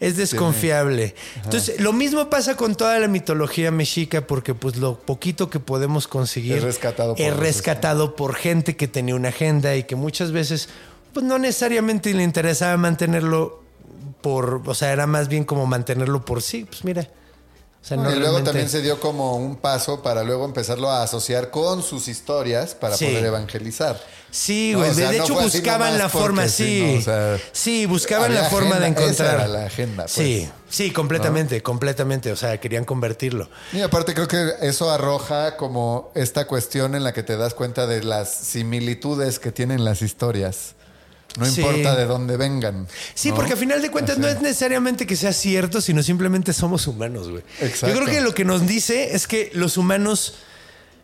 [0.00, 1.14] es desconfiable.
[1.44, 6.08] Entonces, lo mismo pasa con toda la mitología mexica, porque pues lo poquito que podemos
[6.08, 10.32] conseguir Es rescatado por es rescatado por gente que tenía una agenda y que muchas
[10.32, 10.68] veces
[11.12, 13.59] pues no necesariamente le interesaba mantenerlo
[14.22, 17.08] por, o sea, era más bien como mantenerlo por sí, pues mira.
[17.82, 20.90] O sea, no y luego realmente- también se dio como un paso para luego empezarlo
[20.90, 23.06] a asociar con sus historias para Sí.
[23.06, 23.98] poder evangelizar.
[24.30, 24.90] Sí, No, güey.
[24.90, 26.92] o sea, de no hecho, buscaban la forma, sí, sí.
[26.92, 29.34] no, o sea, sí, buscaban la forma de esa encontrar.
[29.36, 30.12] era la agenda, pues.
[30.12, 32.30] Sí, sí, completamente, completamente.
[32.30, 33.48] O sea, querían convertirlo.
[33.72, 37.86] Y aparte creo que eso arroja como esta cuestión en la que te das cuenta
[37.86, 40.74] de las similitudes que tienen las historias.
[41.38, 41.60] No Sí.
[41.60, 42.86] importa de dónde vengan.
[43.14, 43.36] Sí, ¿no?
[43.36, 47.28] porque a final de cuentas no es necesariamente que sea cierto, sino simplemente somos humanos,
[47.30, 47.42] güey.
[47.60, 47.88] Exacto.
[47.88, 50.34] Yo creo que lo que nos dice es que los humanos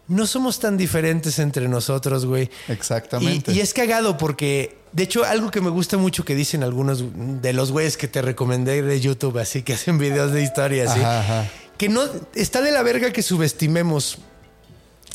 [0.08, 2.50] no somos tan diferentes entre nosotros, güey.
[2.68, 3.52] Exactamente.
[3.52, 7.04] Y, y es cagado porque, de hecho, algo que me gusta mucho que dicen algunos
[7.42, 11.00] de los güeyes que te recomendé de YouTube, así que hacen videos de historia, así,
[11.00, 11.50] Ajá, ajá.
[11.78, 12.02] que no
[12.34, 14.18] está de la verga que subestimemos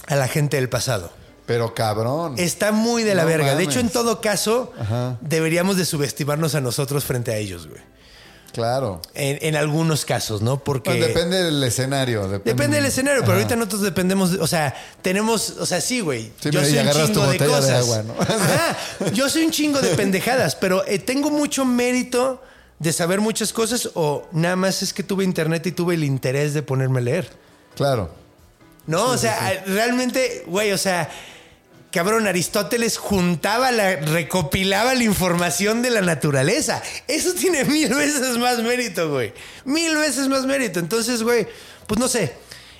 [0.07, 1.11] a la gente del pasado.
[1.51, 2.35] Pero cabrón.
[2.37, 3.55] Está muy de la No verga.
[3.55, 5.17] De hecho, en todo caso, Ajá.
[5.21, 7.81] deberíamos de subestimarnos a nosotros frente a ellos, güey.
[8.53, 9.01] Claro.
[9.13, 10.61] En, en algunos casos, ¿no?
[10.63, 12.23] Porque depende del escenario.
[12.23, 16.01] Depende, depende del escenario, pero ahorita nosotros dependemos, de- o sea, tenemos, o sea, sí,
[16.01, 16.31] güey.
[16.41, 17.69] Sí, yo soy un chingo de cosas.
[17.83, 18.13] agua, ¿no?
[18.19, 18.77] Ajá.
[19.13, 22.41] Yo soy un chingo de pendejadas, pero eh, tengo mucho mérito
[22.79, 26.53] de saber muchas cosas o nada más es que tuve internet y tuve el interés
[26.53, 27.29] de ponerme a leer.
[27.75, 28.09] Claro.
[28.87, 31.09] No, o sea, realmente, güey, o sea,
[31.91, 36.81] cabrón, Aristóteles juntaba, la, recopilaba la información de la naturaleza.
[37.07, 39.33] Eso tiene mil veces más mérito, güey.
[39.65, 40.79] Mil veces más mérito.
[40.79, 41.47] Entonces, güey,
[41.87, 42.33] pues no sé.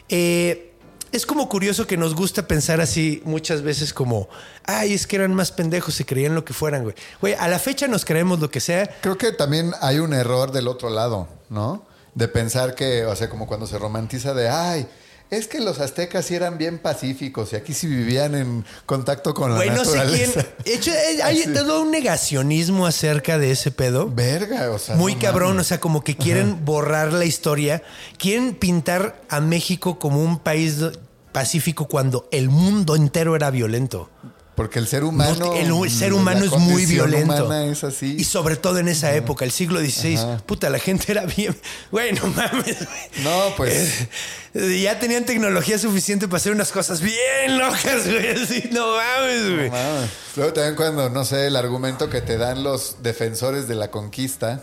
[0.09, 0.71] Eh,
[1.11, 4.29] es como curioso que nos gusta pensar así muchas veces como,
[4.63, 6.95] ay, es que eran más pendejos y creían lo que fueran, güey.
[7.19, 8.89] Güey, a la fecha nos creemos lo que sea.
[9.01, 11.85] Creo que también hay un error del otro lado, ¿no?
[12.15, 14.88] De pensar que, o sea, como cuando se romantiza de, ay,
[15.31, 19.49] es que los aztecas sí eran bien pacíficos y aquí sí vivían en contacto con
[19.51, 20.29] la Güey, no sé quién.
[20.29, 20.45] naturaleza.
[20.65, 21.53] Hecho, eh, hay Así.
[21.53, 24.09] todo un negacionismo acerca de ese pedo.
[24.13, 24.95] Verga, o sea.
[24.95, 25.65] Muy no cabrón, mames.
[25.65, 27.81] o sea, como que quieren borrar la historia,
[28.17, 30.77] quieren pintar a México como un país
[31.31, 34.09] pacífico cuando el mundo entero era violento.
[34.61, 35.55] Porque el ser humano.
[35.65, 37.51] No, el, ser la humano es muy violento.
[37.51, 38.15] es así.
[38.19, 41.55] Y sobre todo en esa época, el siglo XVI, puta, la gente era bien.
[41.91, 43.23] Güey, no mames, güey.
[43.23, 44.07] No, pues.
[44.53, 48.27] Eh, Ya tenían tecnología suficiente para hacer unas cosas bien locas, güey.
[48.29, 49.69] Así, no mames, güey.
[49.71, 50.09] mames.
[50.35, 54.61] Luego también cuando, no sé, el argumento que te dan los defensores de la conquista.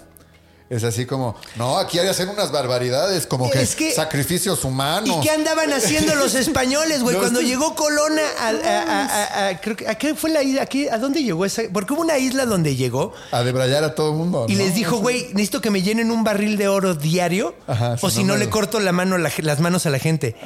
[0.70, 5.16] Es así como, no, aquí hay hacer unas barbaridades, como que, Es que- sacrificios humanos.
[5.16, 7.16] ¿Y qué andaban haciendo los españoles, güey?
[7.20, 10.62] Cuando llegó Colón a, a- a- a- a- creo que- ¿a qué fue la isla?
[10.62, 11.62] ¿A, qué- a dónde llegó esa?
[11.72, 14.44] Porque hubo una isla donde llegó A debrayar a todo el mundo.
[14.46, 14.58] y ¿no?
[14.58, 18.22] les dijo, güey, necesito que me llenen un barril de oro diario Ajá, o si
[18.24, 20.36] no le corto la mano, la las manos a la gente.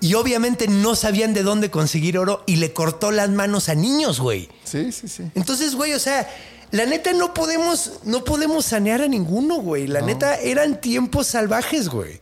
[0.00, 4.20] Y obviamente no sabían de dónde conseguir oro y le cortó las manos a niños,
[4.20, 4.50] güey.
[4.64, 5.22] Sí, sí, sí.
[5.34, 6.28] Entonces, güey, o sea,
[6.72, 9.86] la neta no podemos, no podemos sanear a ninguno, güey.
[9.86, 12.18] La neta eran tiempos salvajes, güey.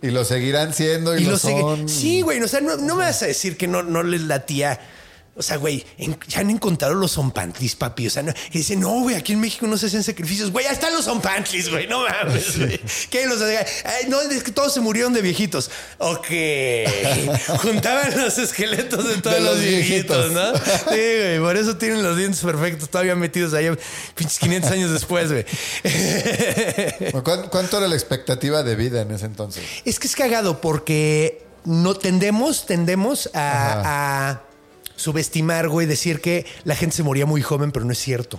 [0.00, 1.86] Y lo seguirán siendo y, Y lo lo son.
[1.86, 2.40] Sí, güey.
[2.40, 4.80] O sea, no, no me vas a decir que no, no les latía.
[5.36, 8.08] O sea, güey, en- ya han encontrado los zompantlis, papi.
[8.08, 10.50] O sea, no, y dicen, no, güey, aquí en México no se hacen sacrificios.
[10.50, 11.86] Güey, ya están los zompantlis, güey.
[11.86, 12.78] No mames, güey.
[13.10, 15.70] ¿Qué los Ay, No, es que todos se murieron de viejitos.
[15.98, 16.26] Ok.
[17.62, 20.32] Juntaban los esqueletos de todos De los los, viejitos, viejitos.
[20.32, 20.58] ¿no?
[20.92, 21.38] Sí, güey.
[21.38, 23.70] Por eso tienen los dientes perfectos, todavía metidos ahí,
[24.14, 25.46] pinches 500 años después, güey.
[27.24, 29.62] ¿Cuán- ¿Cuánto era la expectativa de vida en ese entonces?
[29.84, 34.42] Es que es cagado porque no tendemos, tendemos a
[35.00, 38.38] subestimar, güey, decir que la gente se moría muy joven, pero no es cierto.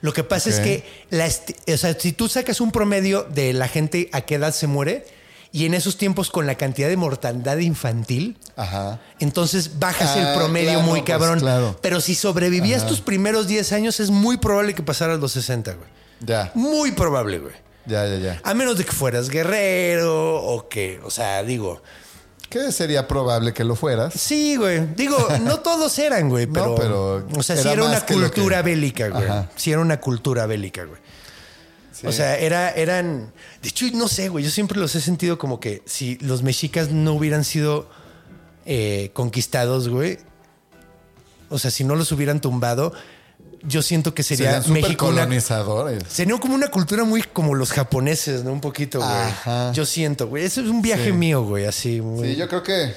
[0.00, 3.68] Lo que pasa es que, la o sea, si tú sacas un promedio de la
[3.68, 5.06] gente a qué edad se muere,
[5.52, 9.00] y en esos tiempos con la cantidad de mortandad infantil, Ajá.
[9.18, 11.40] entonces bajas Ah, el promedio claro, muy pues, cabrón.
[11.40, 11.76] claro.
[11.82, 15.88] Pero si sobrevivías tus primeros 10 años, es muy probable que pasaras los 60, güey.
[16.20, 17.54] Ya, Muy probable, güey.
[17.86, 18.40] ya, ya, ya.
[18.44, 21.82] A menos de que fueras guerrero o que, o sea, digo,
[22.50, 24.12] ¿Qué sería probable que lo fueras?
[24.14, 24.86] sí, güey.
[24.96, 28.12] Digo, no todos eran, güey, No, pero, pero o sea, sí era era una que
[28.14, 29.24] cultura que- bélica, güey.
[29.24, 29.48] Ajá.
[29.56, 31.00] Sí era una cultura bélica, güey.
[31.92, 32.06] Sí.
[32.06, 33.32] O sea, era, eran.
[33.62, 34.44] De hecho, no sé, güey.
[34.44, 37.88] Yo siempre los he sentido como que si los mexicas no hubieran sido
[38.66, 40.18] eh, conquistados, güey.
[41.50, 42.92] O sea, si no los hubieran tumbado,
[43.62, 46.02] yo siento que sería Serían México una, colonizadores.
[46.08, 48.52] Sería como una cultura muy como los japoneses, ¿no?
[48.52, 49.10] Un poquito, güey.
[49.10, 49.72] Ajá.
[49.72, 50.44] Yo siento, güey.
[50.44, 51.12] Eso es un viaje Sí.
[51.12, 52.00] mío, güey, así.
[52.00, 52.92] muy- Sí, yo creo que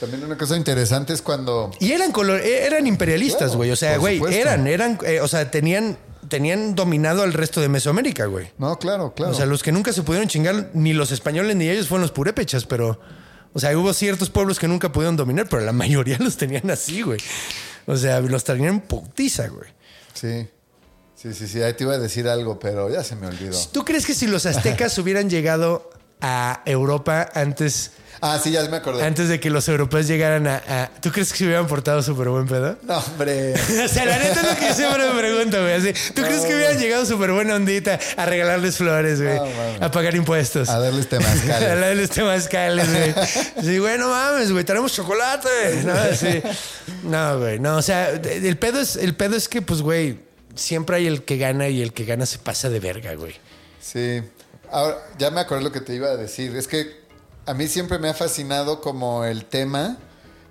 [0.00, 1.70] también una cosa interesante es cuando...
[1.78, 3.70] Y eran color, eh, eran imperialistas, Claro, güey.
[3.70, 4.38] O sea, güey, supuesto.
[4.40, 5.96] eran, eran, eh, o sea, tenían,
[6.28, 8.48] tenían dominado al resto de Mesoamérica, güey.
[8.58, 9.32] No, claro, claro.
[9.32, 12.12] O sea, los que nunca se pudieron chingar, ni los españoles ni ellos, fueron los
[12.12, 12.98] purépechas, pero.
[13.54, 17.02] O sea, hubo ciertos pueblos que nunca pudieron dominar, pero la mayoría los tenían así,
[17.02, 17.20] güey.
[17.86, 19.68] O sea, los tenían en putiza, güey.
[20.14, 20.48] Sí.
[21.14, 21.62] Sí, sí, sí.
[21.62, 23.56] Ahí te iba a decir algo, pero ya se me olvidó.
[23.72, 25.90] ¿Tú crees que si los aztecas hubieran llegado
[26.20, 27.92] a Europa antes,
[28.24, 29.02] Ah, sí, ya me acordé.
[29.02, 32.28] antes de que los europeos llegaran a, a- ¿Tú crees que se hubieran portado súper
[32.28, 32.78] buen pedo?
[32.86, 33.52] No, hombre.
[33.84, 35.72] O sea, la neta es lo que yo siempre me pregunto, güey.
[35.74, 39.34] Así, ¿Tú crees que hubieran llegado súper buena ondita a regalarles flores, güey?
[39.80, 40.68] No, a pagar impuestos.
[40.68, 41.68] A darles temazcales.
[41.70, 43.14] a darles temazcales, güey.
[43.60, 45.82] Sí, güey, no mames, güey, tenemos chocolate.
[45.84, 46.40] No, sí.
[47.02, 50.20] No, güey, no, o sea, el pedo es, el pedo es que, pues, güey,
[50.54, 53.34] siempre hay el que gana y el que gana se pasa de verga, güey.
[53.80, 54.22] Sí.
[54.70, 56.56] Ahora, ya me acordé lo que te iba a decir.
[56.56, 57.01] Es que
[57.46, 59.98] a mí siempre me ha fascinado como el tema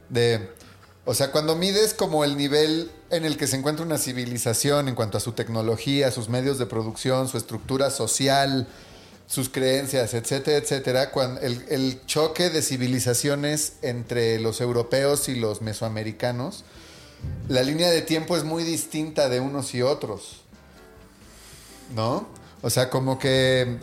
[0.09, 0.49] de...
[1.03, 4.93] O sea, cuando mides como el nivel en el que se encuentra una civilización en
[4.93, 8.67] cuanto a su tecnología, sus medios de producción, su estructura social,
[9.25, 15.61] sus creencias, etcétera, etcétera, cuando el, el choque de civilizaciones entre los europeos y los
[15.61, 16.65] mesoamericanos,
[17.47, 20.41] la línea de tiempo es muy distinta de unos y otros.
[21.95, 22.27] ¿no?
[22.61, 23.77] O sea, como que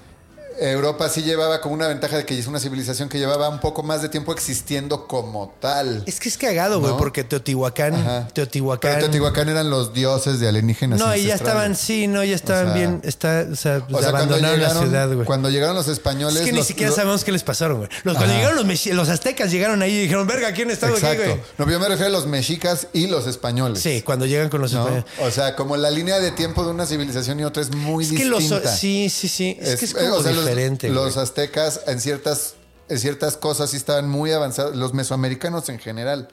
[0.61, 3.83] Europa sí llevaba como una ventaja de que es una civilización que llevaba un poco
[3.83, 6.03] más de tiempo existiendo como tal.
[6.07, 6.99] Es que es cagado, güey, ¿No?
[6.99, 8.29] porque Teotihuacán, Ajá.
[8.35, 8.91] Teotihuacán.
[8.95, 10.99] Pero Teotihuacán eran los dioses de alienígenas.
[10.99, 13.99] no, y ya estaban, sí, no, ya estaban O sea, bien, está, o sea, O
[14.01, 15.27] sea, abandonaron la llegaron, ciudad, güey.
[15.27, 16.41] cuando llegaron los españoles.
[16.41, 17.89] Es que ni siquiera sabemos qué les pasaron, güey.
[18.05, 21.41] Los, cuando llegaron los, los aztecas, llegaron ahí y dijeron, verga, ¿quién está aquí, güey?
[21.59, 23.81] No, yo me refiero a los mexicas y los españoles.
[23.81, 24.81] Sí, cuando llegan con los ¿no?
[24.81, 25.05] españoles.
[25.21, 28.13] O sea, como la línea de tiempo de una civilización y otra es muy Es
[28.13, 28.75] que los, distinta.
[28.75, 29.57] sí, sí, sí.
[29.61, 30.89] Es, que es como o sea, los- diferente.
[30.89, 31.25] Los, güey.
[31.25, 32.55] aztecas en ciertas,
[32.89, 34.77] en ciertas cosas sí estaban muy avanzados.
[34.77, 36.29] Los mesoamericanos en general,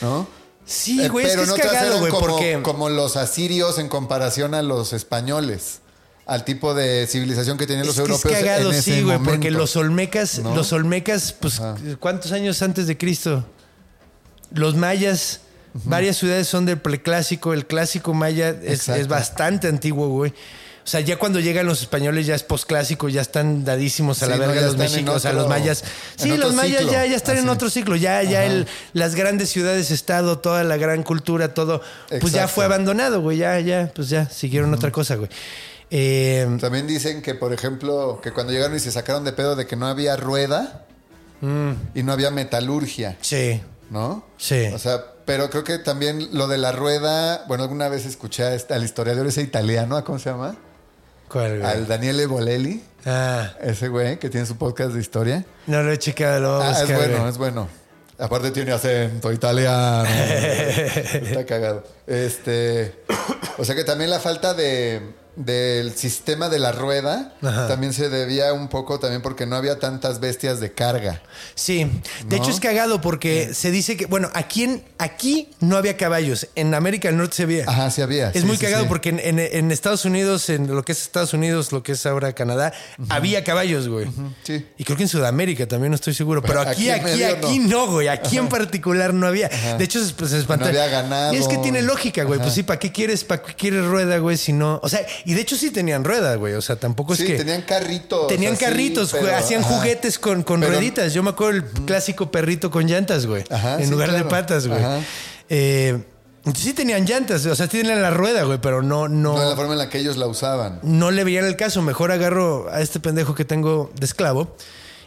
[0.00, 0.26] ¿no?
[0.64, 2.60] Sí, Eh, güey, es que pero es en otras cagado, güey, como, porque...
[2.62, 5.80] como los asirios en comparación a los españoles.
[6.24, 9.02] Al tipo de civilización que tenían los es que europeos es cagado, en ese sí,
[9.02, 10.54] güey, porque los olmecas, ¿No?
[10.54, 11.76] los olmecas, pues, Ajá.
[11.98, 13.44] ¿cuántos años antes de Cristo?
[14.52, 15.40] Los mayas,
[15.74, 20.32] varias ciudades son del preclásico, el clásico maya es, es bastante antiguo, güey.
[20.84, 24.34] O sea, ya cuando llegan los españoles ya es posclásico, ya están dadísimo a la
[24.34, 24.74] Sí, verga los
[25.08, 25.84] o sea, los mayas.
[26.16, 26.92] Sí, los mayas ciclo.
[26.92, 30.76] ya, ya están en otro ciclo, ya, ya el, las grandes ciudades, estado, toda la
[30.76, 31.82] gran cultura, todo,
[32.20, 35.30] pues ya fue abandonado, güey, ya, ya, pues ya, siguieron otra cosa, güey.
[35.90, 39.66] Eh, También dicen que, por ejemplo, que cuando llegaron y se sacaron de pedo de
[39.66, 40.84] que no había rueda
[41.42, 41.72] Mm.
[41.94, 43.60] y no había metalurgia, sí,
[43.90, 44.24] ¿no?
[44.38, 44.66] Sí.
[44.74, 48.54] O sea, pero creo que también lo de la rueda, bueno, alguna vez escuché a
[48.54, 50.56] este- al historiador ese italiano, ¿a ¿cómo se llama?
[51.40, 55.44] Al Daniele Bolelli, Ah, ese güey que tiene su podcast de historia.
[55.66, 57.30] no lo he checado, lo a Ah, es buscar, bueno, güey.
[57.30, 57.68] es bueno.
[58.18, 60.08] Aparte tiene acento italiano.
[60.08, 61.82] Está cagado.
[62.06, 62.94] Este,
[63.58, 65.00] o sea que también la falta de
[65.36, 67.66] del sistema de la rueda Ajá.
[67.68, 71.22] también se debía un poco también porque no había tantas bestias de carga.
[71.54, 71.84] Sí,
[72.26, 72.42] de ¿No?
[72.42, 76.74] hecho es cagado porque se dice que, bueno, aquí, en, aquí no había caballos, en
[76.74, 77.64] América del Norte se había.
[77.66, 78.28] Ajá, sí había.
[78.30, 81.00] Es sí, muy sí, cagado porque en, en- en Estados Unidos, en lo que es
[81.02, 82.72] Estados Unidos, lo que es ahora Canadá,
[83.08, 84.08] había caballos, güey.
[84.42, 84.66] sí.
[84.76, 86.42] Y creo que en Sudamérica también no estoy seguro.
[86.42, 88.08] Pero aquí, Aquí aquí, no, güey.
[88.08, 89.48] Aquí en particular no había.
[89.48, 90.64] De hecho, se, pues, se espantó.
[90.66, 91.32] No había ganado.
[91.32, 92.38] Y es que tiene lógica, güey.
[92.38, 94.36] Pues sí, ¿para qué quieres, para qué quieres rueda, güey?
[94.36, 94.78] Si no.
[94.82, 96.54] O sea, y de hecho sí tenían rueda, güey.
[96.54, 97.34] O sea, tampoco es Sí, que.
[97.36, 98.26] tenían carritos.
[98.28, 99.74] Tenían así, carritos, pero- hacían ajá.
[99.76, 101.12] juguetes con, con Pero- rueditas.
[101.14, 103.44] Yo me acuerdo el clásico perrito con llantas, güey.
[103.50, 104.80] Ajá, en sí, lugar de patas, güey.
[105.48, 106.02] Eh,
[106.54, 109.72] sí tenían llantas, o sea, tenían la rueda, güey, pero no, no, No la forma
[109.72, 110.80] en la que ellos la usaban.
[110.82, 111.82] no le veían el caso.
[111.82, 114.56] Mejor agarro a este pendejo que tengo de esclavo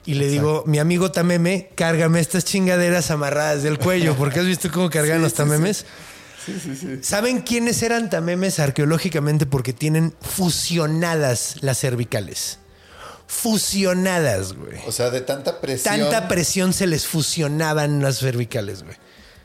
[0.06, 4.16] y le digo, mi amigo Tameme, cárgame estas chingaderas amarradas del cuello.
[4.16, 5.38] Porque has visto cómo cargan Sí, los sí,
[7.02, 9.46] ¿Saben quiénes eran tamemes arqueológicamente?
[9.46, 12.60] Porque tienen fusionadas las cervicales.
[13.28, 14.80] Fusionadas, güey.
[14.88, 16.00] O sea, de tanta presión.
[16.00, 18.96] Tanta presión se les fusionaban las cervicales, güey.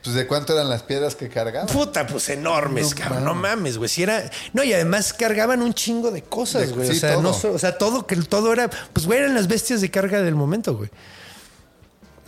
[0.03, 1.67] Pues de cuánto eran las piedras que cargaban.
[1.67, 3.23] Puta, pues enormes, No cabrón.
[3.23, 3.77] No mames.
[3.77, 3.89] güey.
[3.89, 4.29] Si era.
[4.53, 6.89] No, y además cargaban un chingo de cosas, güey.
[6.89, 7.21] sí, o sea, todo.
[7.21, 8.69] no o sea, todo que todo era.
[8.93, 10.89] Pues, güey, eran las bestias de carga del momento, güey.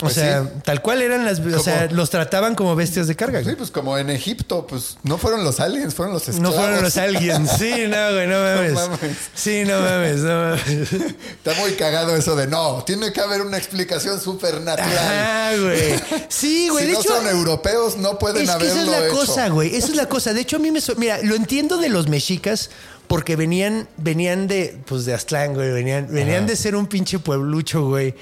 [0.04, 0.50] O Pues sea, sí.
[0.66, 1.40] tal cual eran las.
[1.40, 5.18] O sea, los trataban como bestias de carga, Sí, pues como en Egipto, pues no
[5.18, 6.56] fueron los aliens, fueron los No esclavos.
[6.58, 7.52] fueron los aliens.
[7.58, 8.74] Sí, no, güey, no mames.
[8.74, 9.18] mames.
[9.34, 10.92] Sí, no mames, no mames.
[10.94, 14.98] Está muy cagado eso de no, tiene que haber una explicación supernatural.
[14.98, 15.96] Ajá, güey.
[16.30, 16.86] Sí, güey.
[16.86, 19.16] si de no hecho, son europeos, no pueden es que esa es la hecho.
[19.16, 19.76] cosa, güey.
[19.76, 20.34] Esa es la cosa.
[20.34, 20.82] De hecho, a mí me...
[20.82, 22.70] so- Mira, lo entiendo de los mexicas
[23.08, 25.72] porque venían, venían de, pues, de Aztlán, güey.
[25.72, 28.16] Venían, venían de ser un pinche pueblucho, güey.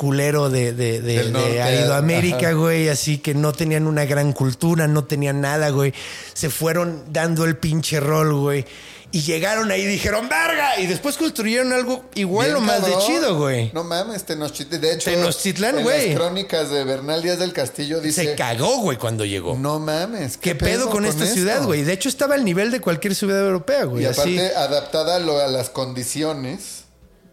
[0.00, 2.52] Culero de, de, de, de ajá.
[2.52, 2.88] güey.
[2.88, 5.92] Así que no tenían una gran cultura, no tenían nada, güey.
[6.32, 8.64] Se fueron dando el pinche rol, güey.
[9.12, 10.80] Y llegaron ahí y dijeron, ¡verga!
[10.80, 13.70] Y después construyeron algo igual Bien o más de chido, güey.
[13.74, 14.80] No mames, Tenochtitlán.
[14.80, 16.08] De hecho, Tenochtitlán, en güey.
[16.08, 18.24] las crónicas de Bernal Díaz del Castillo dice...
[18.24, 19.54] Se cagó, güey, cuando llegó.
[19.58, 20.38] No mames.
[20.38, 21.34] ¿Qué pedo, con, esta esto?
[21.34, 21.82] ciudad, güey?
[21.82, 24.04] De hecho, estaba al nivel de cualquier ciudad europea, güey.
[24.04, 24.38] Y así.
[24.38, 26.84] aparte, adaptada a, lo- a las condiciones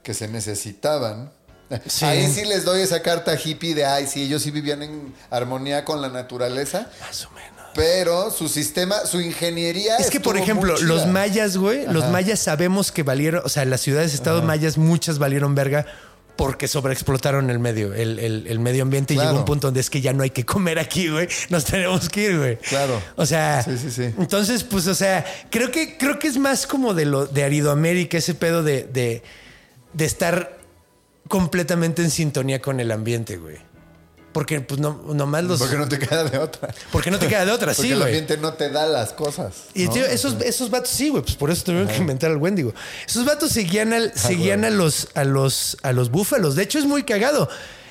[0.04, 1.32] que se necesitaban.
[1.88, 2.06] Sí.
[2.06, 5.84] Ahí sí les doy esa carta hippie de, ay, sí, ellos sí vivían en armonía
[5.84, 6.90] con la naturaleza.
[7.02, 7.52] Más o menos.
[7.76, 9.98] Pero su sistema, su ingeniería.
[9.98, 13.82] Es que, por ejemplo, los mayas, güey, los mayas sabemos que valieron, o sea, las
[13.82, 15.86] ciudades, estados mayas, muchas valieron verga
[16.38, 19.30] porque sobreexplotaron el medio, el, el- el medio ambiente y Claro.
[19.32, 21.28] llegó un punto donde es que ya no hay que comer aquí, güey.
[21.50, 22.58] Nos tenemos que ir, güey.
[22.58, 23.02] Claro.
[23.16, 24.04] O sea, Sí, sí, sí.
[24.20, 28.18] entonces, pues, o sea, creo que, creo que es más como de lo de Aridoamérica,
[28.20, 29.24] ese pedo de, de,
[29.94, 30.57] de estar
[31.28, 33.58] completamente en sintonía con el ambiente, güey.
[34.34, 35.60] Porque, pues, no, nomás los.
[35.60, 36.72] Porque no te queda de otra.
[36.92, 38.10] Porque no te queda de otra, Porque sí, el güey.
[38.10, 39.54] ambiente no te da las cosas.
[39.74, 39.94] Y ¿no?
[39.94, 42.74] tío, esos, esos vatos, sí, güey, pues por eso tuvieron que inventar al Wendigo.
[43.08, 46.56] Esos vatos seguían, al, seguían a, los, a, los, a los búfalos.
[46.56, 47.50] De hecho, es muy cagado.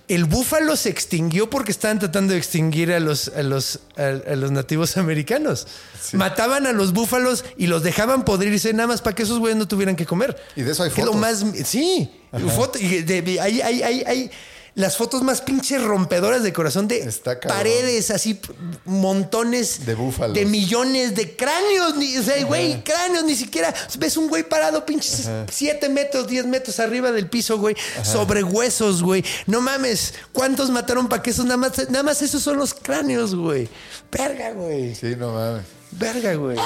[0.09, 4.37] El búfalo se extinguió porque estaban tratando de extinguir a los, a los, a, a
[4.37, 5.67] los nativos americanos.
[6.13, 9.67] Mataban a los búfalos y los dejaban podrirse nada más para que esos güeyes no
[9.67, 10.37] tuvieran que comer.
[10.55, 11.45] Y de eso hay Que es lo fotos.
[11.45, 11.67] más.
[11.67, 12.09] Sí,
[12.55, 14.31] foto, y de- de- hay, hay, hay, hay
[14.77, 17.11] las fotos más pinches rompedoras de corazón de
[17.49, 18.39] paredes, así
[18.85, 20.35] montones De búfalos.
[20.35, 24.85] de millones de cráneos, ni, o sea, güey, cráneos, ni siquiera ves un güey parado,
[24.85, 29.25] pinches 7 metros, 10 metros arriba del piso, güey, sobre huesos, güey.
[29.47, 33.35] No mames, ¿cuántos mataron para que esos nada más, nada más esos son los cráneos,
[33.35, 33.69] güey?
[34.13, 34.95] Verga, güey.
[34.95, 35.65] Sí, no mames.
[35.93, 36.59] Verga, güey.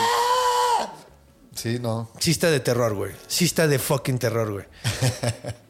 [1.54, 2.10] Sí, no.
[2.18, 3.12] Sí está de terror, güey.
[3.28, 4.64] Sí está de fucking terror, güey.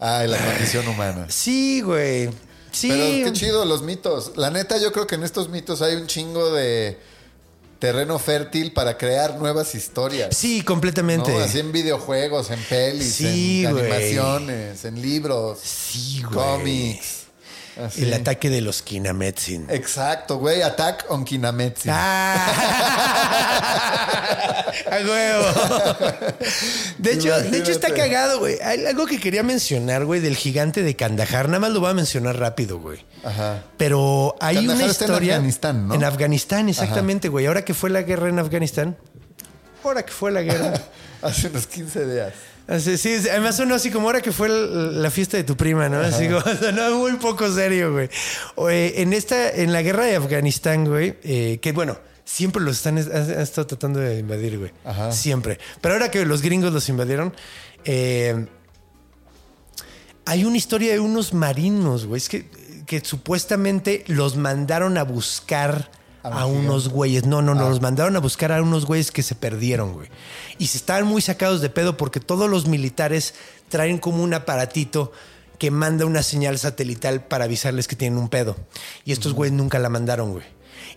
[0.00, 1.26] Ay, la condición humana.
[1.28, 2.30] Sí, güey.
[2.72, 2.88] Sí.
[2.88, 4.32] Pero qué chido los mitos.
[4.36, 6.98] La neta, yo creo que en estos mitos hay un chingo de
[7.78, 10.36] terreno fértil para crear nuevas historias.
[10.36, 11.32] Sí, completamente.
[11.32, 11.38] ¿no?
[11.40, 13.84] Así en videojuegos, en pelis, Sí, en güey.
[13.90, 16.34] animaciones, en libros, Sí, güey.
[16.34, 17.19] cómics.
[17.76, 18.02] Así.
[18.02, 19.66] El ataque de los Kinametsin.
[19.70, 20.62] Exacto, güey.
[20.62, 21.88] Attack on Kinametsi.
[21.90, 22.46] Ah.
[24.90, 25.44] A huevo.
[26.98, 28.58] De hecho, de hecho está cagado, güey.
[28.62, 31.48] Hay algo que quería mencionar, güey, del gigante de Kandahar.
[31.48, 33.04] Nada más lo voy a mencionar rápido, güey.
[33.24, 33.62] Ajá.
[33.76, 35.34] Pero hay Kandahar una está en historia.
[35.36, 35.94] Afganistán, ¿no?
[35.94, 37.46] En Afganistán, exactamente, güey.
[37.46, 38.96] Ahora que fue la guerra en Afganistán.
[39.82, 40.74] Ahora que fue la guerra.
[41.22, 42.32] Hace unos 15 días.
[42.70, 45.88] Así, sí, además sonó así como ahora que fue el- la fiesta de tu prima,
[45.88, 45.98] ¿no?
[46.00, 48.08] Así como, sonó muy poco serio, güey.
[48.54, 52.76] O, eh, en esta, en la guerra de Afganistán, güey, eh, que bueno, siempre los
[52.76, 54.70] están, han estado tratando de invadir, güey.
[54.84, 55.10] Ajá.
[55.10, 55.58] Siempre.
[55.80, 57.34] Pero ahora que los gringos los invadieron,
[57.84, 58.46] eh,
[60.26, 62.18] hay una historia de unos marinos, güey.
[62.18, 62.48] Es que,
[62.86, 65.90] que supuestamente los mandaron a buscar
[66.22, 67.24] A a, un unos güeyes.
[67.26, 67.68] No, no, no, Ah.
[67.70, 70.08] los mandaron a buscar a unos güeyes que se perdieron, güey.
[70.58, 73.34] Y se estaban muy sacados de pedo porque todos los militares
[73.68, 75.12] traen como un aparatito
[75.60, 78.56] que manda una señal satelital para avisarles que tienen un pedo.
[79.04, 80.44] Y estos güeyes nunca la mandaron, güey.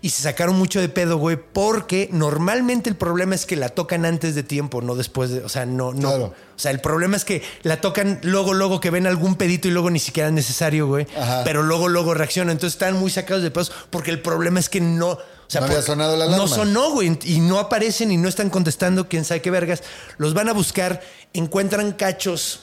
[0.02, 4.06] Y se sacaron mucho de pedo, güey, porque normalmente el problema es que la tocan
[4.06, 5.40] antes de tiempo, no después de.
[5.44, 6.10] O sea, no, no.
[6.10, 6.24] Claro.
[6.56, 9.72] O sea, el problema es que la tocan luego, luego que ven algún pedito y
[9.72, 11.08] luego ni siquiera es necesario, güey.
[11.18, 11.44] Ajá.
[11.44, 12.54] Pero luego, luego reaccionan.
[12.54, 15.10] Entonces están muy sacados de pedos porque el problema es que no.
[15.10, 17.20] O sea, No había sonado la No sonó, güey.
[17.26, 19.84] Y no aparecen y no están contestando, quién sabe qué vergas.
[20.18, 21.02] Los van a buscar,
[21.34, 22.62] encuentran cachos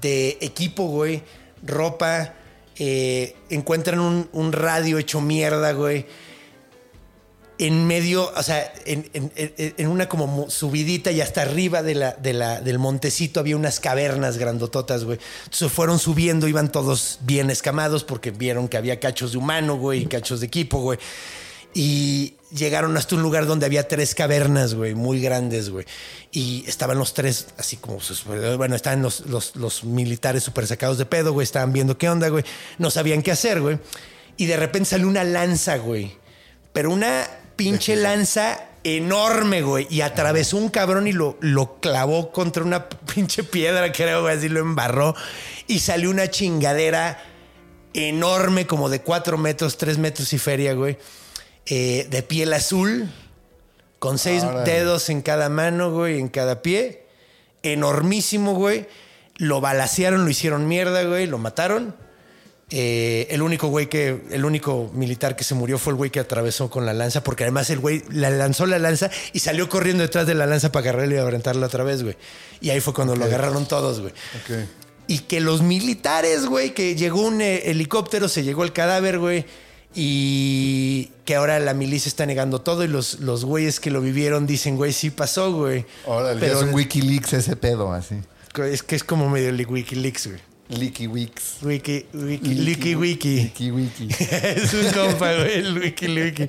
[0.00, 1.22] de equipo, güey,
[1.62, 2.34] ropa,
[2.76, 6.06] eh, encuentran un, radio hecho mierda, güey.
[7.58, 12.78] En medio, o sea, en, una como mo- subidita y hasta arriba de la- del
[12.78, 15.18] montecito había unas cavernas grandototas, güey.
[15.44, 20.04] Entonces fueron subiendo, iban todos bien escamados porque vieron que había cachos de humano, güey,
[20.04, 20.98] y cachos de equipo, güey.
[21.74, 25.86] Y llegaron hasta un lugar donde había tres cavernas, güey, muy grandes, güey.
[26.32, 27.98] Y estaban los tres, así como,
[28.56, 32.28] bueno, estaban los, los, los militares súper sacados de pedo, güey, estaban viendo qué onda,
[32.28, 32.44] güey.
[32.78, 33.78] No sabían qué hacer, güey.
[34.36, 36.16] Y de repente salió una lanza, güey.
[36.72, 39.86] Pero una pinche lanza enorme, güey.
[39.90, 44.48] Y atravesó un cabrón y lo, lo clavó contra una pinche piedra, creo, güey, así
[44.48, 45.14] lo embarró.
[45.66, 47.22] Y salió una chingadera
[47.92, 50.96] enorme, como de cuatro metros, tres metros y feria, güey.
[51.70, 53.08] Eh, de piel azul,
[54.00, 57.04] con seis dedos en cada mano, güey, en cada pie.
[57.62, 58.88] Enormísimo, güey.
[59.36, 61.94] Lo balacearon, lo hicieron mierda, güey, lo mataron.
[62.72, 66.18] Eh, el único güey que, el único militar que se murió fue el güey que
[66.18, 70.02] atravesó con la lanza, porque además el güey la lanzó la lanza y salió corriendo
[70.02, 72.16] detrás de la lanza para agarrarlo y aventarlo otra vez, güey.
[72.60, 74.12] Y ahí fue cuando lo agarraron todos, güey.
[75.06, 79.46] Y que los militares, güey, que llegó un eh, helicóptero, se llegó el cadáver, güey.
[79.94, 84.46] Y que ahora la milicia está negando todo y los, los güeyes que lo vivieron
[84.46, 85.84] dicen, güey, sí pasó, güey.
[86.06, 88.16] Órale, Pero es un Wikileaks ese pedo, así.
[88.70, 90.40] es que es como medio Wikileaks, güey.
[90.68, 91.08] Leaky.
[91.08, 93.36] Wiki, wiki, Wiki, Wiki.
[93.36, 94.08] Wiki Wiki.
[94.20, 96.42] es un compa, güey, el Wiki, Wiki.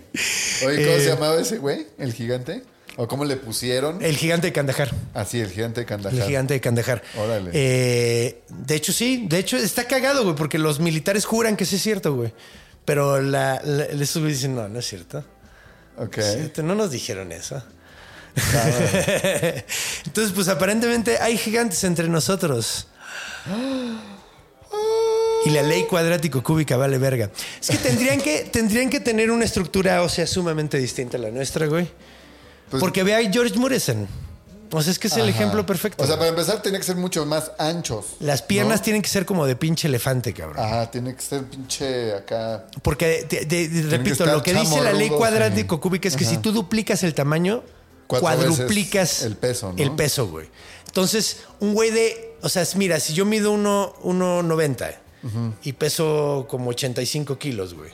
[0.63, 1.87] Oye, ¿cómo Eh, se llamaba ese güey?
[1.97, 2.61] ¿El gigante?
[2.97, 4.03] ¿O cómo le pusieron?
[4.03, 4.93] El gigante de Kandahar.
[5.15, 6.15] Así, el gigante de Kandahar.
[6.19, 7.01] El gigante de Kandahar.
[7.17, 7.49] Órale.
[7.53, 9.25] Eh, de hecho, sí.
[9.27, 12.31] De hecho, está cagado, güey, porque los militares juran que sí es cierto, güey.
[12.85, 15.23] Pero la, la, güeyes dicen, no, no es cierto.
[15.97, 16.17] Ok.
[16.17, 17.61] Es cierto, No nos dijeron eso.
[20.05, 22.87] Entonces, pues aparentemente hay gigantes entre nosotros.
[25.43, 27.31] Y la ley cuadrático cúbica vale verga.
[27.59, 31.65] Es que tendrían que, tendrían que tener una estructura ósea sumamente distinta a la nuestra,
[31.65, 31.89] güey.
[32.69, 34.07] Pues- Porque ve a George Morrison.
[34.73, 35.29] O sea, es que es el Ajá.
[35.31, 36.01] ejemplo perfecto.
[36.03, 38.05] O sea, para empezar, tiene que ser mucho más anchos.
[38.19, 38.83] Las piernas ¿no?
[38.83, 40.63] tienen que ser como de pinche elefante, cabrón.
[40.63, 42.65] Ajá, tiene que ser pinche acá.
[42.81, 46.33] Porque, te- te- te- repito, lo que dice la ley cuadrático cúbica es que Ajá.
[46.35, 47.63] si tú duplicas el tamaño,
[48.07, 49.81] Cuatro cuadruplicas el peso, ¿no?
[49.81, 50.49] El peso, güey.
[50.87, 52.35] Entonces, un güey de.
[52.41, 54.95] O sea, mira, si yo mido 1.90 uno, 1.90
[55.63, 57.91] y peso como 85 kilos, güey.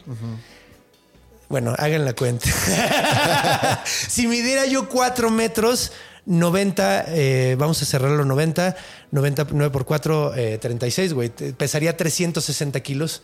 [1.50, 2.50] Bueno, hagan la cuenta.
[3.86, 5.92] si midiera yo 4 metros,
[6.28, 8.76] 90, eh, vamos a cerrarlo 90,
[9.12, 11.30] 99 por 4, eh, 36, güey.
[11.30, 13.22] Pesaría 360 kilos.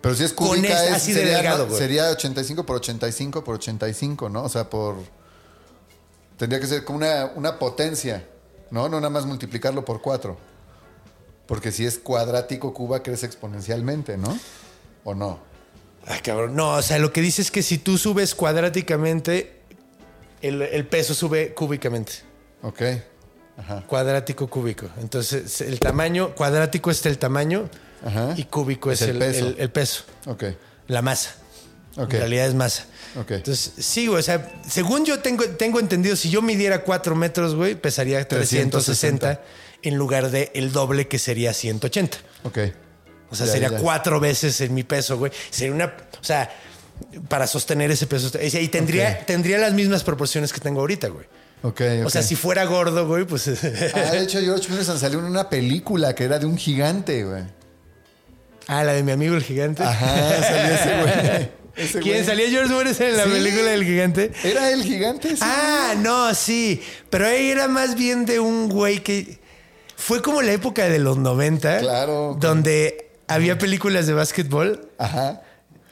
[0.00, 1.76] Pero si es cúbica, ese- es, así de sería, delgado, ¿no?
[1.76, 4.42] sería 85 por 85 por 85, ¿no?
[4.44, 4.96] O sea, por.
[6.38, 8.26] Tendría que ser como una, una potencia,
[8.70, 8.88] ¿no?
[8.88, 10.36] No nada más multiplicarlo por 4.
[11.46, 14.36] Porque si es cuadrático, cuba crece exponencialmente, ¿no?
[15.04, 15.38] ¿O no?
[16.06, 16.56] Ay, cabrón.
[16.56, 19.55] No, o sea, lo que dice es que si tú subes cuadráticamente,
[20.46, 22.12] el, el peso sube cúbicamente.
[22.62, 22.82] Ok.
[23.58, 23.84] Ajá.
[23.86, 24.86] Cuadrático, cúbico.
[25.00, 27.70] Entonces, el tamaño, cuadrático es el tamaño
[28.04, 28.34] Ajá.
[28.36, 29.46] y cúbico es, Es el, el peso.
[29.48, 30.44] el- el peso, Ok.
[30.88, 31.36] la masa.
[31.96, 32.12] Ok.
[32.12, 32.84] En realidad es masa.
[33.18, 33.30] Ok.
[33.30, 37.54] Entonces, sí, güey, o sea, según yo tengo, tengo entendido, si yo midiera 4 metros,
[37.54, 39.40] güey, pesaría 360
[39.82, 42.18] en lugar de el doble que sería 180.
[42.44, 42.58] Ok.
[43.30, 43.78] O sea, Ya, sería ya.
[43.78, 45.32] cuatro veces en mi peso, güey.
[45.50, 45.96] Sería una.
[46.20, 46.50] O sea,
[47.28, 48.30] para sostener ese peso.
[48.40, 51.26] Y tendría, tendría las mismas proporciones que tengo ahorita, güey.
[51.62, 53.48] Ok, O sea, si fuera gordo, güey, pues.
[53.94, 57.42] Ah, de hecho, George Morrison salió en una película que era de un gigante, güey.
[58.68, 59.82] ah, la de mi amigo el gigante.
[59.82, 61.50] Ajá, salió ese güey.
[61.76, 62.24] Ese ¿Quién güey.
[62.26, 63.30] salía George Morrison en la Sí.
[63.30, 64.32] película del gigante?
[64.44, 65.42] Era el gigante, sí.
[65.42, 66.80] Ah, no, sí.
[67.10, 69.38] Pero ahí era más bien de un güey que.
[69.94, 71.80] Fue como la época de los 90.
[71.80, 72.34] Claro.
[72.40, 74.88] Donde había películas de básquetbol.
[74.96, 75.42] Ajá.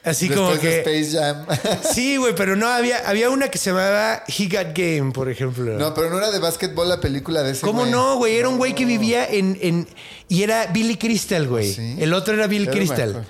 [0.05, 0.67] Así Después como que.
[0.69, 1.45] de Space Jam.
[1.93, 2.99] Sí, güey, pero no había.
[3.09, 5.77] Había una que se llamaba He Got Game, por ejemplo.
[5.77, 7.91] no, pero no era de básquetbol la película de ese ¿Cómo güey.
[7.91, 8.35] no, güey?
[8.37, 9.87] Era un güey que vivía en, en-
[10.29, 11.73] Y era Billy Crystal, güey.
[11.73, 11.95] ¿Sí?
[11.99, 13.25] El otro era Billy Crystal.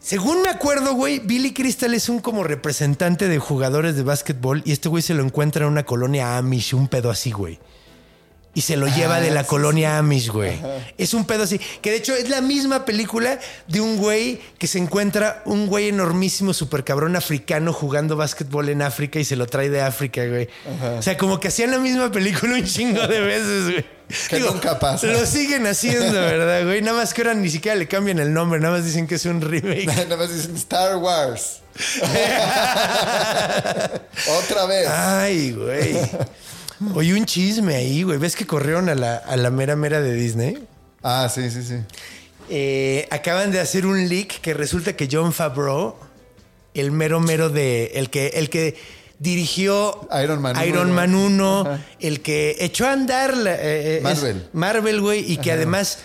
[0.00, 4.70] Según me acuerdo, güey, Billy Crystal es un como representante de jugadores de básquetbol y
[4.72, 7.58] este güey se lo encuentra en una colonia Amish, un pedo así, güey.
[8.56, 10.58] Y se lo lleva de la Ah, sí, colonia Amish, güey.
[10.96, 11.60] Es un pedo así.
[11.82, 13.38] Que de hecho es la misma película
[13.68, 18.80] de un güey que se encuentra un güey enormísimo, súper cabrón africano jugando básquetbol en
[18.80, 20.48] África y se lo trae de África, güey.
[20.98, 23.84] O sea, como que hacían la misma película un chingo de veces, güey.
[24.30, 25.06] Que nunca pasa.
[25.08, 26.80] Lo siguen haciendo, ¿verdad, güey?
[26.80, 29.26] Nada más que ahora ni siquiera le cambian el nombre, nada más dicen que es
[29.26, 29.84] un remake.
[30.08, 31.60] Nada más dicen Star Wars.
[34.38, 34.88] Otra vez.
[34.88, 35.94] Ay, güey.
[36.94, 38.18] Oye, un chisme ahí, güey.
[38.18, 40.66] ¿Ves que corrieron a la, a la mera mera de Disney?
[41.02, 41.76] Ah, sí, sí, sí.
[42.50, 45.96] Eh, acaban de hacer un leak que resulta que John Favreau,
[46.74, 47.92] el mero mero de.
[47.94, 48.76] El que, el que
[49.18, 50.92] dirigió Iron Man Iron.
[50.92, 51.80] Man 1, Ajá.
[52.00, 54.46] el que echó a andar la- eh, eh, Marvel.
[54.52, 56.00] Marvel, güey, y que además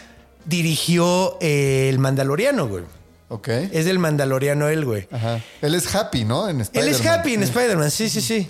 [0.46, 2.84] dirigió eh, El Mandaloriano, güey.
[3.30, 3.48] Ok.
[3.50, 5.08] Es del Mandaloriano él, güey.
[5.12, 5.40] Ajá.
[5.62, 6.50] Él es Happy, ¿no?
[6.50, 6.94] En Él Spider-Man.
[7.02, 8.50] es Happy en Spider-Man, sí, sí, sí.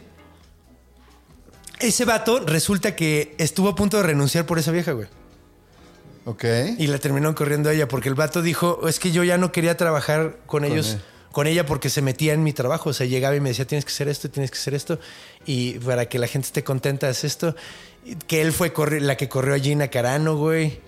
[1.81, 5.07] Ese vato resulta que estuvo a punto de renunciar por esa vieja, güey.
[6.25, 6.45] Ok.
[6.77, 9.51] Y la terminó corriendo a ella porque el vato dijo, es que yo ya no
[9.51, 11.01] quería trabajar con ellos, él.
[11.31, 12.91] con ella porque se metía en mi trabajo.
[12.91, 14.99] O sea, llegaba y me decía, tienes que hacer esto, tienes que hacer esto.
[15.45, 17.55] Y para que la gente esté contenta, es esto.
[18.27, 20.79] Que él fue la que corrió a Gina Carano, güey.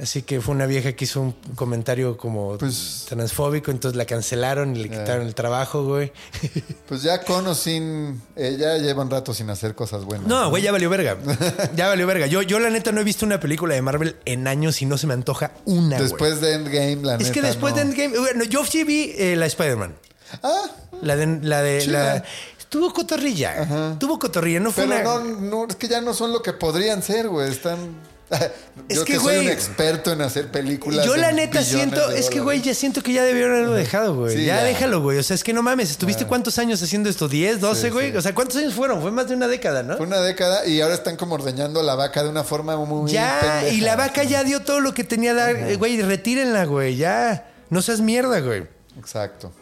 [0.00, 4.74] Así que fue una vieja que hizo un comentario como Pues- transfóbico, entonces la cancelaron
[4.74, 6.12] y le quitaron el trabajo, güey.
[6.88, 10.26] Pues ya con o sin ella lleva un rato sin hacer cosas buenas.
[10.26, 11.18] No, güey, ya valió verga.
[11.76, 12.26] Ya valió verga.
[12.26, 14.96] Yo, yo la neta no he visto una película de Marvel en años y no
[14.96, 16.08] se me antoja una, güey.
[16.08, 17.24] Después de Endgame, la neta.
[17.24, 17.76] Es que después no.
[17.76, 19.94] de Endgame, bueno, yo sí vi eh, la Spider-Man.
[20.42, 20.70] Ah,
[21.02, 22.24] La de la de la
[22.70, 23.96] tuvo cotorrilla.
[23.98, 26.54] Tuvo cotorrilla, no fue pero una no, no, es que ya no son lo que
[26.54, 27.50] podrían ser, güey.
[27.50, 28.10] Están.
[28.88, 31.06] Es Yo que, que, soy güey, un experto en hacer películas.
[31.06, 34.36] Yo la neta siento, es que güey, ya siento que ya debieron haberlo dejado, güey.
[34.36, 34.64] Sí, ya, ya.
[34.64, 35.18] déjalo, güey.
[35.18, 37.28] O sea, es que no mames, ¿estuviste cuántos años haciendo esto?
[37.28, 38.10] ¿10, 12, Sí, güey?
[38.10, 38.16] sí.
[38.16, 39.00] O sea, ¿cuántos años fueron?
[39.00, 39.96] Fue más de una década, ¿no?
[39.96, 43.10] Fue una década y ahora están como ordeñando la vaca de una forma muy.
[43.10, 43.74] ya, pendeja.
[43.74, 47.50] y la vaca ya dio todo lo que tenía dar, güey, retírenla, güey, ya.
[47.70, 48.64] No seas mierda, güey.
[48.98, 49.52] Exacto.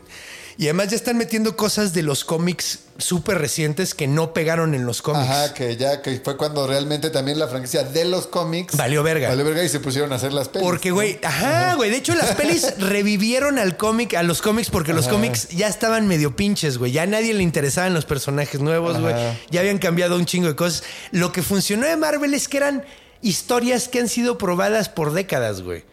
[0.61, 4.85] Y además ya están metiendo cosas de los cómics súper recientes que no pegaron en
[4.85, 5.24] los cómics.
[5.24, 9.31] Ajá, que ya que fue cuando realmente también la franquicia de los cómics Valió verga.
[9.31, 10.69] Valió verga y se pusieron a hacer las pelis.
[10.69, 11.89] Porque, güey, ajá, güey.
[11.89, 16.07] De hecho, las pelis revivieron al cómic, a los cómics, porque los cómics ya estaban
[16.07, 16.93] medio pinches, güey.
[16.93, 19.15] Ya a nadie le interesaban los personajes nuevos, güey.
[19.51, 20.82] Ya habían cambiado un chingo de cosas.
[21.11, 22.85] Lo que funcionó de Marvel es que eran
[23.23, 25.85] historias que han sido probadas por décadas, güey.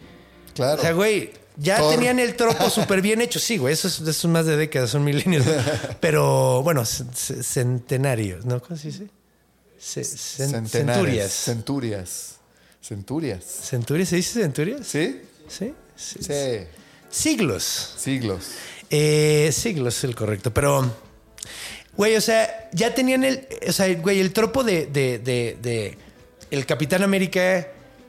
[0.52, 0.78] Claro.
[0.78, 1.94] O sea, güey, ya Thor.
[1.94, 3.38] tenían el tropo súper bien hecho.
[3.38, 5.44] Sí, güey, eso es, eso es más de décadas, son milenios.
[5.46, 5.52] ¿no?
[6.00, 8.60] Pero, bueno, centenarios, ¿no?
[8.62, 9.08] ¿Cómo se dice?
[9.78, 11.32] Centurias.
[11.32, 12.38] Centurias.
[12.82, 13.44] Centurias.
[13.62, 14.08] ¿Centurias?
[14.08, 14.86] ¿Se dice centurias?
[14.86, 15.20] ¿Sí?
[15.48, 15.74] Sí.
[15.96, 16.18] sí.
[16.22, 16.66] Sí.
[17.10, 17.94] Siglos.
[17.96, 18.44] Siglos.
[18.90, 20.90] Eh, siglos es el correcto, pero.
[21.96, 23.46] Güey, o sea, ya tenían el.
[23.66, 25.98] O sea, güey, el tropo de, de, de- de
[26.50, 27.68] el Capitán América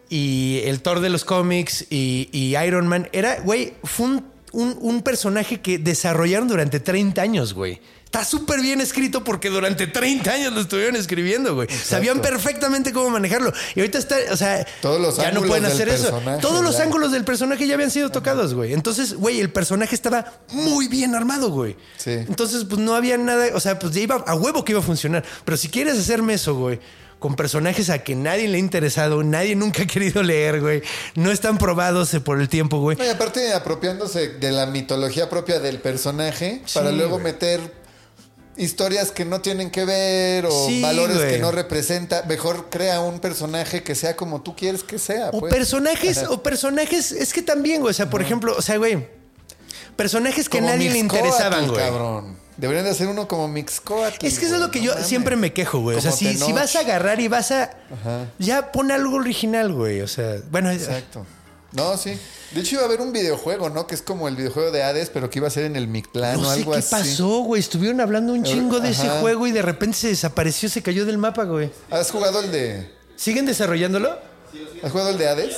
[0.09, 3.09] y el Thor de los cómics y, y Iron Man.
[3.13, 7.79] Era, güey, fue un, un- un personaje que desarrollaron durante 30 años, güey.
[8.05, 11.67] Está súper bien escrito porque durante 30 años lo estuvieron escribiendo, güey.
[11.69, 13.53] Sabían perfectamente cómo manejarlo.
[13.75, 16.19] Y ahorita está, o sea, Todos los ya no pueden hacer eso.
[16.41, 16.85] Todos los ya.
[16.85, 18.73] ángulos del personaje ya habían sido tocados, güey.
[18.73, 21.75] Entonces, güey, el personaje estaba muy bien armado, güey.
[21.97, 22.09] Sí.
[22.13, 24.83] Entonces, pues no había nada, o sea, pues ya iba a huevo que iba a
[24.83, 25.23] funcionar.
[25.45, 26.79] Pero si quieres hacerme eso, güey,
[27.19, 30.81] con personajes a que nadie le ha interesado, nadie nunca ha querido leer, güey,
[31.15, 32.97] no están probados por el tiempo, güey.
[32.97, 37.23] No, y aparte apropiándose de la mitología propia del personaje para luego güey.
[37.25, 37.59] meter
[38.55, 41.29] historias que no tienen que ver o Sí, valores güey.
[41.31, 42.23] que no representa.
[42.27, 45.29] Mejor crea un personaje que sea como tú quieres que sea.
[45.31, 45.53] O pues.
[45.53, 49.07] personajes, o personajes, es que también, güey, o sea, por ejemplo, o sea, güey,
[49.95, 51.79] personajes que Como nadie le interesaban, güey.
[51.79, 52.37] cabrón.
[52.59, 54.25] Deberían de hacer uno como Mixcoatl.
[54.25, 55.07] Es que eso es lo que no yo mames.
[55.07, 55.97] siempre me quejo, güey.
[55.97, 57.71] O sea, si, si vas a agarrar y vas a.
[58.37, 60.01] Ya pon algo original, güey.
[60.01, 61.25] O sea, bueno, Exacto.
[61.71, 62.19] No, sí.
[62.51, 63.85] De hecho, iba a haber un videojuego, ¿no?
[63.85, 66.41] Que es como el videojuego de Hades, pero que iba a ser en el Mictlán
[66.41, 66.89] no o sé algo qué así.
[66.89, 67.59] pasó, güey.
[67.61, 69.19] Estuvieron hablando un chingo de ese Ajá.
[69.21, 71.69] juego y de repente se desapareció, se cayó del mapa, güey.
[71.91, 72.91] ¿Has jugado el de.
[73.15, 74.17] ¿Siguen desarrollándolo?
[74.83, 75.57] ¿Has jugado el de Hades?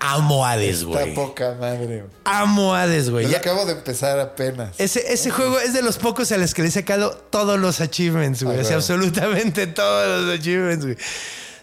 [0.00, 1.14] Amo Hades, Está güey.
[1.14, 1.86] poca madre.
[1.86, 2.02] güey.
[2.24, 3.26] Amo Hades, güey.
[3.28, 4.74] Ya- acabo de empezar apenas.
[4.78, 7.80] Ese, ese juego es de los pocos a los que le he sacado todos los
[7.80, 8.58] achievements, güey.
[8.60, 10.96] O sea, absolutamente todos los achievements, güey.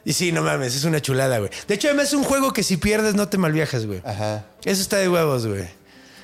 [0.04, 1.50] Y sí, no mames, es una chulada, güey.
[1.68, 4.02] De hecho, además es un juego que si pierdes no te malviajas, güey.
[4.06, 4.46] Ajá.
[4.64, 5.66] Eso está de huevos, güey.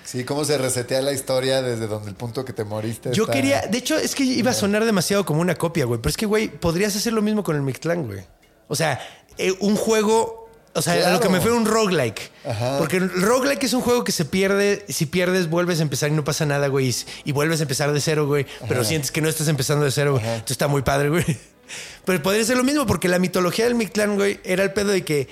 [0.04, 3.12] Sí, cómo se resetea la historia desde donde el punto que te moriste.
[3.14, 6.00] Yo está- quería, de hecho, es que iba a sonar demasiado como una copia, güey.
[6.02, 8.20] Pero es que, güey, podrías hacer lo mismo con el Mictlán, güey.
[8.68, 9.00] O sea,
[9.38, 10.41] eh, un juego.
[10.74, 12.32] O sea, a lo que me fue un roguelike.
[12.46, 12.78] Ajá.
[12.78, 14.86] Porque el roguelike es un juego que se pierde.
[14.88, 16.96] Si pierdes, vuelves a empezar y no pasa nada, güey.
[17.26, 18.46] Y, vuelves a empezar de cero, güey.
[18.68, 20.24] Pero sientes que no estás empezando de cero, güey.
[20.24, 21.26] Entonces está muy padre, güey.
[22.06, 25.04] Pero podría ser lo mismo, porque la mitología del Mictlán, güey, era el pedo de
[25.06, 25.30] que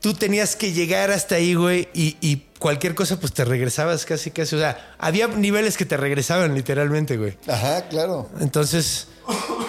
[0.00, 4.30] tú tenías que llegar hasta ahí, güey, y, y cualquier cosa, pues te regresabas casi,
[4.30, 4.56] casi.
[4.56, 7.36] O sea, había niveles que te regresaban literalmente, güey.
[7.46, 8.28] Ajá, claro.
[8.40, 9.08] Entonces,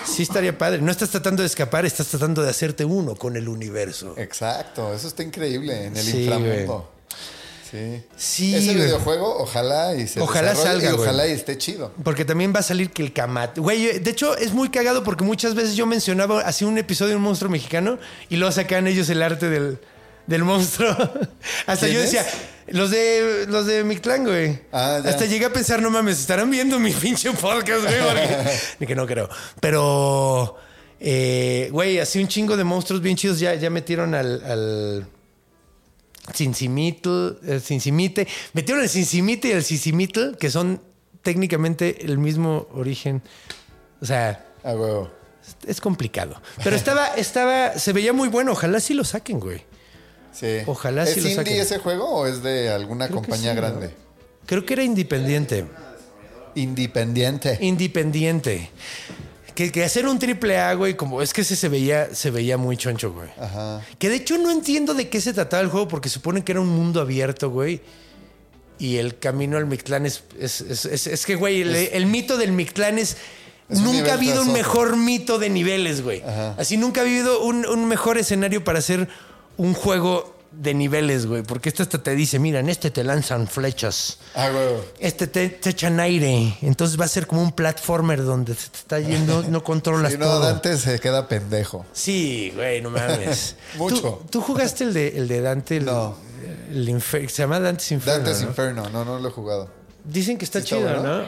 [0.05, 0.81] sí estaría padre.
[0.81, 4.13] No estás tratando de escapar, estás tratando de hacerte uno con el universo.
[4.17, 4.93] Exacto.
[4.93, 6.91] Eso está increíble en el Sí, inframundo.
[7.69, 8.03] Sí.
[8.17, 8.85] Sí, Ese güey.
[8.85, 11.03] videojuego, ojalá y se Ojalá salga, y güey.
[11.07, 11.91] ojalá y esté chido.
[12.03, 13.59] Porque también va a salir que el Kamat.
[13.59, 17.15] Güey, de hecho es muy cagado porque muchas veces yo mencionaba así un episodio de
[17.17, 19.77] un monstruo mexicano y luego sacan ellos el arte del,
[20.29, 20.89] del monstruo.
[21.65, 22.11] Hasta ¿Quién yo es?
[22.11, 22.25] decía,
[22.67, 24.59] los de los de Mictlán, güey.
[24.71, 25.01] Ah.
[25.03, 27.99] Hasta llegué a pensar, no mames, estarán viendo mi pinche podcast, güey.
[28.01, 29.27] Porque- Ni que no creo.
[29.59, 30.55] Pero,
[30.99, 35.07] eh, güey, así un chingo de monstruos bien chidos ya, ya metieron al, al,
[36.33, 38.27] Cincimitl, el Cincimite.
[38.53, 40.81] Metieron el Cincimite y el Cincimitl, que son
[41.23, 43.23] técnicamente el mismo origen.
[43.99, 45.09] O sea, huevo.
[45.65, 46.39] es complicado.
[46.63, 48.51] Pero estaba, estaba, se veía muy bueno.
[48.51, 49.63] Ojalá sí lo saquen, güey.
[50.33, 50.57] Sí.
[50.67, 51.61] Ojalá ¿Es sí lo indie saquen.
[51.61, 53.61] ese juego o es de alguna Creo compañía sí, ¿no?
[53.61, 53.93] grande?
[54.45, 55.65] Creo que era independiente.
[56.55, 57.57] Independiente.
[57.61, 58.69] Independiente.
[59.55, 62.57] Que, que hacer un triple A, güey, como es que ese se veía, se veía
[62.57, 63.29] muy choncho, güey.
[63.39, 63.81] Ajá.
[63.97, 66.61] Que de hecho no entiendo de qué se trataba el juego, porque supone que era
[66.61, 67.81] un mundo abierto, güey.
[68.77, 70.23] Y el camino al Mictlán es.
[70.39, 73.17] Es, es- es- es que, güey, el, el mito del Mictlán es.
[73.69, 76.21] Es un nunca ha habido un mejor mito de niveles, güey.
[76.23, 76.55] Ajá.
[76.57, 79.09] Así nunca ha habido un, un mejor escenario para hacer
[79.59, 81.43] un juego de niveles, güey.
[81.43, 84.17] Porque este hasta te dice, mira, en este te lanzan flechas.
[84.33, 84.83] A huevo.
[84.99, 86.57] Este te, te echan aire.
[86.61, 90.17] Entonces va a ser como un platformer donde se te está yendo, no controlas Si
[90.17, 90.39] no, todo.
[90.39, 91.85] Dante se queda pendejo.
[91.93, 93.55] Sí, güey, no mames.
[93.77, 94.01] Mucho.
[94.01, 95.77] ¿Tú, tú jugaste el de, el de Dante?
[95.77, 96.17] El, No.
[96.71, 98.23] el Infer- se llama Dante's Inferno.
[98.23, 98.47] Dante's ¿no?
[98.47, 98.89] Inferno.
[98.89, 99.69] No, no lo he jugado.
[100.03, 101.19] Dicen que está Sí está chido, bueno.
[101.19, 101.25] ¿no?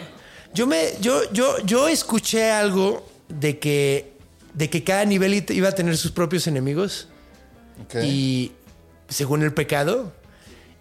[0.54, 4.14] Yo me, yo, yo, yo escuché algo de que,
[4.54, 7.08] de que cada nivel iba a tener sus propios enemigos
[8.04, 8.52] Y
[9.10, 10.12] según el pecado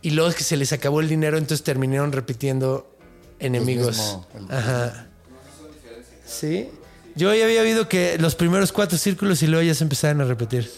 [0.03, 2.89] y luego es que se les acabó el dinero, entonces terminaron repitiendo
[3.39, 3.97] enemigos.
[3.97, 5.07] mismo, el- Ajá.
[6.27, 6.69] Sí.
[7.17, 10.25] Yo ya había oído que los primeros cuatro círculos y luego ya se empezaron a
[10.25, 10.71] repetir.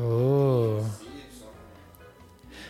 [0.00, 0.80] Oh.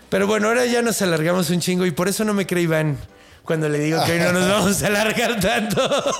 [0.09, 2.97] Pero bueno, ahora ya nos alargamos un chingo y por eso no me cree Iván
[3.45, 5.81] cuando le digo que hoy no nos vamos a alargar tanto.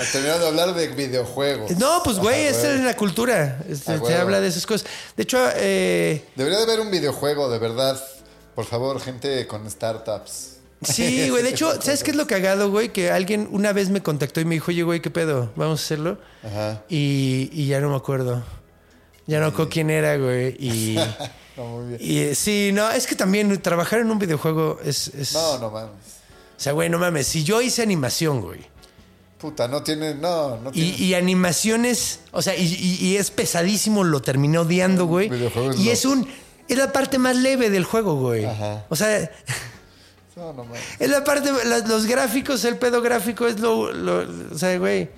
[0.00, 1.70] Ah, Terminando de hablar de videojuegos.
[1.78, 3.62] No, pues güey, esta es la cultura.
[3.68, 4.86] Este, Ah, se habla de esas cosas.
[5.16, 8.02] De hecho, eh, Debería de haber un videojuego, de verdad.
[8.54, 10.56] Por favor, gente con startups.
[10.82, 11.42] sí, güey.
[11.42, 12.88] De hecho, ¿sabes qué es lo cagado, güey?
[12.90, 15.52] Que alguien una vez me contactó y me dijo, oye, güey, ¿qué pedo?
[15.56, 16.18] Vamos a hacerlo.
[16.42, 16.82] Ajá.
[16.88, 18.42] Y, y ya no me acuerdo.
[19.26, 20.56] Ya no acuerdo quién era, güey.
[20.58, 20.98] Y,
[21.56, 22.00] No, muy bien.
[22.00, 25.08] y, eh, sí, no, es que también trabajar en un videojuego es...
[25.08, 25.90] es- No, no mames.
[26.56, 27.26] O sea, güey, no mames.
[27.26, 28.60] Si yo hice animación, güey.
[29.40, 30.14] Puta, no tiene.
[30.14, 30.96] No, no Y, tiene.
[30.98, 35.30] y animaciones, o sea, y, y- y es pesadísimo, lo terminé odiando, güey.
[35.78, 36.28] Y es un.
[36.68, 38.44] Es la parte más leve del juego, güey.
[38.44, 38.84] Ajá.
[38.90, 39.30] O sea,
[40.36, 40.54] No,
[40.98, 41.50] es la parte.
[41.64, 43.90] la- los gráficos, el pedo gráfico es lo.
[43.92, 45.08] lo- o sea, güey.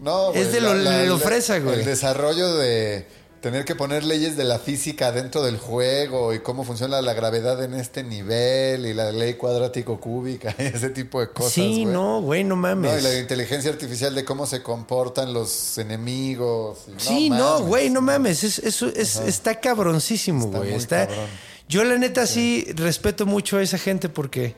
[0.00, 1.78] No, güey, Es de lo- de lo fresa, güey.
[1.80, 3.06] El desarrollo de
[3.44, 7.62] tener que poner leyes de la física dentro del juego y cómo funciona la gravedad
[7.62, 11.52] en este nivel y la ley cuadrático cúbica y ese tipo de cosas.
[11.52, 12.90] sí, no, güey, no mames.
[12.90, 16.86] No, y la inteligencia artificial de cómo se comportan los enemigos.
[16.88, 18.44] y sí, no, güey, no mames.
[18.44, 20.72] Es, es, está cabroncísimo, güey.
[20.72, 21.06] Está.
[21.06, 21.26] cabrón.
[21.68, 24.54] Yo, la neta, sí respeto mucho a esa gente porque.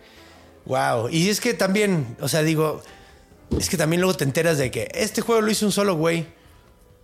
[0.64, 1.08] Wow.
[1.08, 2.82] Y es que también, o sea, digo.
[3.58, 6.35] Es que también luego te enteras de que este juego lo hizo un solo güey.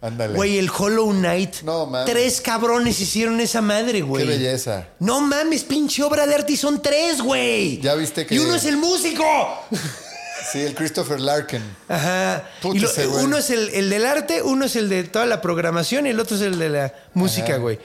[0.02, 0.34] Ándale.
[0.34, 1.62] Güey, el Hollow Knight.
[1.62, 2.12] No, mames.
[2.12, 4.24] Tres cabrones hicieron esa madre, güey.
[4.26, 4.88] Qué belleza.
[4.98, 7.80] No mames, pinche obra de arte y son tres, güey.
[7.80, 9.24] Ya viste que- Y uno es el músico.
[10.50, 11.62] Sí, el Christopher Larkin.
[11.88, 12.44] Ajá.
[12.74, 12.90] Y lo-
[13.22, 16.18] uno es el, el del arte, uno es el de toda la programación y el
[16.18, 17.56] otro es el de la música, Ajá.
[17.58, 17.78] güey.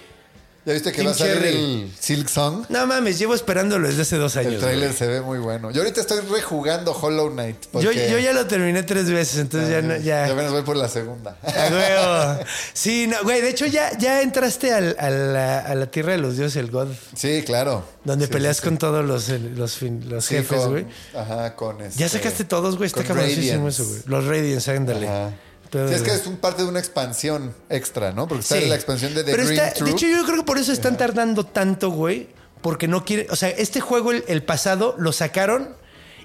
[0.67, 1.47] ¿Ya viste que Tim va a salir Cherry.
[1.83, 2.65] el Silk Song?
[2.67, 4.55] No mames, llevo esperándolo desde hace dos años.
[4.55, 4.97] El trailer güey.
[4.99, 5.71] se ve muy bueno.
[5.71, 7.55] Yo ahorita estoy rejugando Hollow Knight.
[7.63, 10.27] Yo, porque- yo ya lo terminé tres veces, entonces ya no, ya.
[10.27, 11.37] Ya apenas voy por la segunda.
[11.41, 12.45] A huevo.
[12.73, 16.17] Sí, no, güey, de hecho ya, ya entraste al- a, la, a la tierra de
[16.17, 17.85] los dioses, el God, Sí, claro.
[18.03, 20.35] donde Sí, peleas sí, con todos los, los, fin- los sí.
[20.35, 20.85] Sí, jefes, con- güey.
[21.15, 23.81] Ajá, con este, Ya sacaste todos, güey, está con cabroncísimo Radiance.
[23.83, 24.01] eso, güey.
[24.07, 25.07] Los Radiance, ándale.
[25.07, 25.31] Ajá.
[25.71, 28.27] Sí, es que es un parte de una expansión extra, ¿no?
[28.27, 28.65] Porque está Sí.
[28.67, 29.83] la expansión de The Pero Green está-.
[29.83, 32.29] De hecho, yo creo que por eso están tardando tanto, güey.
[32.61, 33.27] Porque no quieren.
[33.29, 35.75] O sea, este juego, el, el pasado, lo sacaron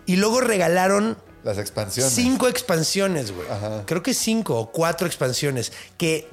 [0.07, 2.13] y luego regalaron Las expansiones.
[2.13, 3.47] cinco expansiones, güey.
[3.51, 3.83] Ajá.
[3.87, 5.73] Creo que cinco o cuatro expansiones.
[5.99, 6.29] Que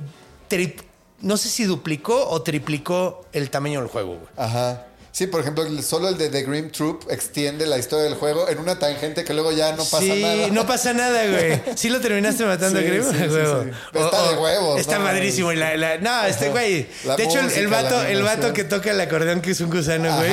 [0.49, 0.75] tri-
[1.21, 4.29] no sé si duplicó o triplicó el tamaño del juego, güey.
[4.37, 4.85] Ajá.
[5.19, 8.57] Sí, por ejemplo, solo el de The Grim Troop extiende la historia del juego en
[8.57, 10.47] una tangente que luego ya no pasa sí, nada.
[10.47, 11.61] no pasa nada, güey.
[11.75, 13.63] Sí lo terminaste matando Sí, a Grim, sí, sí, huevo.
[13.65, 13.69] sí.
[13.99, 15.51] Está de huevos, Está no madrísimo.
[15.51, 16.87] y la- la- no, este güey.
[17.03, 19.51] La De hecho, el- música, el, la vato, el vato que toca el acordeón, que
[19.51, 20.31] es un gusano, güey.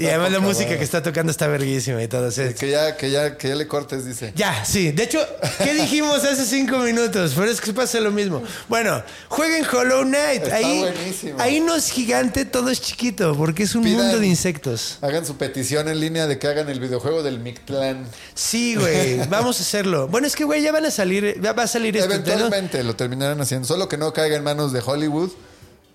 [0.00, 2.30] Y además la música que está tocando está verguísima y todo.
[2.30, 4.32] sea, Que ya, que ya, que ya le cortes, dice.
[4.36, 4.92] Ya, sí.
[4.92, 5.18] De hecho,
[5.64, 7.32] ¿qué dijimos hace cinco minutos?
[7.34, 8.40] Pero es que pasa lo mismo.
[8.68, 10.44] Bueno, jueguen Hollow Knight.
[10.44, 11.40] Está ahí, buenísimo.
[11.40, 14.98] ahí no es gigante, todo es chiquito, porque es un Pidan- mundo insectos.
[15.00, 18.06] Hagan su petición en línea de que hagan el videojuego del Mictlán.
[18.34, 19.26] Sí, güey.
[19.28, 20.08] Vamos a hacerlo.
[20.08, 22.14] Bueno, es que, güey, ya van a salir, ya va a salir este ¿no?
[22.14, 23.66] Eventualmente lo terminarán haciendo.
[23.66, 25.30] Solo que no caiga en manos de Hollywood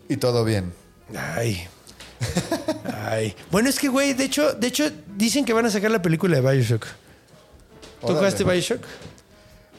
[0.09, 0.73] y todo bien.
[1.15, 1.67] Ay.
[3.05, 3.35] Ay.
[3.51, 6.39] Bueno, es que, güey, de hecho, de hecho, dicen que van a sacar la película
[6.39, 6.85] de Bioshock.
[6.85, 8.17] ¿Tú Órale.
[8.19, 8.81] jugaste Bioshock?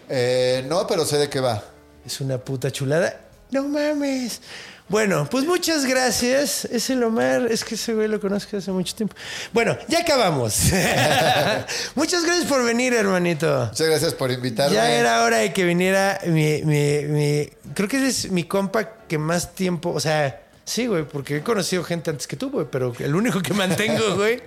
[0.08, 1.62] Eh, no, pero sé de qué va.
[2.04, 3.20] Es una puta chulada.
[3.50, 4.40] No mames.
[4.88, 6.66] Bueno, pues muchas gracias.
[6.66, 7.46] Es el Omar.
[7.50, 9.16] Es que ese güey lo conozco hace mucho tiempo.
[9.52, 10.54] Bueno, ya acabamos.
[11.94, 13.66] muchas gracias por venir, hermanito.
[13.70, 14.74] Muchas gracias por invitarme.
[14.74, 18.84] Ya era hora de que viniera mi, mi, mi- Creo que ese es mi compa
[19.08, 19.90] que más tiempo.
[19.90, 23.40] O sea, sí, güey, porque he conocido gente antes que tú, güey, pero el único
[23.40, 24.42] que mantengo, güey.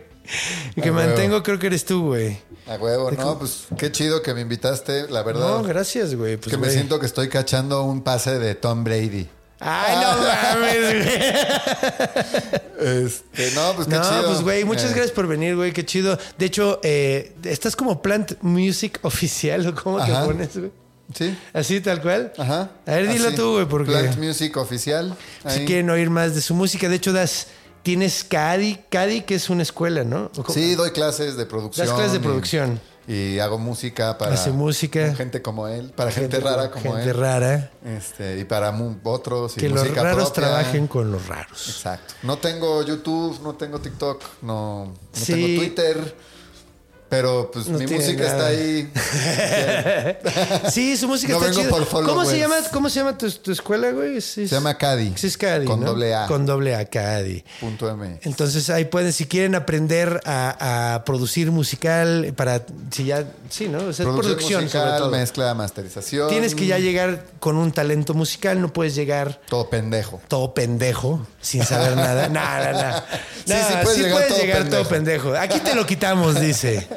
[0.76, 2.38] el que mantengo creo que eres tú, güey.
[2.68, 5.47] A huevo, no, pues qué chido que me invitaste, la verdad.
[5.47, 6.38] No, gracias, güey.
[6.38, 9.30] Pues, que me siento que estoy cachando un pase de Tom Brady.
[9.59, 11.17] Ay, no mames, güey.
[13.05, 14.25] Este, no, pues qué No, chido.
[14.27, 15.71] pues, güey, muchas Eh, gracias por venir, güey.
[15.73, 16.17] Qué chido.
[16.38, 20.21] De hecho, eh, estás como Plant Music oficial, ¿o cómo Ajá.
[20.21, 20.71] te pones, güey?
[21.13, 21.38] Sí.
[21.53, 22.34] Así, tal cual.
[22.38, 22.69] Ajá.
[22.85, 23.38] A ver, dilo Así.
[23.38, 25.15] tú, güey, porque Plant Music oficial.
[25.47, 26.88] si quieren oír más de su música.
[26.89, 27.47] De hecho, das,
[27.81, 30.29] tienes CADI, CADI, que es una escuela, ¿no?
[30.53, 31.88] Sí, doy clases de producción.
[31.88, 32.73] Das clases de producción.
[32.73, 32.96] Y,
[33.39, 35.05] hago música para Hace música.
[35.07, 37.17] con gente como él, para gente, rara como Gente él.
[37.17, 37.71] rara.
[37.85, 38.73] Este, y para
[39.03, 40.43] otros y Que los música raros propia.
[40.43, 41.69] trabajen con los raros.
[41.69, 42.13] Exacto.
[42.23, 45.34] No tengo YouTube, no tengo TikTok, no, no Sí.
[45.34, 46.15] tengo Twitter.
[47.09, 48.31] Pero pues No mi música nada.
[48.31, 48.91] está ahí.
[50.71, 51.88] Sí, su música No está vengo chida.
[51.89, 52.05] por.
[52.05, 54.19] ¿Cómo se llama, cómo se llama tu, tu escuela, güey?
[54.21, 55.13] Se llama Cadi.
[55.21, 55.88] Es CADI, Con ¿no?
[55.88, 56.27] doble A.
[56.27, 57.43] Con doble A, CADI.
[57.59, 58.19] Punto M.
[58.23, 62.61] Entonces ahí pueden, si quieren aprender a, a producir musical, para,
[62.91, 63.79] si ya, sí, ¿no?
[63.79, 65.09] O sea, es producción musical, sobre todo.
[65.11, 66.29] mezcla, masterización.
[66.29, 70.21] Tienes que ya llegar con un talento musical, no puedes llegar Todo pendejo.
[70.27, 72.27] todo pendejo, sin saber nada.
[72.38, 72.97] No, no.
[73.45, 75.29] Sí, sí puedes llegar todo llegar todo pendejo.
[75.29, 75.38] pendejo.
[75.38, 76.88] Aquí te lo quitamos, dice.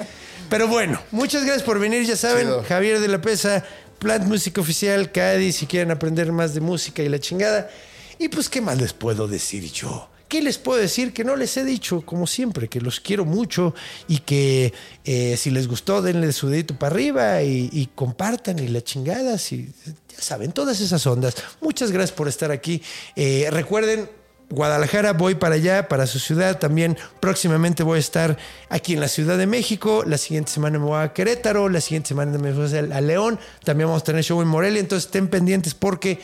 [0.50, 2.04] Pero bueno, muchas gracias por venir.
[2.04, 2.64] Ya saben, Chido.
[2.64, 3.64] Javier de la Pesa,
[4.00, 7.70] Plant Music Oficial, Cádiz, si quieren aprender más de música y la chingada.
[8.18, 10.08] Y pues, ¿qué más les puedo decir yo?
[10.26, 13.74] ¿Qué les puedo decir que no les he dicho, como siempre, que los quiero mucho
[14.08, 14.72] y que
[15.04, 19.38] eh, si les gustó, denle su dedito para arriba y, y compartan y la chingada,
[19.38, 21.34] si, ya saben, todas esas ondas.
[21.60, 22.82] Muchas gracias por estar aquí.
[23.16, 24.08] Eh, recuerden,
[24.50, 26.58] Guadalajara, voy para allá, para su ciudad.
[26.58, 28.36] También próximamente voy a estar
[28.68, 30.02] aquí en la Ciudad de México.
[30.04, 31.68] La siguiente semana me voy a Querétaro.
[31.68, 33.38] La siguiente semana me voy a León.
[33.64, 34.80] También vamos a tener show en Morelia.
[34.80, 36.20] Entonces estén pendientes porque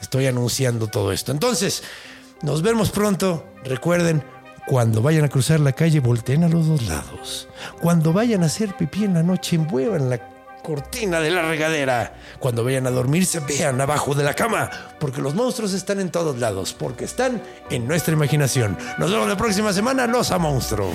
[0.00, 1.32] estoy anunciando todo esto.
[1.32, 1.82] Entonces,
[2.42, 3.44] nos vemos pronto.
[3.64, 4.22] Recuerden,
[4.66, 7.48] cuando vayan a cruzar la calle, volteen a los dos lados.
[7.82, 10.33] Cuando vayan a hacer pipí en la noche, envuelvan la
[10.64, 12.14] cortina de la regadera.
[12.40, 16.38] Cuando vayan a dormirse, vean abajo de la cama, porque los monstruos están en todos
[16.38, 18.76] lados, porque están en nuestra imaginación.
[18.98, 20.94] Nos vemos la próxima semana, los a monstruos.